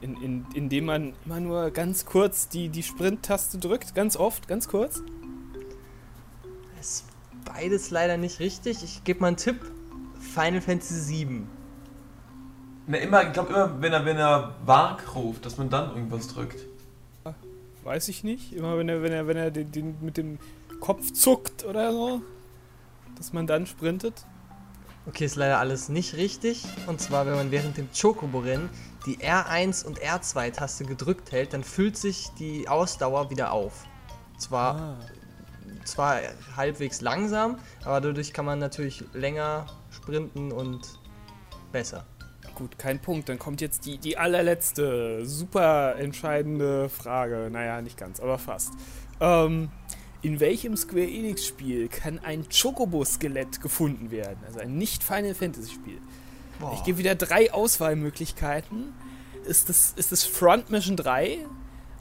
In, 0.00 0.20
in, 0.20 0.46
indem 0.54 0.86
man 0.86 1.12
immer 1.24 1.38
nur 1.38 1.70
ganz 1.70 2.04
kurz 2.04 2.48
die, 2.48 2.68
die 2.68 2.82
Sprint-Taste 2.82 3.58
drückt, 3.58 3.94
ganz 3.94 4.16
oft, 4.16 4.48
ganz 4.48 4.66
kurz. 4.66 5.02
Ist 6.80 7.04
beides 7.44 7.90
leider 7.90 8.16
nicht 8.16 8.40
richtig. 8.40 8.82
Ich 8.82 9.04
gebe 9.04 9.20
mal 9.20 9.28
einen 9.28 9.36
Tipp. 9.36 9.60
Final 10.18 10.60
Fantasy 10.60 11.26
VII. 11.28 11.42
Na, 12.86 12.98
immer, 12.98 13.24
ich 13.24 13.32
glaube 13.32 13.52
immer, 13.52 13.80
wenn 13.80 13.92
er, 13.92 14.04
wenn 14.04 14.16
er 14.16 14.54
Vark 14.64 15.14
ruft, 15.14 15.46
dass 15.46 15.56
man 15.56 15.70
dann 15.70 15.90
irgendwas 15.90 16.28
drückt. 16.28 16.66
Weiß 17.84 18.08
ich 18.08 18.24
nicht. 18.24 18.52
Immer 18.52 18.78
wenn 18.78 18.88
er, 18.88 19.02
wenn 19.02 19.12
er, 19.12 19.26
wenn 19.26 19.36
er 19.36 19.50
den, 19.50 19.70
den 19.70 19.96
mit 20.00 20.16
dem 20.16 20.38
Kopf 20.80 21.12
zuckt 21.12 21.64
oder 21.64 21.92
so, 21.92 22.22
dass 23.16 23.32
man 23.32 23.46
dann 23.46 23.66
sprintet. 23.66 24.24
Okay, 25.06 25.24
ist 25.24 25.34
leider 25.36 25.58
alles 25.58 25.88
nicht 25.88 26.14
richtig. 26.16 26.64
Und 26.86 27.00
zwar, 27.00 27.26
wenn 27.26 27.34
man 27.34 27.50
während 27.50 27.76
dem 27.76 27.88
Chocobo-Rennen 27.92 28.70
die 29.04 29.18
R1 29.18 29.84
und 29.84 30.00
R2-Taste 30.00 30.84
gedrückt 30.84 31.32
hält, 31.32 31.52
dann 31.54 31.64
füllt 31.64 31.96
sich 31.96 32.28
die 32.38 32.68
Ausdauer 32.68 33.30
wieder 33.30 33.50
auf. 33.52 33.84
Zwar, 34.38 34.76
Ah. 34.76 34.96
zwar 35.84 36.20
halbwegs 36.56 37.00
langsam, 37.00 37.58
aber 37.84 38.00
dadurch 38.00 38.32
kann 38.32 38.44
man 38.44 38.60
natürlich 38.60 39.04
länger 39.12 39.66
sprinten 39.90 40.52
und 40.52 40.80
besser. 41.72 42.04
Gut, 42.54 42.78
kein 42.78 43.00
Punkt. 43.00 43.28
Dann 43.28 43.38
kommt 43.40 43.60
jetzt 43.60 43.86
die, 43.86 43.98
die 43.98 44.18
allerletzte, 44.18 45.24
super 45.26 45.96
entscheidende 45.96 46.88
Frage. 46.88 47.48
Naja, 47.50 47.80
nicht 47.82 47.96
ganz, 47.96 48.20
aber 48.20 48.38
fast. 48.38 48.72
Ähm, 49.20 49.70
in 50.22 50.38
welchem 50.38 50.76
Square 50.76 51.08
Enix-Spiel 51.08 51.88
kann 51.88 52.20
ein 52.20 52.46
Chocobo-Skelett 52.48 53.60
gefunden 53.60 54.10
werden? 54.10 54.38
Also 54.46 54.60
ein 54.60 54.78
nicht-Final 54.78 55.34
Fantasy-Spiel. 55.34 55.98
Boah. 56.60 56.72
Ich 56.74 56.84
gebe 56.84 56.98
wieder 56.98 57.16
drei 57.16 57.52
Auswahlmöglichkeiten. 57.52 58.94
Ist 59.44 59.68
das, 59.68 59.92
ist 59.96 60.12
das 60.12 60.24
Front 60.24 60.70
Mission 60.70 60.96
3? 60.96 61.38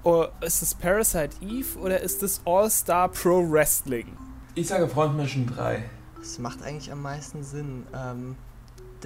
Oder 0.03 0.31
ist 0.41 0.61
das 0.61 0.75
Parasite 0.75 1.35
Eve? 1.41 1.79
Oder 1.79 2.01
ist 2.01 2.21
das 2.21 2.41
All-Star 2.45 3.09
Pro 3.09 3.51
Wrestling? 3.51 4.15
Ich 4.53 4.67
sage 4.67 4.87
Front 4.87 5.17
Mission 5.17 5.47
3. 5.47 5.83
Das 6.19 6.37
macht 6.37 6.61
eigentlich 6.61 6.91
am 6.91 7.01
meisten 7.01 7.43
Sinn. 7.43 7.87
Ähm, 7.95 8.35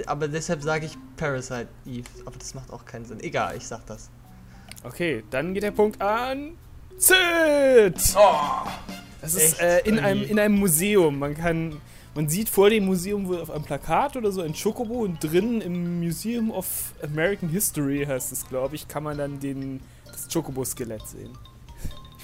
aber 0.08 0.28
deshalb 0.28 0.62
sage 0.62 0.88
ich 0.88 0.98
Parasite 1.16 1.70
Eve. 1.86 2.10
Aber 2.26 2.36
das 2.38 2.54
macht 2.54 2.72
auch 2.72 2.84
keinen 2.84 3.06
Sinn. 3.06 3.22
Egal, 3.22 3.56
ich 3.56 3.66
sag 3.66 3.86
das. 3.86 4.10
Okay, 4.84 5.24
dann 5.30 5.54
geht 5.54 5.64
der 5.64 5.72
Punkt 5.72 6.02
an. 6.02 6.58
Sid! 6.98 8.16
Oh, 8.18 8.68
Das 9.26 9.36
ist 9.36 9.60
äh, 9.60 9.80
in, 9.82 10.00
einem, 10.00 10.24
in 10.24 10.40
einem 10.40 10.56
Museum. 10.56 11.20
Man 11.20 11.36
kann. 11.36 11.78
Man 12.18 12.30
sieht 12.30 12.48
vor 12.48 12.70
dem 12.70 12.86
Museum 12.86 13.28
wohl 13.28 13.42
auf 13.42 13.52
einem 13.52 13.66
Plakat 13.66 14.16
oder 14.16 14.32
so 14.32 14.42
ein 14.42 14.54
Chocobo 14.54 15.04
und 15.04 15.22
drinnen 15.22 15.60
im 15.60 16.00
Museum 16.00 16.50
of 16.50 16.94
American 17.04 17.50
History 17.50 18.06
heißt 18.08 18.32
es, 18.32 18.48
glaube 18.48 18.76
ich, 18.76 18.88
kann 18.88 19.04
man 19.04 19.18
dann 19.18 19.42
den, 19.42 19.82
das 20.10 20.30
Chocobo-Skelett 20.30 21.06
sehen. 21.06 21.32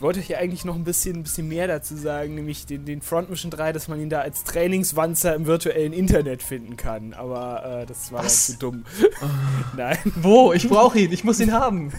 Ich 0.02 0.04
wollte 0.04 0.20
hier 0.20 0.40
eigentlich 0.40 0.66
noch 0.66 0.74
ein 0.74 0.84
bisschen, 0.84 1.18
ein 1.18 1.24
bisschen 1.24 1.48
mehr 1.48 1.68
dazu 1.68 1.96
sagen, 1.96 2.34
nämlich 2.34 2.66
den, 2.66 2.86
den 2.86 3.04
Front 3.04 3.30
Mission 3.30 3.52
3, 3.52 3.72
dass 3.72 3.88
man 3.88 4.02
ihn 4.02 4.10
da 4.10 4.22
als 4.22 4.44
Trainingswanzer 4.46 5.36
im 5.36 5.46
virtuellen 5.46 5.94
Internet 5.94 6.42
finden 6.42 6.76
kann. 6.76 7.14
Aber 7.14 7.82
äh, 7.82 7.86
das 7.86 8.12
war 8.12 8.22
dann 8.22 8.26
Was? 8.26 8.48
zu 8.48 8.58
dumm. 8.58 8.84
Nein, 9.78 10.00
Wo? 10.16 10.54
Ich 10.54 10.68
brauche 10.68 10.98
ihn. 10.98 11.12
Ich 11.12 11.24
muss 11.24 11.40
ihn 11.40 11.52
haben. 11.52 11.94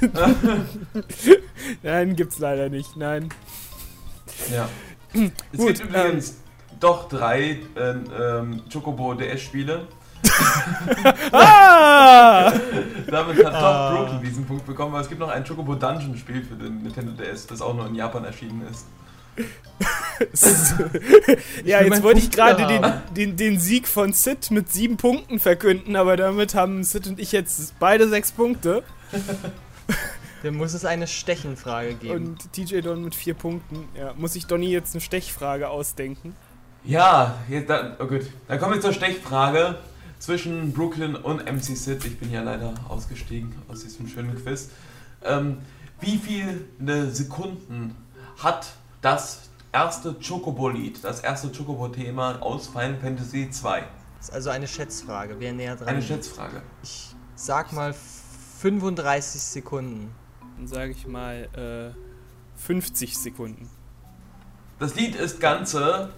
nein, 1.85 2.17
gibt's 2.17 2.41
leider 2.41 2.69
nicht. 2.71 2.97
Nein. 2.97 3.29
ja. 4.53 4.69
Es 5.15 5.59
Gut, 5.59 5.67
gibt 5.79 5.91
übrigens 5.91 6.37
doch 6.81 7.09
drei 7.09 7.61
ähm, 7.77 8.05
ähm, 8.19 8.63
Chocobo 8.73 9.15
DS-Spiele. 9.15 9.87
Ah! 11.33 12.53
Damit 13.07 13.45
hat 13.45 13.55
Ah. 13.55 13.91
doch 13.91 13.97
Brooklyn 13.97 14.23
diesen 14.23 14.47
Punkt 14.47 14.67
bekommen, 14.67 14.93
aber 14.93 15.03
es 15.03 15.09
gibt 15.09 15.21
noch 15.21 15.31
ein 15.31 15.45
Chocobo 15.45 15.75
Dungeon 15.75 16.17
Spiel 16.17 16.45
für 16.45 16.55
den 16.55 16.83
Nintendo 16.83 17.13
DS, 17.13 17.47
das 17.47 17.61
auch 17.61 17.75
nur 17.75 17.87
in 17.87 17.95
Japan 17.95 18.25
erschienen 18.25 18.67
ist. 18.71 18.87
ja, 21.65 21.83
jetzt 21.83 22.03
wollte 22.03 22.21
ich 22.21 22.31
gerade 22.31 22.67
den, 22.67 22.85
den, 23.17 23.37
den 23.37 23.59
Sieg 23.59 23.89
von 23.89 24.13
Sid 24.13 24.51
mit 24.51 24.71
sieben 24.71 24.99
Punkten 24.99 25.41
verkünden, 25.41 25.97
aber 25.97 26.17
damit 26.17 26.55
haben 26.55 26.85
Sid 26.85 27.07
und 27.07 27.19
ich 27.19 27.33
jetzt 27.33 27.79
beide 27.79 28.09
sechs 28.09 28.31
Punkte 28.31 28.83
Dann 30.43 30.57
muss 30.57 30.75
es 30.75 30.85
eine 30.85 31.07
Stechenfrage 31.07 31.95
geben. 31.95 32.15
und 32.15 32.53
TJ 32.53 32.81
Don 32.81 33.05
mit 33.05 33.15
vier 33.15 33.35
Punkten. 33.35 33.89
Ja, 33.97 34.13
muss 34.15 34.35
ich 34.35 34.47
Donny 34.47 34.71
jetzt 34.71 34.95
eine 34.95 35.01
Stechfrage 35.01 35.69
ausdenken? 35.69 36.35
Ja, 36.85 37.37
jetzt 37.49 37.71
da, 37.71 37.97
oh 38.01 38.07
gut. 38.07 38.23
Dann 38.49 38.59
kommen 38.59 38.75
wir 38.75 38.81
zur 38.81 38.93
Stechfrage 38.93 39.79
zwischen 40.19 40.73
Brooklyn 40.73 41.15
und 41.15 41.45
MC 41.45 41.77
Sid. 41.77 42.05
Ich 42.05 42.19
bin 42.19 42.33
ja 42.33 42.43
leider 42.43 42.75
ausgestiegen 42.89 43.55
aus 43.69 43.83
diesem 43.85 44.09
schönen 44.09 44.35
Quiz. 44.35 44.71
Ähm, 45.25 45.59
wie 46.01 46.19
viele 46.19 47.11
Sekunden 47.11 47.95
hat 48.39 48.67
das 49.01 49.51
erste 49.73 50.15
Chocobo-Lied, 50.15 51.05
das 51.05 51.21
erste 51.21 51.49
Chocobo-Thema 51.49 52.43
aus 52.43 52.67
Final 52.67 52.99
Fantasy 53.01 53.49
2? 53.51 53.85
Das 54.19 54.29
ist 54.29 54.35
also 54.35 54.51
eine 54.51 54.67
Schätzfrage. 54.67 55.37
Wer 55.39 55.53
näher 55.53 55.77
dran 55.77 55.89
Eine. 55.89 56.03
Schätzfrage. 56.03 56.63
Ich 56.83 57.15
sag 57.37 57.73
mal 57.73 57.95
35 58.61 59.41
Sekunden. 59.41 60.13
Dann 60.63 60.69
sage 60.69 60.93
ich 60.93 61.09
mal 61.09 61.49
äh, 61.57 62.61
50 62.61 63.19
Sekunden. 63.19 63.69
Das 64.79 64.95
Lied 64.95 65.17
ist 65.17 65.41
ganze 65.41 66.11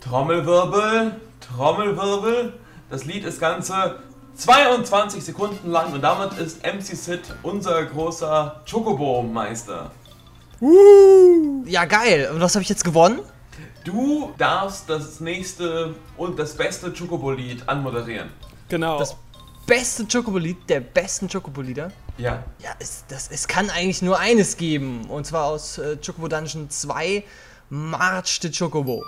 Trommelwirbel, 0.00 1.20
Trommelwirbel. 1.40 2.54
Das 2.88 3.04
Lied 3.04 3.24
ist 3.24 3.38
ganze 3.38 3.98
22 4.36 5.22
Sekunden 5.22 5.70
lang 5.70 5.92
und 5.92 6.00
damit 6.00 6.32
ist 6.38 6.64
MC 6.64 6.96
Sid 6.96 7.20
unser 7.42 7.84
großer 7.84 8.62
Chocobo-Meister. 8.64 9.90
Ja, 11.66 11.84
geil. 11.84 12.30
Und 12.32 12.40
was 12.40 12.54
habe 12.54 12.62
ich 12.62 12.70
jetzt 12.70 12.84
gewonnen? 12.84 13.20
Du 13.84 14.32
darfst 14.38 14.88
das 14.88 15.20
nächste 15.20 15.94
und 16.16 16.38
das 16.38 16.56
beste 16.56 16.90
Chocobo-Lied 16.90 17.68
anmoderieren. 17.68 18.30
Genau. 18.70 18.98
Das 18.98 19.14
beste 19.68 20.06
Chocobo-Lied 20.06 20.68
der 20.68 20.80
besten 20.80 21.28
Chocobo-Lieder. 21.28 21.92
Ja. 22.16 22.42
Ja, 22.58 22.70
es, 22.80 23.04
das, 23.06 23.30
es 23.30 23.46
kann 23.46 23.70
eigentlich 23.70 24.02
nur 24.02 24.18
eines 24.18 24.56
geben. 24.56 25.04
Und 25.08 25.26
zwar 25.26 25.44
aus 25.44 25.78
äh, 25.78 25.96
Chocobo 26.04 26.26
Dungeon 26.26 26.68
2, 26.70 27.22
March 27.68 28.40
the 28.42 28.50
Chocobo. 28.50 29.04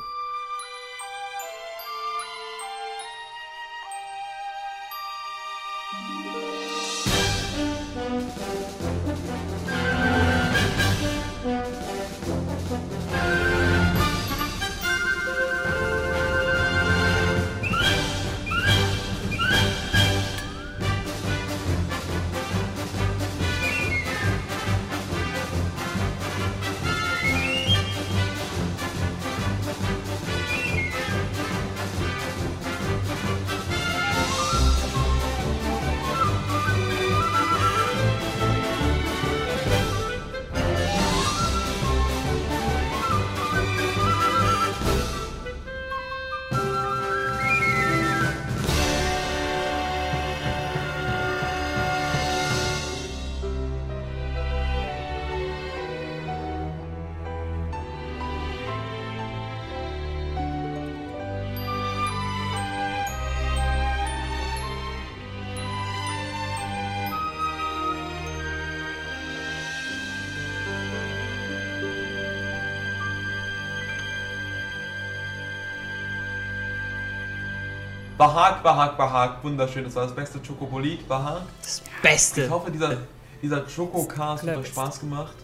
Bahag, 78.20 78.62
Bahag, 78.62 78.98
Bahag. 78.98 79.42
Wunderschön. 79.42 79.82
Das 79.84 79.94
war 79.94 80.02
das 80.04 80.14
beste 80.14 80.38
Chocobo-Lied. 80.46 81.08
Bahag. 81.08 81.40
Das 81.62 81.82
Ich 81.84 82.02
Beste. 82.02 82.50
hoffe, 82.50 82.70
dieser, 82.70 82.98
dieser 83.42 83.62
Choco-Cast 83.62 84.46
hat 84.46 84.56
euch. 84.58 84.66
Spaß 84.66 85.00
gemacht. 85.00 85.34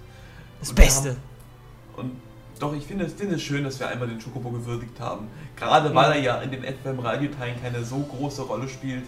Das 0.60 0.68
Und 0.68 0.74
Beste. 0.74 1.08
haben- 1.10 1.20
Und 1.96 2.20
doch, 2.60 2.74
ich 2.74 2.84
finde, 2.84 3.08
finde 3.08 3.36
es 3.36 3.42
schön, 3.42 3.64
dass 3.64 3.80
wir 3.80 3.88
einmal 3.88 4.08
den 4.08 4.22
Chocobo 4.22 4.50
gewürdigt 4.50 5.00
haben. 5.00 5.28
Gerade 5.56 5.94
weil 5.94 6.12
er 6.12 6.18
ja 6.20 6.36
in 6.42 6.50
den 6.50 6.64
FM-Radioteilen 6.64 7.62
keine 7.62 7.82
so 7.82 7.96
große 8.00 8.42
Rolle 8.42 8.68
spielt, 8.68 9.04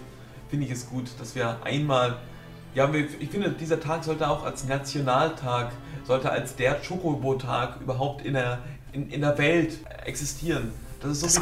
finde 0.48 0.64
ich 0.64 0.72
es 0.72 0.88
gut, 0.88 1.10
dass 1.20 1.34
wir 1.34 1.58
einmal 1.62 2.16
Ja, 2.74 2.88
ich 2.94 3.28
finde, 3.30 3.50
dieser 3.50 3.80
Tag 3.80 4.04
sollte 4.04 4.28
auch 4.28 4.44
als 4.44 4.64
Nationaltag, 4.64 5.72
sollte 6.06 6.30
als 6.30 6.54
der 6.56 6.76
Chocobo-Tag 6.80 7.80
überhaupt 7.82 8.24
in 8.24 8.32
der, 8.34 8.60
in, 8.92 9.10
in 9.10 9.20
der 9.22 9.36
Welt 9.36 9.78
existieren. 10.06 10.72
Das 11.00 11.10
ist 11.12 11.20
so 11.20 11.26
Das 11.26 11.36
wie 11.36 11.40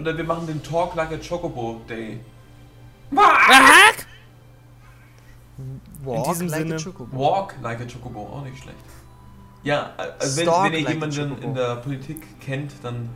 allerbeste. 0.00 0.10
Oder 0.10 0.16
wir 0.16 0.24
machen 0.24 0.46
den 0.46 0.62
Talk 0.62 0.94
Like 0.94 1.12
a 1.12 1.16
Chocobo 1.18 1.80
Day. 1.88 2.20
Walk 6.02 6.24
diesem 6.30 6.48
like 6.48 6.60
a 6.60 6.62
Sinne- 6.62 6.76
Chocobo. 6.82 7.16
Walk 7.18 7.54
like 7.62 7.80
a 7.80 7.84
Chocobo, 7.84 8.20
auch 8.20 8.44
nicht 8.44 8.62
schlecht. 8.62 8.78
Ja, 9.62 9.92
also 10.18 10.36
wenn, 10.38 10.44
Stalk 10.46 10.64
wenn 10.64 10.72
ihr 10.72 10.78
like 10.80 10.88
a 11.02 11.06
jemanden 11.06 11.42
in 11.42 11.54
der 11.54 11.76
Politik 11.76 12.40
kennt, 12.40 12.72
dann 12.82 13.10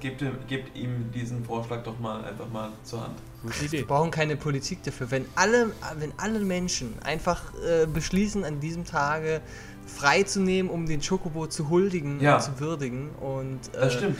gebt, 0.00 0.20
ihm- 0.22 0.38
gebt 0.48 0.76
ihm 0.76 1.10
diesen 1.12 1.44
Vorschlag 1.44 1.82
doch 1.84 1.98
mal 2.00 2.24
einfach 2.24 2.48
mal 2.52 2.70
zur 2.82 3.02
Hand. 3.02 3.14
Gute 3.42 3.60
Wir 3.60 3.66
Idee. 3.78 3.82
brauchen 3.82 4.10
keine 4.10 4.36
Politik 4.36 4.82
dafür. 4.82 5.10
Wenn 5.10 5.26
alle, 5.36 5.70
wenn 5.98 6.12
alle 6.16 6.40
Menschen 6.40 6.94
einfach 7.04 7.42
äh, 7.64 7.86
beschließen, 7.86 8.44
an 8.44 8.58
diesem 8.58 8.84
Tage 8.84 9.40
freizunehmen, 9.86 10.70
um 10.72 10.86
den 10.86 11.00
Chocobo 11.00 11.46
zu 11.46 11.68
huldigen 11.68 12.18
Ja. 12.20 12.36
und 12.36 12.42
zu 12.42 12.58
würdigen 12.58 13.10
und 13.20 13.60
Das 13.72 13.94
äh, 13.94 13.98
stimmt. 13.98 14.18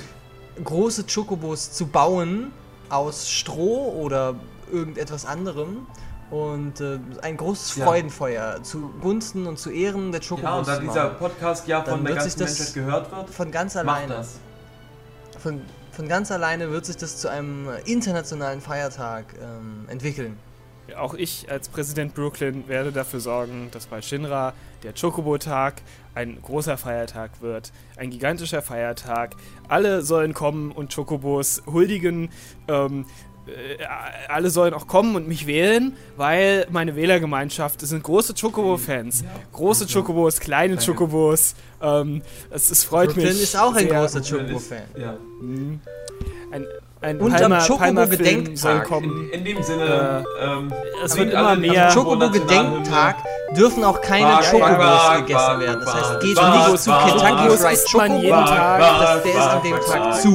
Große 0.63 1.05
Chocobos 1.13 1.73
zu 1.73 1.87
bauen 1.87 2.53
aus 2.89 3.31
Stroh 3.31 3.93
oder 4.01 4.37
irgendetwas 4.71 5.27
anderem 5.27 5.87
und 6.31 6.81
äh, 6.81 6.99
ein 7.23 7.37
großes 7.37 7.77
Ja. 7.77 7.85
Freudenfeuer 7.87 8.63
zu 8.63 8.91
Gunsten 9.01 9.47
und 9.47 9.59
zu 9.59 9.71
Ehren 9.71 10.13
der 10.13 10.21
Chocobos 10.21 10.43
Ja, 10.43 10.59
und 10.59 10.69
da 10.69 10.79
dieser. 10.79 11.09
Podcast 11.11 11.67
ja 11.69 11.83
von 11.85 12.05
der 12.05 12.15
wird 12.15 12.23
sich 12.23 12.37
ganzen 12.37 12.41
das 12.41 12.59
Menschheit 12.59 12.75
gehört 12.75 13.13
wird, 13.13 13.31
von 13.31 13.51
ganz 13.51 13.75
macht 13.75 13.87
alleine. 13.87 14.15
das. 14.15 14.39
Von, 15.39 15.61
von 15.93 16.09
ganz 16.09 16.31
alleine 16.31 16.71
wird 16.71 16.87
sich 16.87 16.97
das 16.97 17.19
zu 17.19 17.29
einem 17.29 17.69
internationalen 17.85 18.61
Feiertag 18.61 19.27
ähm, 19.41 19.87
entwickeln. 19.89 20.39
Auch 20.99 21.15
ich 21.15 21.51
als 21.51 21.69
Präsident 21.69 22.15
Brooklyn 22.15 22.69
werde 22.69 22.93
dafür 22.93 23.21
sorgen, 23.21 23.69
dass 23.71 23.87
bei 23.87 24.03
Shinra 24.03 24.53
der 24.83 24.93
Chocobo-Tag 24.93 25.81
ein 26.15 26.41
großer 26.41 26.77
Feiertag 26.77 27.41
wird. 27.41 27.73
Ein 27.97 28.11
gigantischer 28.11 28.63
Feiertag. 28.63 29.37
Alle 29.69 30.03
sollen 30.03 30.35
kommen 30.35 30.71
und 30.71 30.95
Chocobos 30.95 31.63
huldigen. 31.67 32.31
Ähm, 32.69 33.07
äh, 33.47 33.85
alle 34.29 34.51
sollen 34.51 34.73
auch 34.73 34.87
kommen 34.87 35.17
und 35.17 35.29
mich 35.29 35.47
wählen, 35.47 35.97
weil 36.17 36.67
meine 36.71 36.97
Wählergemeinschaft 36.97 37.83
das 37.83 37.91
sind 37.91 38.03
große 38.03 38.35
Chocobo-Fans. 38.41 39.25
Große 39.53 39.87
Chocobos, 39.87 40.41
kleine. 40.41 40.79
Chocobos. 40.79 41.55
Ähm, 41.83 42.23
es, 42.51 42.71
es 42.71 42.85
freut 42.85 43.09
Brooklyn 43.09 43.29
mich. 43.29 43.43
ist 43.43 43.57
auch 43.57 43.75
ein 43.75 43.89
sehr. 43.89 44.01
großer 44.01 44.21
Chocobo-Fan. 44.23 44.83
Ja. 44.97 45.19
Ein, 46.53 46.67
ein 47.05 47.21
Und 47.21 47.35
am 47.35 47.39
Palmer, 47.41 47.59
Chocobo 47.59 47.79
Palmer-Film 47.79 48.19
Gedenktag. 48.19 48.59
soll 48.59 48.81
kommen. 48.83 49.29
In, 49.31 49.39
in 49.41 49.45
dem 49.45 49.63
Sinne, 49.63 50.25
ähm, 50.43 50.73
es 51.05 51.17
wird 51.17 51.33
immer 51.33 51.55
mehr. 51.57 51.91
Chocobo-Gedenktag 51.93 53.17
dürfen 53.57 53.85
auch 53.85 54.01
keine 54.01 54.41
Chocobos 54.41 55.17
gegessen 55.19 55.61
werden. 55.61 55.81
Das 55.85 55.95
heißt, 55.95 56.21
geht 56.21 56.37
nicht 56.37 56.79
zu 56.79 56.91
Kentucky 56.91 57.57
Fried 57.57 57.73
isst 57.73 57.95
man 57.95 58.09
Choco, 58.09 58.23
jeden 58.23 58.45
Tag. 58.47 58.79
das, 58.81 59.23
der 59.23 59.35
ist 59.35 59.49
an 59.49 59.63
dem 59.63 59.77
Tag 59.77 60.15
zu. 60.15 60.29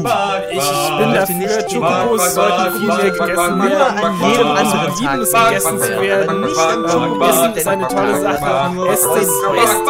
Ich 0.52 0.98
bin 0.98 1.14
dafür, 1.14 1.36
nicht 1.36 1.74
Chocobos 1.74 2.34
sollten 2.34 2.78
viel 2.78 2.88
mehr 2.88 3.12
gegessen 3.12 3.58
Nur 3.58 3.70
werden. 3.70 4.04
an 4.04 4.30
jedem 4.30 4.48
anderen 4.48 4.96
Tag 4.96 5.20
es, 5.20 5.32
gegessen 5.32 5.80
zu 5.80 6.02
werden. 6.02 6.42
Nicht 6.42 6.58
am 6.58 6.84
Ähm, 6.84 6.90
Chocobo 6.90 7.26
Essen 7.26 7.54
ist 7.54 7.68
eine 7.68 7.88
tolle 7.88 8.22
Sache. 8.22 8.90
Esst 8.92 9.06
es, 9.06 9.28
esst 9.28 9.82